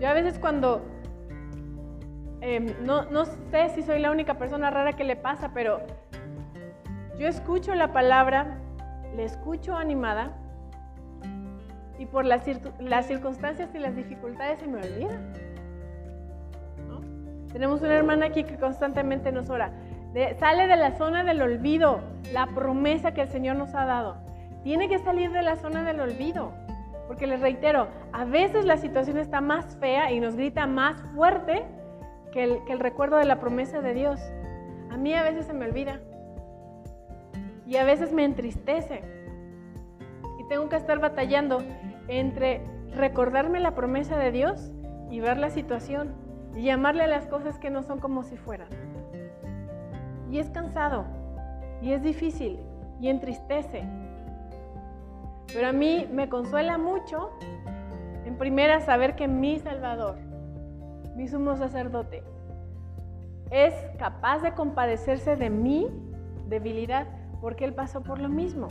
Yo 0.01 0.09
a 0.09 0.13
veces 0.13 0.39
cuando, 0.39 0.85
em, 2.41 2.75
no, 2.85 3.05
no 3.05 3.25
sé 3.25 3.71
si 3.75 3.83
soy 3.83 3.99
la 3.99 4.11
única 4.11 4.35
persona 4.35 4.71
rara 4.71 4.95
que 4.95 5.05
le 5.05 5.17
pasa, 5.17 5.53
pero 5.53 5.81
yo 7.19 7.29
escucho 7.29 7.75
la 7.75 7.93
palabra, 7.93 8.59
le 9.15 9.25
escucho 9.25 9.77
animada 9.77 10.33
y 11.99 12.07
por 12.07 12.25
las, 12.25 12.43
las 12.79 13.07
circunstancias 13.07 13.69
y 13.75 13.79
las 13.79 13.95
dificultades 13.95 14.59
se 14.61 14.67
me 14.67 14.79
olvida. 14.79 15.21
Tenemos 17.53 17.83
una 17.83 17.95
hermana 17.95 18.27
aquí 18.27 18.45
que 18.45 18.57
constantemente 18.57 19.33
nos 19.33 19.51
ora. 19.51 19.73
sale 20.39 20.67
de 20.67 20.77
la 20.77 20.93
zona 20.93 21.25
del 21.25 21.43
olvido, 21.43 22.01
la 22.33 22.47
promesa 22.47 23.13
que 23.13 23.23
el 23.23 23.29
Señor 23.29 23.57
nos 23.57 23.75
ha 23.75 23.85
dado. 23.85 24.17
Tiene 24.63 24.89
que 24.89 24.99
salir 24.99 25.31
de 25.33 25.43
la 25.43 25.57
zona 25.57 25.83
del 25.83 26.01
olvido. 26.01 26.53
Porque 27.07 27.27
les 27.27 27.41
reitero, 27.41 27.89
a 28.13 28.25
veces 28.25 28.65
la 28.65 28.77
situación 28.77 29.19
está 29.19 29.41
más 29.41 29.77
fea 29.77 30.13
y 30.13 30.21
nos 30.21 30.37
grita 30.37 30.67
más 30.67 31.03
fuerte 31.15 31.65
que 32.33 32.45
el, 32.45 32.81
recuerdo 32.81 33.17
de 33.17 33.25
la 33.25 33.41
promesa 33.41 33.81
de 33.81 33.95
Dios. 33.95 34.21
A 34.91 34.97
mí 34.97 35.15
a 35.15 35.23
veces 35.23 35.47
se 35.47 35.53
me 35.53 35.67
olvida. 35.67 36.01
Y 37.67 37.77
a 37.77 37.85
veces 37.85 38.13
me 38.13 38.25
entristece. 38.25 39.03
Y 40.39 40.49
tengo 40.49 40.69
que 40.69 40.77
estar 40.77 40.99
batallando 40.99 41.59
entre 42.09 42.61
recordarme 42.95 43.61
la 43.61 43.75
promesa 43.75 44.19
de 44.19 44.33
Dios 44.33 44.73
y 45.11 45.21
ver 45.21 45.39
la 45.39 45.51
situación 45.51 46.15
y 46.55 46.63
llamarle 46.63 47.05
a 47.05 47.07
las 47.07 47.27
cosas 47.27 47.59
que 47.59 47.71
no 47.71 47.83
son 47.83 48.01
como 48.01 48.23
si 48.23 48.37
fueran. 48.37 48.69
Y 50.31 50.39
es 50.39 50.51
cansado, 50.51 51.05
y 51.83 51.93
es 51.93 52.03
difícil, 52.03 52.59
y 53.01 53.09
entristece. 53.09 53.83
Pero 55.53 55.69
a 55.69 55.73
mí 55.73 56.09
me 56.13 56.29
consuela 56.29 56.79
mucho, 56.79 57.31
en 58.25 58.37
primera, 58.37 58.81
saber 58.81 59.17
que 59.17 59.27
mi 59.27 59.59
Salvador, 59.59 60.19
mi 61.17 61.29
sumo 61.29 61.57
sacerdote, 61.57 62.23
es 63.51 63.75
capaz 63.99 64.43
de 64.43 64.53
compadecerse 64.55 65.37
de 65.37 65.51
mi 65.51 65.89
debilidad, 66.49 67.07
porque 67.41 67.65
Él 67.65 67.75
pasó 67.75 68.03
por 68.03 68.19
lo 68.19 68.29
mismo. 68.29 68.69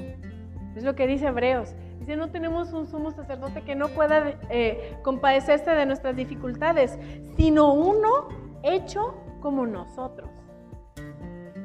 Es 0.76 0.84
lo 0.84 0.96
que 0.96 1.08
dice 1.08 1.28
Hebreos. 1.28 1.76
Dice, 2.00 2.16
no 2.16 2.30
tenemos 2.30 2.72
un 2.72 2.88
sumo 2.88 3.12
sacerdote 3.12 3.62
que 3.64 3.76
no 3.76 3.90
pueda 3.90 4.34
eh, 4.50 4.98
compadecerse 5.04 5.72
de 5.72 5.86
nuestras 5.86 6.16
dificultades, 6.16 6.98
sino 7.36 7.74
uno 7.74 8.30
hecho 8.64 9.16
como 9.42 9.66
nosotros, 9.66 10.30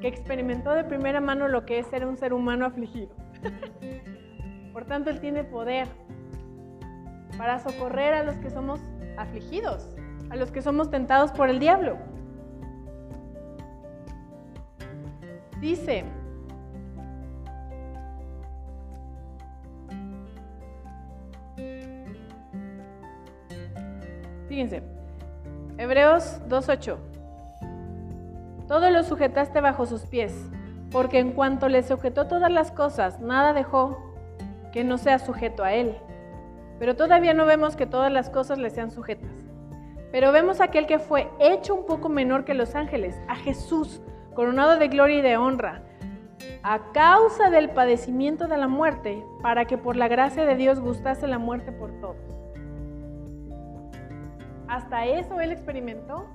que 0.01 0.09
experimentó 0.09 0.73
de 0.73 0.85
primera 0.85 1.21
mano 1.21 1.49
lo 1.49 1.65
que 1.65 1.79
es 1.79 1.87
ser 1.87 2.07
un 2.07 2.17
ser 2.17 2.33
humano 2.33 2.67
afligido. 2.67 3.15
por 4.73 4.85
tanto, 4.87 5.11
Él 5.11 5.21
tiene 5.21 5.45
poder 5.45 5.87
para 7.37 7.59
socorrer 7.59 8.15
a 8.15 8.23
los 8.25 8.37
que 8.37 8.51
somos 8.51 8.81
afligidos, 9.17 9.94
a 10.31 10.37
los 10.37 10.51
que 10.51 10.63
somos 10.63 10.91
tentados 10.91 11.33
por 11.33 11.49
el 11.49 11.59
diablo. 11.59 11.97
Dice, 15.61 16.05
Fíjense, 24.55 24.85
Hebreos 25.79 26.41
2.8. 26.49 26.97
Todo 28.69 28.91
lo 28.91 29.03
sujetaste 29.03 29.61
bajo 29.61 29.85
sus 29.85 30.03
pies, 30.03 30.33
porque 30.93 31.19
en 31.19 31.33
cuanto 31.33 31.69
le 31.69 31.83
sujetó 31.83 32.29
todas 32.29 32.53
las 32.53 32.71
cosas, 32.71 33.19
nada 33.19 33.53
dejó 33.53 34.15
que 34.73 34.85
no 34.85 34.97
sea 34.97 35.19
sujeto 35.19 35.65
a 35.65 35.73
él. 35.73 35.97
Pero 36.79 36.95
todavía 36.95 37.35
no 37.35 37.47
vemos 37.47 37.75
que 37.75 37.87
todas 37.87 38.13
las 38.13 38.31
cosas 38.31 38.59
le 38.59 38.71
sean 38.71 38.93
sujetas. 38.93 39.44
Pero 40.15 40.31
vemos 40.31 40.61
aquel 40.61 40.87
que 40.87 41.01
fue 41.01 41.29
hecho 41.41 41.75
un 41.75 41.87
poco 41.87 42.09
menor 42.09 42.45
que 42.45 42.55
los 42.55 42.77
ángeles, 42.77 43.21
a 43.27 43.35
Jesús, 43.35 44.01
coronado 44.33 44.79
de 44.79 44.87
gloria 44.87 45.19
y 45.19 45.23
de 45.23 45.37
honra, 45.37 45.83
a 46.63 46.93
causa 46.93 47.51
del 47.51 47.71
padecimiento 47.71 48.47
de 48.47 48.57
la 48.57 48.69
muerte, 48.69 49.27
para 49.43 49.65
que 49.65 49.77
por 49.77 49.97
la 49.97 50.07
gracia 50.07 50.47
de 50.47 50.55
Dios 50.55 50.79
gustase 50.79 51.27
la 51.27 51.39
muerte 51.39 51.73
por 51.73 51.91
todos. 51.99 52.17
Hasta 54.69 55.05
eso 55.05 55.41
Él 55.41 55.51
experimentó 55.51 56.27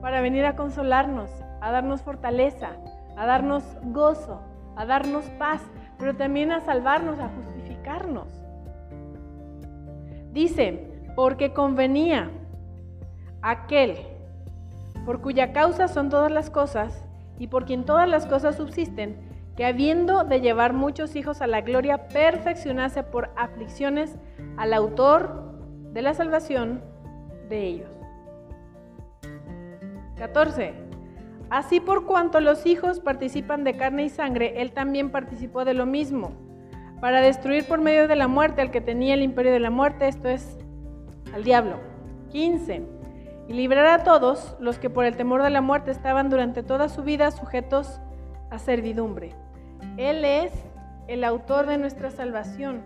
para 0.00 0.20
venir 0.20 0.46
a 0.46 0.54
consolarnos, 0.54 1.32
a 1.60 1.72
darnos 1.72 2.02
fortaleza, 2.02 2.76
a 3.16 3.26
darnos 3.26 3.64
gozo, 3.86 4.40
a 4.76 4.86
darnos 4.86 5.24
paz, 5.30 5.62
pero 5.98 6.14
también 6.14 6.52
a 6.52 6.60
salvarnos, 6.60 7.18
a 7.18 7.28
justificarnos. 7.28 8.28
Dice, 10.30 10.91
porque 11.14 11.52
convenía 11.52 12.30
aquel 13.42 13.96
por 15.04 15.20
cuya 15.20 15.52
causa 15.52 15.88
son 15.88 16.10
todas 16.10 16.30
las 16.30 16.50
cosas 16.50 17.04
y 17.38 17.48
por 17.48 17.64
quien 17.64 17.84
todas 17.84 18.08
las 18.08 18.26
cosas 18.26 18.56
subsisten, 18.56 19.16
que 19.56 19.64
habiendo 19.66 20.24
de 20.24 20.40
llevar 20.40 20.72
muchos 20.72 21.16
hijos 21.16 21.42
a 21.42 21.46
la 21.46 21.60
gloria, 21.60 22.08
perfeccionase 22.08 23.02
por 23.02 23.30
aflicciones 23.36 24.16
al 24.56 24.72
autor 24.72 25.52
de 25.92 26.02
la 26.02 26.14
salvación 26.14 26.82
de 27.48 27.66
ellos. 27.66 27.90
14. 30.16 30.72
Así 31.50 31.80
por 31.80 32.06
cuanto 32.06 32.40
los 32.40 32.64
hijos 32.64 33.00
participan 33.00 33.64
de 33.64 33.76
carne 33.76 34.04
y 34.04 34.08
sangre, 34.08 34.62
él 34.62 34.72
también 34.72 35.10
participó 35.10 35.64
de 35.64 35.74
lo 35.74 35.84
mismo, 35.84 36.32
para 37.00 37.20
destruir 37.20 37.66
por 37.66 37.80
medio 37.80 38.06
de 38.06 38.16
la 38.16 38.28
muerte 38.28 38.62
al 38.62 38.70
que 38.70 38.80
tenía 38.80 39.14
el 39.14 39.22
imperio 39.22 39.52
de 39.52 39.58
la 39.58 39.70
muerte, 39.70 40.06
esto 40.06 40.28
es, 40.28 40.56
al 41.32 41.44
diablo. 41.44 41.76
15. 42.30 42.82
Y 43.48 43.52
librar 43.52 43.86
a 43.86 44.04
todos 44.04 44.56
los 44.60 44.78
que 44.78 44.90
por 44.90 45.04
el 45.04 45.16
temor 45.16 45.42
de 45.42 45.50
la 45.50 45.60
muerte 45.60 45.90
estaban 45.90 46.30
durante 46.30 46.62
toda 46.62 46.88
su 46.88 47.02
vida 47.02 47.30
sujetos 47.30 48.00
a 48.50 48.58
servidumbre. 48.58 49.34
Él 49.96 50.24
es 50.24 50.52
el 51.08 51.24
autor 51.24 51.66
de 51.66 51.78
nuestra 51.78 52.10
salvación. 52.10 52.82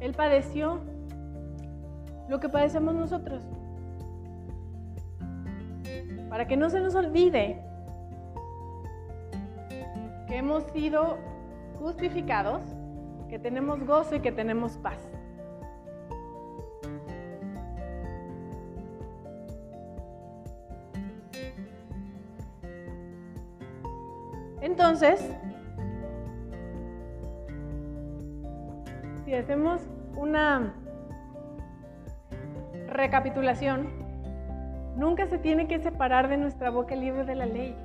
Él 0.00 0.12
padeció 0.12 0.80
lo 2.28 2.40
que 2.40 2.48
padecemos 2.48 2.94
nosotros. 2.94 3.42
Para 6.28 6.46
que 6.46 6.56
no 6.56 6.68
se 6.68 6.80
nos 6.80 6.94
olvide 6.94 7.62
que 10.26 10.36
hemos 10.36 10.64
sido 10.72 11.18
justificados, 11.78 12.62
que 13.28 13.38
tenemos 13.38 13.84
gozo 13.84 14.16
y 14.16 14.20
que 14.20 14.32
tenemos 14.32 14.76
paz. 14.78 14.98
Entonces, 24.76 25.24
si 29.24 29.32
hacemos 29.32 29.80
una 30.16 30.74
recapitulación, 32.88 33.86
nunca 34.96 35.28
se 35.28 35.38
tiene 35.38 35.68
que 35.68 35.78
separar 35.78 36.26
de 36.28 36.38
nuestra 36.38 36.70
boca 36.70 36.94
el 36.94 37.02
libro 37.02 37.24
de 37.24 37.36
la 37.36 37.46
ley. 37.46 37.76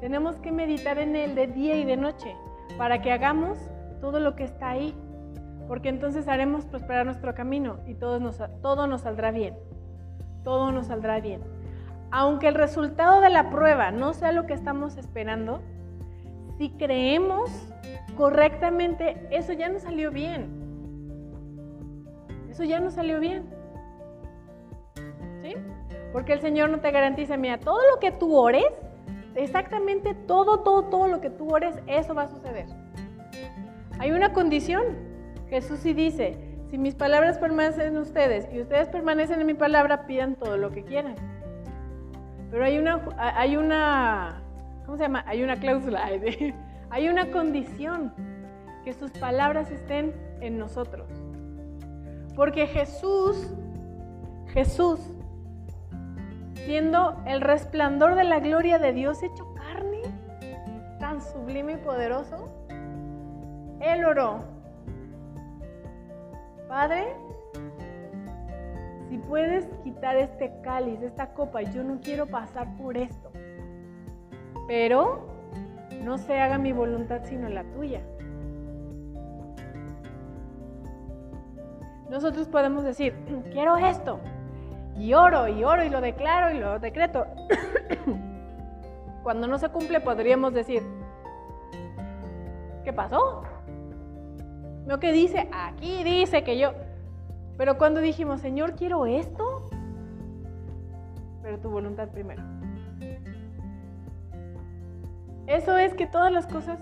Tenemos 0.00 0.34
que 0.38 0.50
meditar 0.50 0.98
en 0.98 1.14
él 1.14 1.36
de 1.36 1.46
día 1.46 1.76
y 1.76 1.84
de 1.84 1.96
noche 1.96 2.34
para 2.76 3.00
que 3.00 3.12
hagamos 3.12 3.56
todo 4.00 4.18
lo 4.18 4.34
que 4.34 4.42
está 4.42 4.70
ahí, 4.70 4.96
porque 5.68 5.90
entonces 5.90 6.26
haremos 6.26 6.64
prosperar 6.64 7.06
nuestro 7.06 7.36
camino 7.36 7.76
y 7.86 7.94
todo 7.94 8.18
nos, 8.18 8.42
todo 8.62 8.88
nos 8.88 9.02
saldrá 9.02 9.30
bien. 9.30 9.54
Todo 10.42 10.72
nos 10.72 10.88
saldrá 10.88 11.20
bien. 11.20 11.40
Aunque 12.10 12.48
el 12.48 12.56
resultado 12.56 13.20
de 13.20 13.30
la 13.30 13.48
prueba 13.48 13.92
no 13.92 14.12
sea 14.12 14.32
lo 14.32 14.44
que 14.46 14.54
estamos 14.54 14.96
esperando, 14.96 15.62
si 16.58 16.70
creemos 16.70 17.50
correctamente, 18.16 19.26
eso 19.30 19.52
ya 19.52 19.68
no 19.68 19.78
salió 19.78 20.10
bien. 20.10 20.62
Eso 22.50 22.64
ya 22.64 22.80
no 22.80 22.90
salió 22.90 23.20
bien. 23.20 23.44
¿Sí? 25.42 25.54
Porque 26.12 26.34
el 26.34 26.40
Señor 26.40 26.70
no 26.70 26.80
te 26.80 26.90
garantiza, 26.90 27.36
mira, 27.36 27.58
todo 27.58 27.80
lo 27.90 27.98
que 27.98 28.12
tú 28.12 28.36
ores, 28.36 28.70
exactamente 29.34 30.14
todo, 30.14 30.60
todo, 30.60 30.84
todo 30.84 31.08
lo 31.08 31.20
que 31.20 31.30
tú 31.30 31.48
ores, 31.48 31.74
eso 31.86 32.14
va 32.14 32.24
a 32.24 32.28
suceder. 32.28 32.66
Hay 33.98 34.10
una 34.12 34.32
condición. 34.32 35.10
Jesús 35.48 35.80
sí 35.80 35.92
dice, 35.92 36.38
si 36.68 36.78
mis 36.78 36.94
palabras 36.94 37.38
permanecen 37.38 37.88
en 37.88 37.96
ustedes 37.98 38.48
y 38.52 38.60
ustedes 38.60 38.88
permanecen 38.88 39.40
en 39.40 39.46
mi 39.46 39.54
palabra, 39.54 40.06
pidan 40.06 40.36
todo 40.36 40.56
lo 40.56 40.70
que 40.70 40.84
quieran. 40.84 41.14
Pero 42.50 42.64
hay 42.64 42.78
una, 42.78 43.02
hay 43.16 43.56
una, 43.56 44.41
¿cómo 44.92 44.98
se 44.98 45.04
llama? 45.04 45.24
Hay 45.26 45.42
una 45.42 45.56
cláusula, 45.56 46.04
hay 46.90 47.08
una 47.08 47.30
condición, 47.30 48.12
que 48.84 48.92
sus 48.92 49.10
palabras 49.12 49.70
estén 49.70 50.12
en 50.42 50.58
nosotros. 50.58 51.08
Porque 52.36 52.66
Jesús, 52.66 53.54
Jesús, 54.48 55.00
siendo 56.66 57.16
el 57.24 57.40
resplandor 57.40 58.16
de 58.16 58.24
la 58.24 58.40
gloria 58.40 58.78
de 58.78 58.92
Dios 58.92 59.22
hecho 59.22 59.54
carne, 59.54 60.02
tan 61.00 61.22
sublime 61.22 61.72
y 61.72 61.76
poderoso, 61.78 62.50
Él 63.80 64.04
oró, 64.04 64.40
Padre, 66.68 67.16
si 69.08 69.16
puedes 69.16 69.64
quitar 69.84 70.18
este 70.18 70.52
cáliz, 70.62 71.00
esta 71.00 71.32
copa, 71.32 71.62
yo 71.62 71.82
no 71.82 71.98
quiero 72.02 72.26
pasar 72.26 72.76
por 72.76 72.98
esto, 72.98 73.32
pero 74.72 75.28
no 76.02 76.16
se 76.16 76.40
haga 76.40 76.56
mi 76.56 76.72
voluntad 76.72 77.20
sino 77.24 77.50
la 77.50 77.62
tuya. 77.62 78.00
Nosotros 82.08 82.48
podemos 82.48 82.82
decir, 82.82 83.14
quiero 83.52 83.76
esto, 83.76 84.18
y 84.96 85.12
oro, 85.12 85.46
y 85.46 85.62
oro, 85.62 85.84
y 85.84 85.90
lo 85.90 86.00
declaro, 86.00 86.56
y 86.56 86.58
lo 86.58 86.78
decreto. 86.78 87.26
Cuando 89.22 89.46
no 89.46 89.58
se 89.58 89.68
cumple 89.68 90.00
podríamos 90.00 90.54
decir, 90.54 90.82
¿qué 92.82 92.94
pasó? 92.94 93.42
Lo 94.86 94.98
que 94.98 95.12
dice, 95.12 95.50
aquí 95.52 96.02
dice 96.02 96.44
que 96.44 96.56
yo... 96.56 96.72
Pero 97.58 97.76
cuando 97.76 98.00
dijimos, 98.00 98.40
Señor, 98.40 98.74
quiero 98.74 99.04
esto, 99.04 99.68
pero 101.42 101.58
tu 101.58 101.68
voluntad 101.68 102.08
primero. 102.08 102.51
Eso 105.46 105.76
es 105.76 105.94
que 105.94 106.06
todas 106.06 106.32
las 106.32 106.46
cosas 106.46 106.78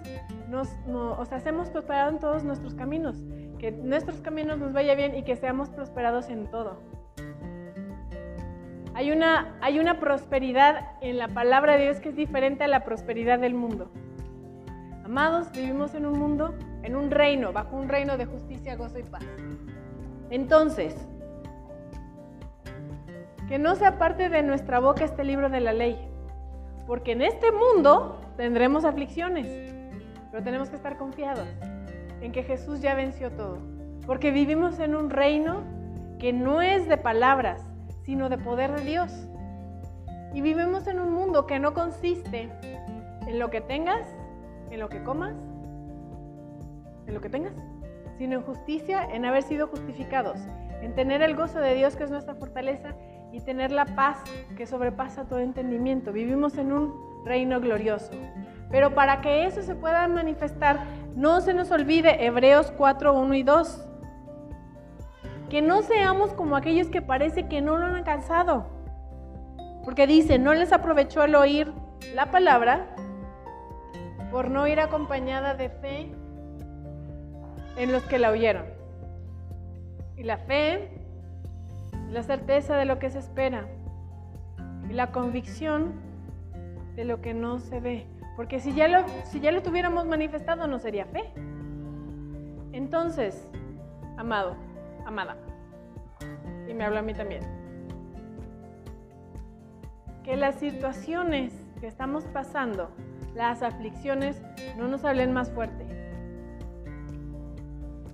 nos, 0.49 0.69
nos 0.87 1.33
hacemos 1.33 1.71
prosperar 1.71 2.13
en 2.13 2.19
todos 2.19 2.45
nuestros 2.45 2.75
caminos, 2.75 3.17
que 3.59 3.73
nuestros 3.73 4.21
caminos 4.21 4.59
nos 4.59 4.73
vaya 4.73 4.95
bien 4.95 5.15
y 5.15 5.23
que 5.23 5.37
seamos 5.37 5.71
prosperados 5.71 6.29
en 6.29 6.47
todo. 6.51 6.79
Hay 8.95 9.13
una, 9.13 9.57
hay 9.63 9.79
una 9.79 9.99
prosperidad 9.99 10.93
en 11.01 11.17
la 11.17 11.29
palabra 11.29 11.77
de 11.77 11.85
Dios 11.85 12.01
que 12.01 12.11
es 12.11 12.17
diferente 12.17 12.65
a 12.65 12.69
la 12.69 12.85
prosperidad 12.85 13.39
del 13.39 13.55
mundo. 13.55 13.91
Amados, 15.05 15.51
vivimos 15.53 15.95
en 15.95 16.07
un 16.07 16.19
mundo, 16.19 16.55
en 16.83 16.97
un 16.97 17.11
reino, 17.11 17.53
bajo 17.53 17.77
un 17.77 17.89
reino 17.89 18.17
de 18.17 18.27
justicia, 18.27 18.77
gozo 18.77 18.99
y 18.99 19.03
paz. 19.05 19.25
Entonces, 20.29 20.95
que 23.49 23.59
no 23.59 23.75
sea 23.75 23.99
parte 23.99 24.29
de 24.29 24.43
nuestra 24.43 24.81
boca 24.81 25.05
este 25.05 25.25
libro 25.25 25.49
de 25.49 25.61
la 25.61 25.73
ley, 25.73 25.99
porque 26.87 27.13
en 27.13 27.23
este 27.23 27.51
mundo 27.53 28.20
tendremos 28.41 28.86
aflicciones, 28.86 29.47
pero 30.30 30.43
tenemos 30.43 30.70
que 30.70 30.76
estar 30.76 30.97
confiados 30.97 31.47
en 32.22 32.32
que 32.32 32.43
Jesús 32.43 32.80
ya 32.80 32.95
venció 32.95 33.30
todo, 33.32 33.59
porque 34.07 34.30
vivimos 34.30 34.78
en 34.78 34.97
un 34.97 35.11
reino 35.11 35.62
que 36.18 36.32
no 36.32 36.62
es 36.62 36.88
de 36.88 36.97
palabras, 36.97 37.62
sino 38.03 38.30
de 38.30 38.38
poder 38.38 38.72
de 38.72 38.82
Dios. 38.82 39.28
Y 40.32 40.41
vivimos 40.41 40.86
en 40.86 41.01
un 41.01 41.12
mundo 41.12 41.47
que 41.47 41.59
no 41.59 41.74
consiste 41.74 42.49
en 43.26 43.38
lo 43.38 43.51
que 43.51 43.61
tengas, 43.61 44.09
en 44.70 44.80
lo 44.80 44.88
que 44.88 45.03
comas, 45.03 45.36
en 47.07 47.12
lo 47.12 47.20
que 47.20 47.28
tengas, 47.28 47.53
sino 48.16 48.36
en 48.36 48.43
justicia, 48.43 49.05
en 49.05 49.26
haber 49.26 49.43
sido 49.43 49.66
justificados, 49.66 50.41
en 50.80 50.95
tener 50.95 51.20
el 51.20 51.36
gozo 51.36 51.61
de 51.61 51.74
Dios 51.74 51.95
que 51.95 52.05
es 52.05 52.11
nuestra 52.11 52.34
fortaleza 52.36 52.95
y 53.32 53.41
tener 53.43 53.70
la 53.70 53.84
paz 53.84 54.16
que 54.57 54.64
sobrepasa 54.64 55.28
todo 55.28 55.41
entendimiento. 55.41 56.11
Vivimos 56.11 56.57
en 56.57 56.72
un 56.72 57.10
reino 57.25 57.61
glorioso. 57.61 58.12
Pero 58.71 58.95
para 58.95 59.21
que 59.21 59.47
eso 59.47 59.62
se 59.62 59.75
pueda 59.75 60.07
manifestar, 60.09 60.85
no 61.16 61.41
se 61.41 61.55
nos 61.55 61.71
olvide 61.71 62.25
Hebreos 62.25 62.73
4, 62.77 63.12
1 63.12 63.35
y 63.35 63.43
2. 63.43 63.87
Que 65.49 65.62
no 65.62 65.83
seamos 65.83 66.33
como 66.33 66.57
aquellos 66.57 66.89
que 66.89 67.03
parece 67.03 67.49
que 67.49 67.61
no 67.61 67.77
lo 67.77 67.87
han 67.87 67.97
alcanzado. 67.97 68.66
Porque 69.85 70.07
dice, 70.07 70.39
no 70.39 70.55
les 70.55 70.73
aprovechó 70.73 71.25
el 71.25 71.35
oír 71.35 71.73
la 72.14 72.31
palabra 72.31 72.87
por 74.31 74.51
no 74.51 74.66
ir 74.68 74.79
acompañada 74.79 75.55
de 75.55 75.68
fe 75.68 76.12
en 77.77 77.93
los 77.93 78.03
que 78.05 78.18
la 78.18 78.31
oyeron. 78.31 78.66
Y 80.16 80.23
la 80.23 80.37
fe, 80.37 81.01
la 82.11 82.23
certeza 82.23 82.77
de 82.77 82.85
lo 82.85 82.99
que 82.99 83.11
se 83.11 83.18
espera 83.18 83.66
y 84.89 84.93
la 84.93 85.11
convicción 85.11 86.10
de 87.01 87.07
lo 87.07 87.22
que 87.22 87.32
no 87.32 87.61
se 87.61 87.80
ve. 87.80 88.07
Porque 88.36 88.61
si 88.61 88.74
ya 88.74 88.86
lo, 88.86 89.09
si 89.24 89.40
ya 89.40 89.53
lo 89.53 89.62
tuviéramos 89.62 90.07
manifestado 90.07 90.66
no 90.66 90.78
sería 90.78 91.07
fe. 91.07 91.32
Entonces, 92.72 93.51
amado, 94.18 94.55
amada, 95.07 95.38
y 96.68 96.74
me 96.74 96.84
habla 96.84 97.01
a 97.01 97.03
mí 97.03 97.14
también, 97.14 97.40
que 100.22 100.36
las 100.36 100.57
situaciones 100.57 101.55
que 101.80 101.86
estamos 101.86 102.24
pasando, 102.24 102.90
las 103.34 103.62
aflicciones, 103.62 104.42
no 104.76 104.86
nos 104.86 105.03
hablen 105.07 105.32
más 105.32 105.51
fuerte. 105.51 105.86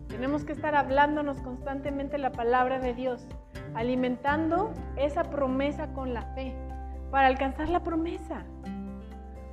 Tenemos 0.07 0.45
que 0.45 0.53
estar 0.53 0.77
hablándonos 0.77 1.41
constantemente 1.41 2.19
la 2.19 2.31
palabra 2.31 2.79
de 2.79 2.95
Dios, 2.95 3.27
alimentando 3.75 4.73
esa 4.97 5.25
promesa 5.25 5.93
con 5.93 6.15
la 6.15 6.23
fe, 6.35 6.55
para 7.11 7.27
alcanzar 7.27 7.69
la 7.69 7.83
promesa. 7.83 8.45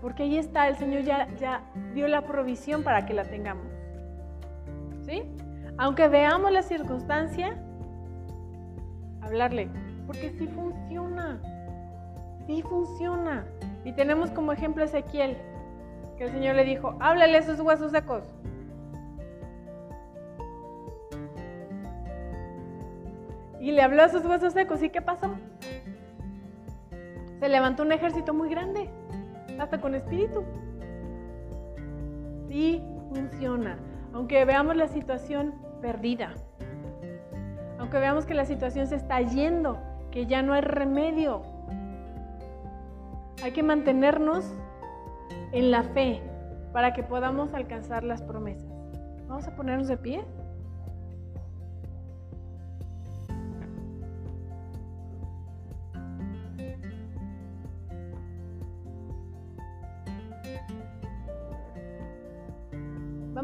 Porque 0.04 0.24
ahí 0.24 0.38
está, 0.38 0.68
el 0.68 0.76
Señor 0.76 1.04
ya, 1.04 1.30
ya 1.40 1.62
dio 1.94 2.10
la 2.10 2.24
provisión 2.24 2.84
para 2.84 3.06
que 3.06 3.14
la 3.14 3.24
tengamos. 3.24 3.66
¿Sí? 5.06 5.24
Aunque 5.78 6.10
veamos 6.10 6.52
la 6.52 6.62
circunstancia, 6.62 7.56
hablarle, 9.22 9.70
porque 10.06 10.32
sí 10.38 10.46
funciona, 10.48 11.40
sí 12.46 12.62
funciona. 12.64 13.46
Y 13.86 13.94
tenemos 13.94 14.30
como 14.32 14.52
ejemplo 14.52 14.84
a 14.84 14.88
Ezequiel, 14.88 15.38
que 16.18 16.26
el 16.26 16.32
Señor 16.32 16.56
le 16.56 16.66
dijo, 16.66 16.98
háblale 17.00 17.38
a 17.38 17.40
esos 17.40 17.62
huesos 17.62 17.94
secos. 17.94 18.24
Y 23.62 23.72
le 23.72 23.82
habló 23.82 24.02
a 24.02 24.08
esos 24.08 24.26
huesos 24.26 24.52
secos, 24.52 24.84
¿y 24.84 24.90
qué 24.90 25.02
pasó? 25.02 25.34
Se 27.40 27.48
levantó 27.48 27.84
un 27.84 27.94
ejército 27.94 28.34
muy 28.34 28.50
grande, 28.50 28.90
hasta 29.60 29.80
con 29.80 29.96
espíritu. 29.96 30.44
Sí 32.48 32.82
funciona, 33.14 33.78
aunque 34.14 34.46
veamos 34.46 34.76
la 34.76 34.88
situación 34.88 35.54
perdida 35.82 36.34
aunque 37.84 38.00
veamos 38.00 38.26
que 38.26 38.34
la 38.34 38.46
situación 38.46 38.88
se 38.88 38.96
está 38.96 39.20
yendo, 39.20 39.78
que 40.10 40.26
ya 40.26 40.42
no 40.42 40.54
hay 40.54 40.62
remedio. 40.62 41.42
Hay 43.44 43.52
que 43.52 43.62
mantenernos 43.62 44.46
en 45.52 45.70
la 45.70 45.84
fe 45.84 46.22
para 46.72 46.94
que 46.94 47.04
podamos 47.04 47.54
alcanzar 47.54 48.06
las 48.06 48.22
promesas. 48.22 48.72
Vamos 49.28 49.46
a 49.50 49.56
ponernos 49.58 49.90
de 49.90 49.98
pie. 49.98 50.24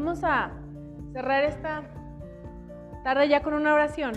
Vamos 0.00 0.24
a 0.24 0.52
cerrar 1.12 1.44
esta 1.44 1.82
tarde 3.04 3.28
ya 3.28 3.42
con 3.42 3.52
una 3.52 3.74
oración. 3.74 4.14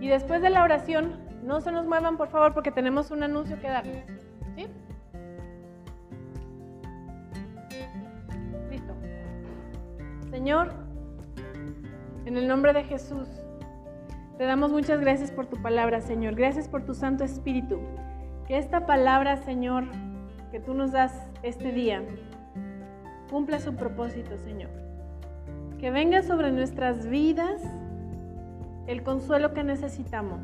Y 0.00 0.08
después 0.08 0.40
de 0.40 0.48
la 0.48 0.64
oración, 0.64 1.20
no 1.42 1.60
se 1.60 1.70
nos 1.72 1.86
muevan, 1.86 2.16
por 2.16 2.28
favor, 2.28 2.54
porque 2.54 2.70
tenemos 2.70 3.10
un 3.10 3.22
anuncio 3.22 3.60
que 3.60 3.68
darles. 3.68 4.06
Listo. 8.70 8.94
Señor, 10.30 10.72
en 12.24 12.38
el 12.38 12.48
nombre 12.48 12.72
de 12.72 12.84
Jesús, 12.84 13.28
te 14.38 14.44
damos 14.44 14.72
muchas 14.72 15.02
gracias 15.02 15.30
por 15.30 15.44
tu 15.48 15.60
palabra, 15.60 16.00
Señor. 16.00 16.34
Gracias 16.34 16.66
por 16.66 16.86
tu 16.86 16.94
Santo 16.94 17.24
Espíritu. 17.24 17.78
Que 18.46 18.56
esta 18.56 18.86
palabra, 18.86 19.36
Señor, 19.36 19.84
que 20.50 20.60
tú 20.60 20.72
nos 20.72 20.92
das 20.92 21.28
este 21.42 21.72
día, 21.72 22.02
cumpla 23.28 23.60
su 23.60 23.76
propósito, 23.76 24.38
Señor. 24.38 24.89
Que 25.80 25.90
venga 25.90 26.22
sobre 26.22 26.52
nuestras 26.52 27.08
vidas 27.08 27.62
el 28.86 29.02
consuelo 29.02 29.54
que 29.54 29.64
necesitamos. 29.64 30.40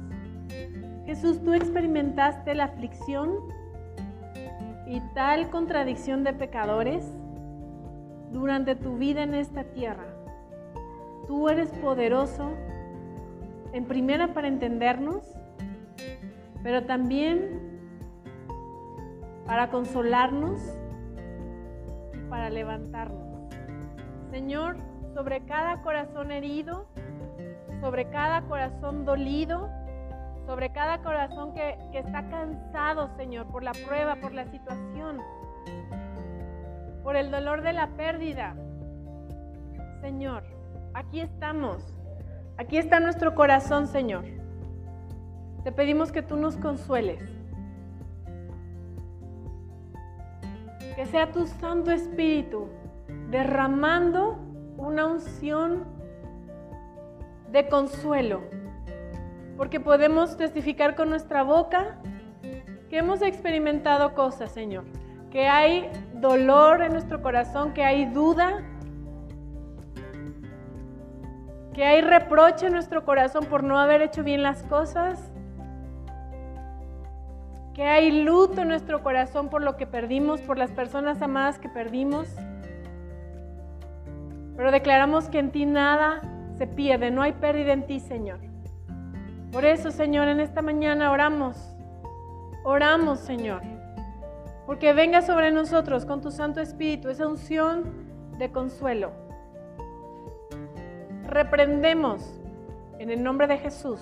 Jesús, 1.05 1.43
tú 1.45 1.53
experimentaste 1.53 2.55
la 2.55 2.65
aflicción 2.65 3.35
y 4.87 5.01
tal 5.15 5.51
contradicción 5.51 6.25
de 6.25 6.33
pecadores 6.33 7.05
durante 8.33 8.77
tu 8.77 8.97
vida 8.97 9.25
en 9.25 9.35
esta 9.35 9.65
tierra. 9.65 10.07
Tú 11.27 11.49
eres 11.49 11.71
poderoso, 11.71 12.51
en 13.73 13.85
primera 13.85 14.33
para 14.33 14.49
entendernos, 14.49 15.23
pero 16.63 16.85
también 16.85 17.61
para 19.45 19.71
consolarnos 19.71 20.61
y 22.15 22.31
para 22.31 22.49
levantarnos. 22.49 23.27
Señor, 24.31 24.77
sobre 25.17 25.41
cada 25.47 25.81
corazón 25.81 26.31
herido, 26.31 26.85
sobre 27.81 28.11
cada 28.11 28.43
corazón 28.43 29.07
dolido, 29.07 29.71
sobre 30.45 30.73
cada 30.73 30.99
corazón 30.99 31.55
que, 31.55 31.79
está 31.95 32.29
cansado, 32.29 33.09
Señor, 33.17 33.47
por 33.47 33.63
la 33.63 33.73
prueba, 33.73 34.17
por 34.17 34.35
la 34.35 34.45
situación, 34.45 35.23
por 37.03 37.17
el 37.17 37.31
dolor 37.31 37.63
de 37.63 37.73
la 37.73 37.87
pérdida. 37.97 38.55
Señor, 40.03 40.45
aquí 40.93 41.21
estamos. 41.21 41.83
Aquí 42.59 42.77
está 42.77 43.01
nuestro 43.01 43.35
corazón, 43.35 43.87
Señor. 43.87 44.25
Te 45.65 45.73
pedimos 45.73 46.13
que 46.13 46.21
tú 46.21 46.37
nos 46.37 46.59
consueles. 46.59 47.23
Que 50.95 51.07
sea 51.07 51.33
tu 51.33 51.47
Santo 51.47 51.91
Espíritu 51.91 52.69
derramando 53.31 54.46
una 54.77 55.07
unción 55.07 55.85
de 57.51 57.69
consuelo 57.69 58.43
porque 59.57 59.81
podemos 59.81 60.37
testificar 60.37 60.95
con 60.95 61.11
nuestra 61.11 61.43
boca 61.43 61.97
que 62.91 62.99
hemos 62.99 63.23
experimentado 63.23 64.15
cosas, 64.15 64.53
Señor, 64.53 64.85
que 65.31 65.49
hay 65.49 65.91
dolor 66.15 66.83
en 66.83 66.93
nuestro 66.93 67.23
corazón, 67.23 67.73
que 67.73 67.83
hay 67.83 68.07
duda, 68.07 68.63
que 71.75 71.85
hay 71.85 72.01
reproche 72.01 72.67
en 72.67 72.73
nuestro 72.73 73.05
corazón 73.05 73.47
por 73.47 73.63
no 73.63 73.79
haber 73.79 74.03
hecho 74.03 74.23
bien 74.23 74.43
las 74.43 74.63
cosas, 74.65 75.31
que 77.75 77.85
hay 77.85 78.23
luto 78.23 78.63
en 78.63 78.69
nuestro 78.69 79.03
corazón 79.03 79.51
por 79.51 79.63
lo 79.63 79.77
que 79.77 79.87
perdimos, 79.87 80.41
por 80.41 80.57
las 80.57 80.71
personas 80.71 81.21
amadas 81.21 81.59
que 81.59 81.69
perdimos. 81.69 82.29
Pero 84.57 84.71
declaramos 84.71 85.29
que 85.29 85.39
en 85.39 85.51
ti 85.53 85.67
nada 85.67 86.23
se 86.59 86.67
pierde, 86.67 87.11
no 87.11 87.23
hay 87.23 87.33
pérdida 87.33 87.73
en 87.73 87.87
ti, 87.87 88.01
Señor. 88.01 88.41
Por 89.53 89.65
eso, 89.65 89.91
Señor, 89.91 90.29
en 90.29 90.41
esta 90.41 90.63
mañana 90.63 91.11
oramos, 91.11 91.57
oramos, 92.65 93.21
Señor, 93.21 93.63
porque 94.67 94.93
venga 94.93 95.23
sobre 95.23 95.51
nosotros 95.51 96.05
con 96.05 96.21
tu 96.21 96.31
Santo 96.31 96.61
Espíritu 96.61 97.09
esa 97.09 97.27
unción 97.27 97.85
de 98.39 98.51
consuelo. 98.51 99.13
Reprendemos 101.29 102.41
en 102.99 103.11
el 103.11 103.23
nombre 103.23 103.47
de 103.47 103.59
Jesús 103.59 104.01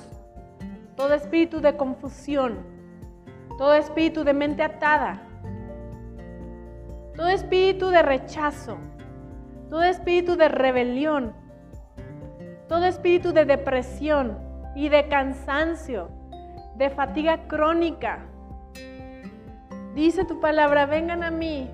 todo 0.97 1.15
espíritu 1.15 1.61
de 1.61 1.77
confusión, 1.77 2.59
todo 3.59 3.75
espíritu 3.75 4.25
de 4.25 4.33
mente 4.33 4.63
atada, 4.63 5.21
todo 7.17 7.29
espíritu 7.29 7.89
de 7.89 8.03
rechazo, 8.03 8.79
todo 9.75 9.83
espíritu 9.83 10.37
de 10.37 10.47
rebelión, 10.47 11.33
todo 12.69 12.85
espíritu 12.85 13.33
de 13.33 13.45
depresión 13.45 14.39
y 14.77 14.89
de 14.89 15.09
cansancio, 15.09 16.11
de 16.77 16.91
fatiga 16.91 17.49
crónica. 17.49 18.21
Dice 19.97 20.25
tu 20.27 20.39
palabra, 20.39 20.87
vengan 20.87 21.25
a 21.25 21.33
mí 21.33 21.69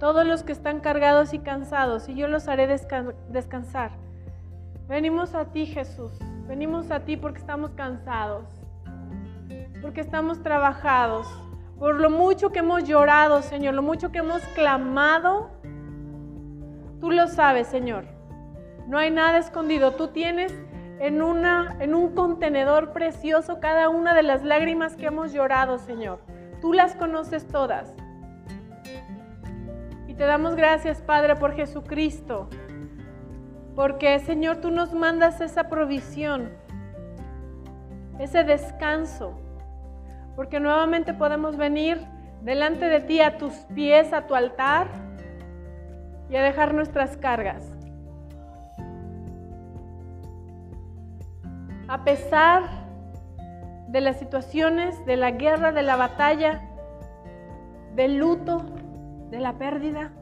todos 0.00 0.24
los 0.24 0.42
que 0.42 0.52
están 0.52 0.80
cargados 0.80 1.34
y 1.34 1.38
cansados 1.40 2.08
y 2.08 2.14
yo 2.14 2.28
los 2.28 2.48
haré 2.48 2.66
descansar. 2.66 3.90
Venimos 4.88 5.34
a 5.34 5.52
ti 5.52 5.66
Jesús, 5.66 6.18
venimos 6.46 6.90
a 6.90 7.00
ti 7.00 7.18
porque 7.18 7.40
estamos 7.40 7.72
cansados 7.72 8.46
porque 9.82 10.00
estamos 10.00 10.42
trabajados, 10.42 11.26
por 11.78 11.96
lo 12.00 12.08
mucho 12.08 12.52
que 12.52 12.60
hemos 12.60 12.84
llorado, 12.84 13.42
Señor, 13.42 13.74
lo 13.74 13.82
mucho 13.82 14.10
que 14.10 14.20
hemos 14.20 14.40
clamado. 14.54 15.50
Tú 17.00 17.10
lo 17.10 17.28
sabes, 17.28 17.66
Señor. 17.68 18.04
No 18.86 18.98
hay 18.98 19.10
nada 19.10 19.38
escondido. 19.38 19.92
Tú 19.92 20.08
tienes 20.08 20.52
en, 20.98 21.22
una, 21.22 21.76
en 21.80 21.94
un 21.94 22.14
contenedor 22.14 22.92
precioso 22.92 23.60
cada 23.60 23.88
una 23.88 24.14
de 24.14 24.22
las 24.22 24.42
lágrimas 24.42 24.96
que 24.96 25.06
hemos 25.06 25.32
llorado, 25.32 25.78
Señor. 25.78 26.20
Tú 26.60 26.72
las 26.72 26.94
conoces 26.94 27.46
todas. 27.46 27.92
Y 30.06 30.14
te 30.14 30.24
damos 30.24 30.56
gracias, 30.56 31.00
Padre, 31.02 31.36
por 31.36 31.54
Jesucristo. 31.54 32.48
Porque, 33.76 34.18
Señor, 34.18 34.56
tú 34.56 34.70
nos 34.70 34.92
mandas 34.92 35.40
esa 35.40 35.68
provisión, 35.68 36.50
ese 38.18 38.42
descanso 38.42 39.38
porque 40.38 40.60
nuevamente 40.60 41.14
podemos 41.14 41.56
venir 41.56 41.98
delante 42.42 42.84
de 42.84 43.00
ti 43.00 43.20
a 43.20 43.38
tus 43.38 43.54
pies, 43.74 44.12
a 44.12 44.28
tu 44.28 44.36
altar 44.36 44.86
y 46.30 46.36
a 46.36 46.42
dejar 46.42 46.74
nuestras 46.74 47.16
cargas. 47.16 47.72
A 51.88 52.04
pesar 52.04 52.64
de 53.88 54.00
las 54.00 54.18
situaciones, 54.18 55.04
de 55.06 55.16
la 55.16 55.30
guerra, 55.30 55.72
de 55.72 55.82
la 55.82 55.96
batalla, 55.96 56.60
del 57.94 58.18
luto, 58.18 58.62
de 59.30 59.40
la 59.40 59.54
pérdida, 59.54 60.12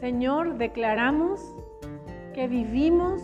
Señor, 0.00 0.56
declaramos 0.56 1.40
que 2.32 2.48
vivimos 2.48 3.20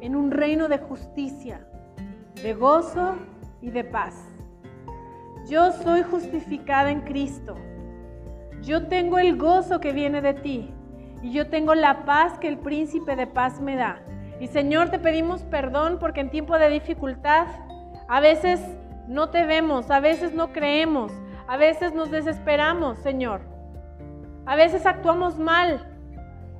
en 0.00 0.14
un 0.14 0.30
reino 0.30 0.68
de 0.68 0.78
justicia, 0.78 1.66
de 2.42 2.54
gozo 2.54 3.16
y 3.60 3.70
de 3.70 3.84
paz. 3.84 4.14
Yo 5.48 5.72
soy 5.72 6.02
justificada 6.02 6.90
en 6.90 7.00
Cristo. 7.00 7.56
Yo 8.60 8.86
tengo 8.86 9.18
el 9.18 9.38
gozo 9.38 9.80
que 9.80 9.92
viene 9.92 10.20
de 10.20 10.34
ti 10.34 10.74
y 11.22 11.32
yo 11.32 11.48
tengo 11.48 11.74
la 11.74 12.04
paz 12.04 12.38
que 12.38 12.48
el 12.48 12.58
príncipe 12.58 13.16
de 13.16 13.26
paz 13.26 13.60
me 13.60 13.76
da. 13.76 14.00
Y 14.40 14.46
Señor, 14.46 14.90
te 14.90 14.98
pedimos 14.98 15.42
perdón 15.42 15.98
porque 15.98 16.20
en 16.20 16.30
tiempo 16.30 16.58
de 16.58 16.68
dificultad 16.70 17.46
a 18.08 18.20
veces 18.20 18.60
no 19.08 19.30
te 19.30 19.44
vemos, 19.44 19.90
a 19.90 20.00
veces 20.00 20.32
no 20.32 20.52
creemos, 20.52 21.12
a 21.46 21.56
veces 21.56 21.94
nos 21.94 22.10
desesperamos, 22.10 22.98
Señor. 22.98 23.40
A 24.46 24.54
veces 24.54 24.86
actuamos 24.86 25.38
mal. 25.38 25.86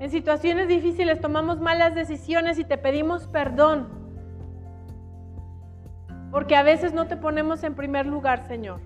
En 0.01 0.11
situaciones 0.11 0.69
difíciles 0.69 1.21
tomamos 1.21 1.61
malas 1.61 1.95
decisiones 1.95 2.59
y 2.59 2.65
te 2.65 2.79
pedimos 2.79 3.27
perdón. 3.29 3.89
Porque 6.31 6.57
a 6.57 6.63
veces 6.63 6.93
no 6.93 7.07
te 7.07 7.17
ponemos 7.17 7.65
en 7.65 7.75
primer 7.75 8.07
lugar, 8.07 8.47
Señor. 8.47 8.81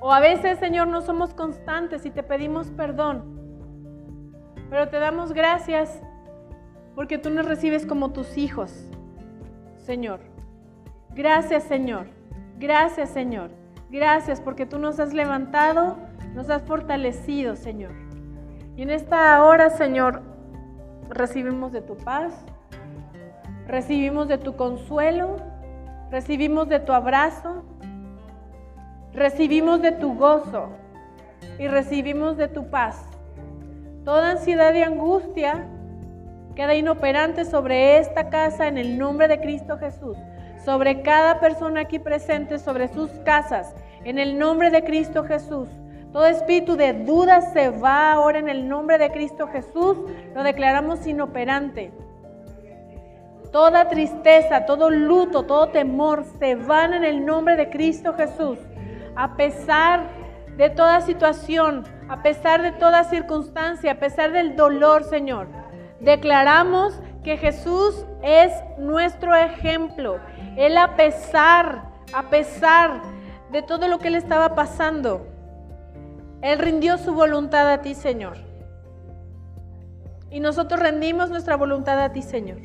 O 0.00 0.12
a 0.12 0.20
veces, 0.20 0.58
Señor, 0.58 0.88
no 0.88 1.00
somos 1.00 1.34
constantes 1.34 2.04
y 2.06 2.10
te 2.10 2.22
pedimos 2.22 2.70
perdón. 2.70 3.39
Pero 4.70 4.88
te 4.88 4.98
damos 4.98 5.32
gracias 5.32 6.00
porque 6.94 7.18
tú 7.18 7.28
nos 7.28 7.44
recibes 7.44 7.84
como 7.84 8.12
tus 8.12 8.38
hijos, 8.38 8.72
Señor. 9.78 10.20
Gracias, 11.14 11.64
Señor. 11.64 12.06
Gracias, 12.58 13.10
Señor. 13.10 13.50
Gracias 13.90 14.40
porque 14.40 14.66
tú 14.66 14.78
nos 14.78 15.00
has 15.00 15.12
levantado, 15.12 15.96
nos 16.34 16.48
has 16.48 16.62
fortalecido, 16.62 17.56
Señor. 17.56 17.90
Y 18.76 18.82
en 18.82 18.90
esta 18.90 19.42
hora, 19.42 19.70
Señor, 19.70 20.22
recibimos 21.08 21.72
de 21.72 21.82
tu 21.82 21.96
paz, 21.96 22.32
recibimos 23.66 24.28
de 24.28 24.38
tu 24.38 24.54
consuelo, 24.54 25.36
recibimos 26.12 26.68
de 26.68 26.78
tu 26.78 26.92
abrazo, 26.92 27.64
recibimos 29.12 29.82
de 29.82 29.92
tu 29.92 30.14
gozo 30.14 30.68
y 31.58 31.66
recibimos 31.66 32.36
de 32.36 32.46
tu 32.46 32.70
paz. 32.70 33.09
Toda 34.04 34.30
ansiedad 34.30 34.72
y 34.74 34.82
angustia 34.82 35.66
queda 36.54 36.74
inoperante 36.74 37.44
sobre 37.44 37.98
esta 37.98 38.30
casa 38.30 38.66
en 38.66 38.78
el 38.78 38.98
nombre 38.98 39.28
de 39.28 39.40
Cristo 39.40 39.76
Jesús, 39.76 40.16
sobre 40.64 41.02
cada 41.02 41.38
persona 41.38 41.82
aquí 41.82 41.98
presente, 41.98 42.58
sobre 42.58 42.88
sus 42.88 43.10
casas, 43.24 43.74
en 44.04 44.18
el 44.18 44.38
nombre 44.38 44.70
de 44.70 44.82
Cristo 44.84 45.24
Jesús. 45.24 45.68
Todo 46.12 46.26
espíritu 46.26 46.76
de 46.76 46.94
duda 46.94 47.42
se 47.52 47.68
va 47.68 48.12
ahora 48.12 48.38
en 48.38 48.48
el 48.48 48.68
nombre 48.68 48.96
de 48.96 49.10
Cristo 49.10 49.46
Jesús, 49.48 49.98
lo 50.34 50.42
declaramos 50.42 51.06
inoperante. 51.06 51.92
Toda 53.52 53.88
tristeza, 53.88 54.64
todo 54.64 54.88
luto, 54.88 55.44
todo 55.44 55.68
temor 55.68 56.24
se 56.38 56.54
van 56.54 56.94
en 56.94 57.04
el 57.04 57.26
nombre 57.26 57.56
de 57.56 57.68
Cristo 57.68 58.14
Jesús. 58.14 58.58
A 59.14 59.36
pesar 59.36 60.04
de 60.56 60.70
toda 60.70 61.00
situación, 61.00 61.84
a 62.10 62.22
pesar 62.22 62.60
de 62.60 62.72
toda 62.72 63.04
circunstancia, 63.04 63.92
a 63.92 64.00
pesar 64.00 64.32
del 64.32 64.56
dolor, 64.56 65.04
Señor, 65.04 65.46
declaramos 66.00 67.00
que 67.22 67.36
Jesús 67.36 68.04
es 68.20 68.52
nuestro 68.78 69.36
ejemplo. 69.36 70.18
Él 70.56 70.76
a 70.76 70.96
pesar, 70.96 71.84
a 72.12 72.24
pesar 72.24 73.00
de 73.52 73.62
todo 73.62 73.86
lo 73.86 74.00
que 74.00 74.08
él 74.08 74.16
estaba 74.16 74.56
pasando, 74.56 75.24
él 76.42 76.58
rindió 76.58 76.98
su 76.98 77.14
voluntad 77.14 77.70
a 77.70 77.80
ti, 77.80 77.94
Señor. 77.94 78.38
Y 80.30 80.40
nosotros 80.40 80.80
rendimos 80.80 81.30
nuestra 81.30 81.56
voluntad 81.56 82.00
a 82.00 82.12
ti, 82.12 82.22
Señor. 82.22 82.58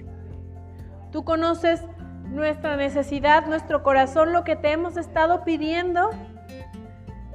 Tú 1.12 1.24
conoces 1.24 1.84
nuestra 2.24 2.78
necesidad, 2.78 3.46
nuestro 3.46 3.84
corazón, 3.84 4.34
lo 4.34 4.44
que 4.44 4.56
te 4.56 4.72
hemos 4.72 4.98
estado 4.98 5.44
pidiendo, 5.44 6.10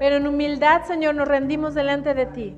pero 0.01 0.17
en 0.17 0.27
humildad, 0.27 0.85
Señor, 0.85 1.15
nos 1.15 1.29
rendimos 1.29 1.75
delante 1.75 2.15
de 2.15 2.25
ti. 2.25 2.57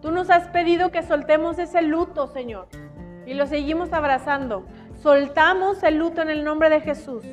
Tú 0.00 0.12
nos 0.12 0.30
has 0.30 0.46
pedido 0.46 0.92
que 0.92 1.02
soltemos 1.02 1.58
ese 1.58 1.82
luto, 1.82 2.28
Señor, 2.28 2.68
y 3.26 3.34
lo 3.34 3.48
seguimos 3.48 3.92
abrazando. 3.92 4.64
Soltamos 5.02 5.82
el 5.82 5.98
luto 5.98 6.22
en 6.22 6.30
el 6.30 6.44
nombre 6.44 6.70
de 6.70 6.80
Jesús. 6.80 7.24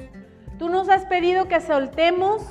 Tú 0.58 0.68
nos 0.68 0.90
has 0.90 1.06
pedido 1.06 1.48
que 1.48 1.62
soltemos 1.62 2.42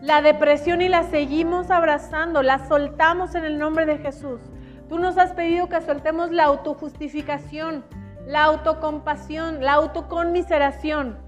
la 0.00 0.22
depresión 0.22 0.80
y 0.80 0.88
la 0.88 1.02
seguimos 1.02 1.70
abrazando, 1.70 2.42
la 2.42 2.66
soltamos 2.66 3.34
en 3.34 3.44
el 3.44 3.58
nombre 3.58 3.84
de 3.84 3.98
Jesús. 3.98 4.40
Tú 4.88 4.98
nos 4.98 5.18
has 5.18 5.32
pedido 5.32 5.68
que 5.68 5.82
soltemos 5.82 6.30
la 6.30 6.44
autojustificación, 6.44 7.84
la 8.26 8.44
autocompasión, 8.44 9.62
la 9.62 9.74
autoconmiseración 9.74 11.18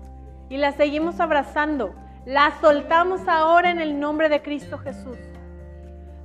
y 0.49 0.57
la 0.57 0.73
seguimos 0.73 1.21
abrazando. 1.21 2.05
La 2.27 2.59
soltamos 2.61 3.29
ahora 3.29 3.70
en 3.70 3.79
el 3.79 4.01
nombre 4.01 4.29
de 4.29 4.43
Cristo 4.43 4.79
Jesús. 4.79 5.16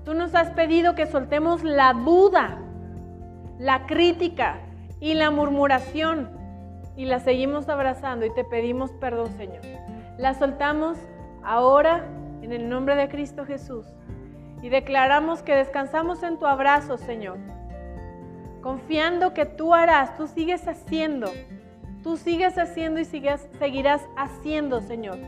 Tú 0.04 0.16
nos 0.16 0.34
has 0.34 0.50
pedido 0.50 0.96
que 0.96 1.06
soltemos 1.06 1.64
la 1.64 1.94
duda, 1.94 2.58
la 3.60 3.86
crítica 3.86 4.62
y 5.00 5.14
la 5.14 5.30
murmuración 5.30 6.28
y 6.98 7.06
la 7.06 7.20
seguimos 7.20 7.70
abrazando 7.70 8.26
y 8.26 8.34
te 8.34 8.44
pedimos 8.44 8.92
perdón, 8.94 9.32
Señor. 9.38 9.62
La 10.18 10.34
soltamos 10.34 10.98
ahora 11.44 12.04
en 12.42 12.52
el 12.52 12.68
nombre 12.68 12.96
de 12.96 13.08
Cristo 13.08 13.46
Jesús 13.46 13.86
y 14.64 14.70
declaramos 14.70 15.44
que 15.44 15.56
descansamos 15.56 16.24
en 16.24 16.40
tu 16.40 16.48
abrazo, 16.48 16.98
Señor. 16.98 17.38
Confiando 18.64 19.36
que 19.36 19.46
tú 19.46 19.76
harás, 19.76 20.18
tú 20.18 20.26
sigues 20.26 20.68
haciendo, 20.68 21.32
tú 22.02 22.18
sigues 22.18 22.58
haciendo 22.58 23.00
y 23.00 23.06
sigues, 23.06 23.48
seguirás 23.60 24.02
haciendo, 24.18 24.82
Señor, 24.82 25.20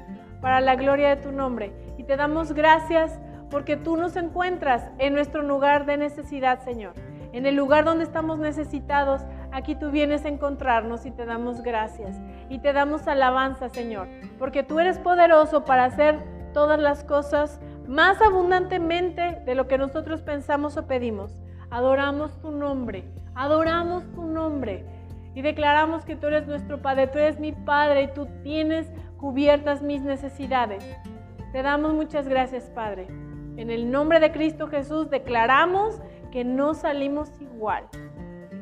para 0.43 0.59
la 0.59 0.75
gloria 0.75 1.15
de 1.15 1.21
tu 1.21 1.31
nombre. 1.31 1.71
Y 1.97 2.03
te 2.03 2.17
damos 2.17 2.51
gracias 2.51 3.17
porque 3.49 3.77
tú 3.77 3.95
nos 3.95 4.17
encuentras 4.17 4.83
en 4.97 5.13
nuestro 5.13 5.41
lugar 5.41 5.85
de 5.85 5.95
necesidad, 5.95 6.59
Señor. 6.65 6.95
En 7.31 7.45
el 7.45 7.55
lugar 7.55 7.85
donde 7.85 8.03
estamos 8.03 8.39
necesitados, 8.39 9.21
aquí 9.53 9.73
tú 9.73 9.89
vienes 9.89 10.25
a 10.25 10.27
encontrarnos 10.27 11.05
y 11.05 11.11
te 11.11 11.25
damos 11.25 11.61
gracias. 11.61 12.19
Y 12.49 12.59
te 12.59 12.73
damos 12.73 13.07
alabanza, 13.07 13.69
Señor, 13.69 14.09
porque 14.37 14.63
tú 14.63 14.81
eres 14.81 14.99
poderoso 14.99 15.63
para 15.63 15.85
hacer 15.85 16.19
todas 16.53 16.77
las 16.77 17.05
cosas 17.05 17.61
más 17.87 18.21
abundantemente 18.21 19.41
de 19.45 19.55
lo 19.55 19.69
que 19.69 19.77
nosotros 19.77 20.21
pensamos 20.23 20.75
o 20.75 20.87
pedimos. 20.87 21.39
Adoramos 21.71 22.37
tu 22.41 22.51
nombre, 22.51 23.05
adoramos 23.33 24.03
tu 24.11 24.25
nombre 24.25 24.83
y 25.35 25.41
declaramos 25.41 26.05
que 26.05 26.15
tú 26.15 26.27
eres 26.27 26.47
nuestro 26.47 26.81
Padre, 26.81 27.07
tú 27.07 27.17
eres 27.17 27.39
mi 27.39 27.53
Padre 27.53 28.03
y 28.03 28.07
tú 28.13 28.27
tienes 28.43 28.91
cubiertas 29.23 29.81
mis 29.81 30.01
necesidades. 30.01 30.83
Te 31.53 31.61
damos 31.61 31.93
muchas 31.93 32.27
gracias, 32.27 32.65
Padre. 32.65 33.07
En 33.55 33.69
el 33.69 33.89
nombre 33.89 34.19
de 34.19 34.33
Cristo 34.33 34.67
Jesús 34.67 35.09
declaramos 35.09 36.01
que 36.29 36.43
no 36.43 36.73
salimos 36.73 37.31
igual, 37.39 37.85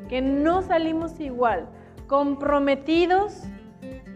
que 0.08 0.20
no 0.20 0.62
salimos 0.62 1.18
igual, 1.18 1.68
comprometidos, 2.06 3.42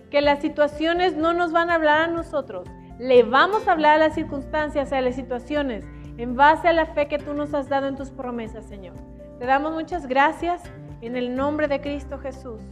que 0.08 0.20
las 0.20 0.40
situaciones 0.40 1.16
no 1.16 1.32
nos 1.32 1.50
van 1.50 1.68
a 1.68 1.74
hablar 1.74 2.02
a 2.02 2.12
nosotros, 2.12 2.68
le 3.00 3.24
vamos 3.24 3.66
a 3.66 3.72
hablar 3.72 3.96
a 3.96 4.06
las 4.06 4.14
circunstancias, 4.14 4.92
a 4.92 5.00
las 5.00 5.16
situaciones, 5.16 5.84
en 6.16 6.36
base 6.36 6.68
a 6.68 6.72
la 6.72 6.86
fe 6.86 7.08
que 7.08 7.18
tú 7.18 7.34
nos 7.34 7.54
has 7.54 7.68
dado 7.68 7.88
en 7.88 7.96
tus 7.96 8.12
promesas, 8.12 8.66
Señor. 8.66 8.94
Te 9.40 9.46
damos 9.46 9.72
muchas 9.72 10.06
gracias 10.06 10.62
en 11.00 11.16
el 11.16 11.34
nombre 11.34 11.66
de 11.66 11.80
Cristo 11.80 12.18
Jesús. 12.20 12.62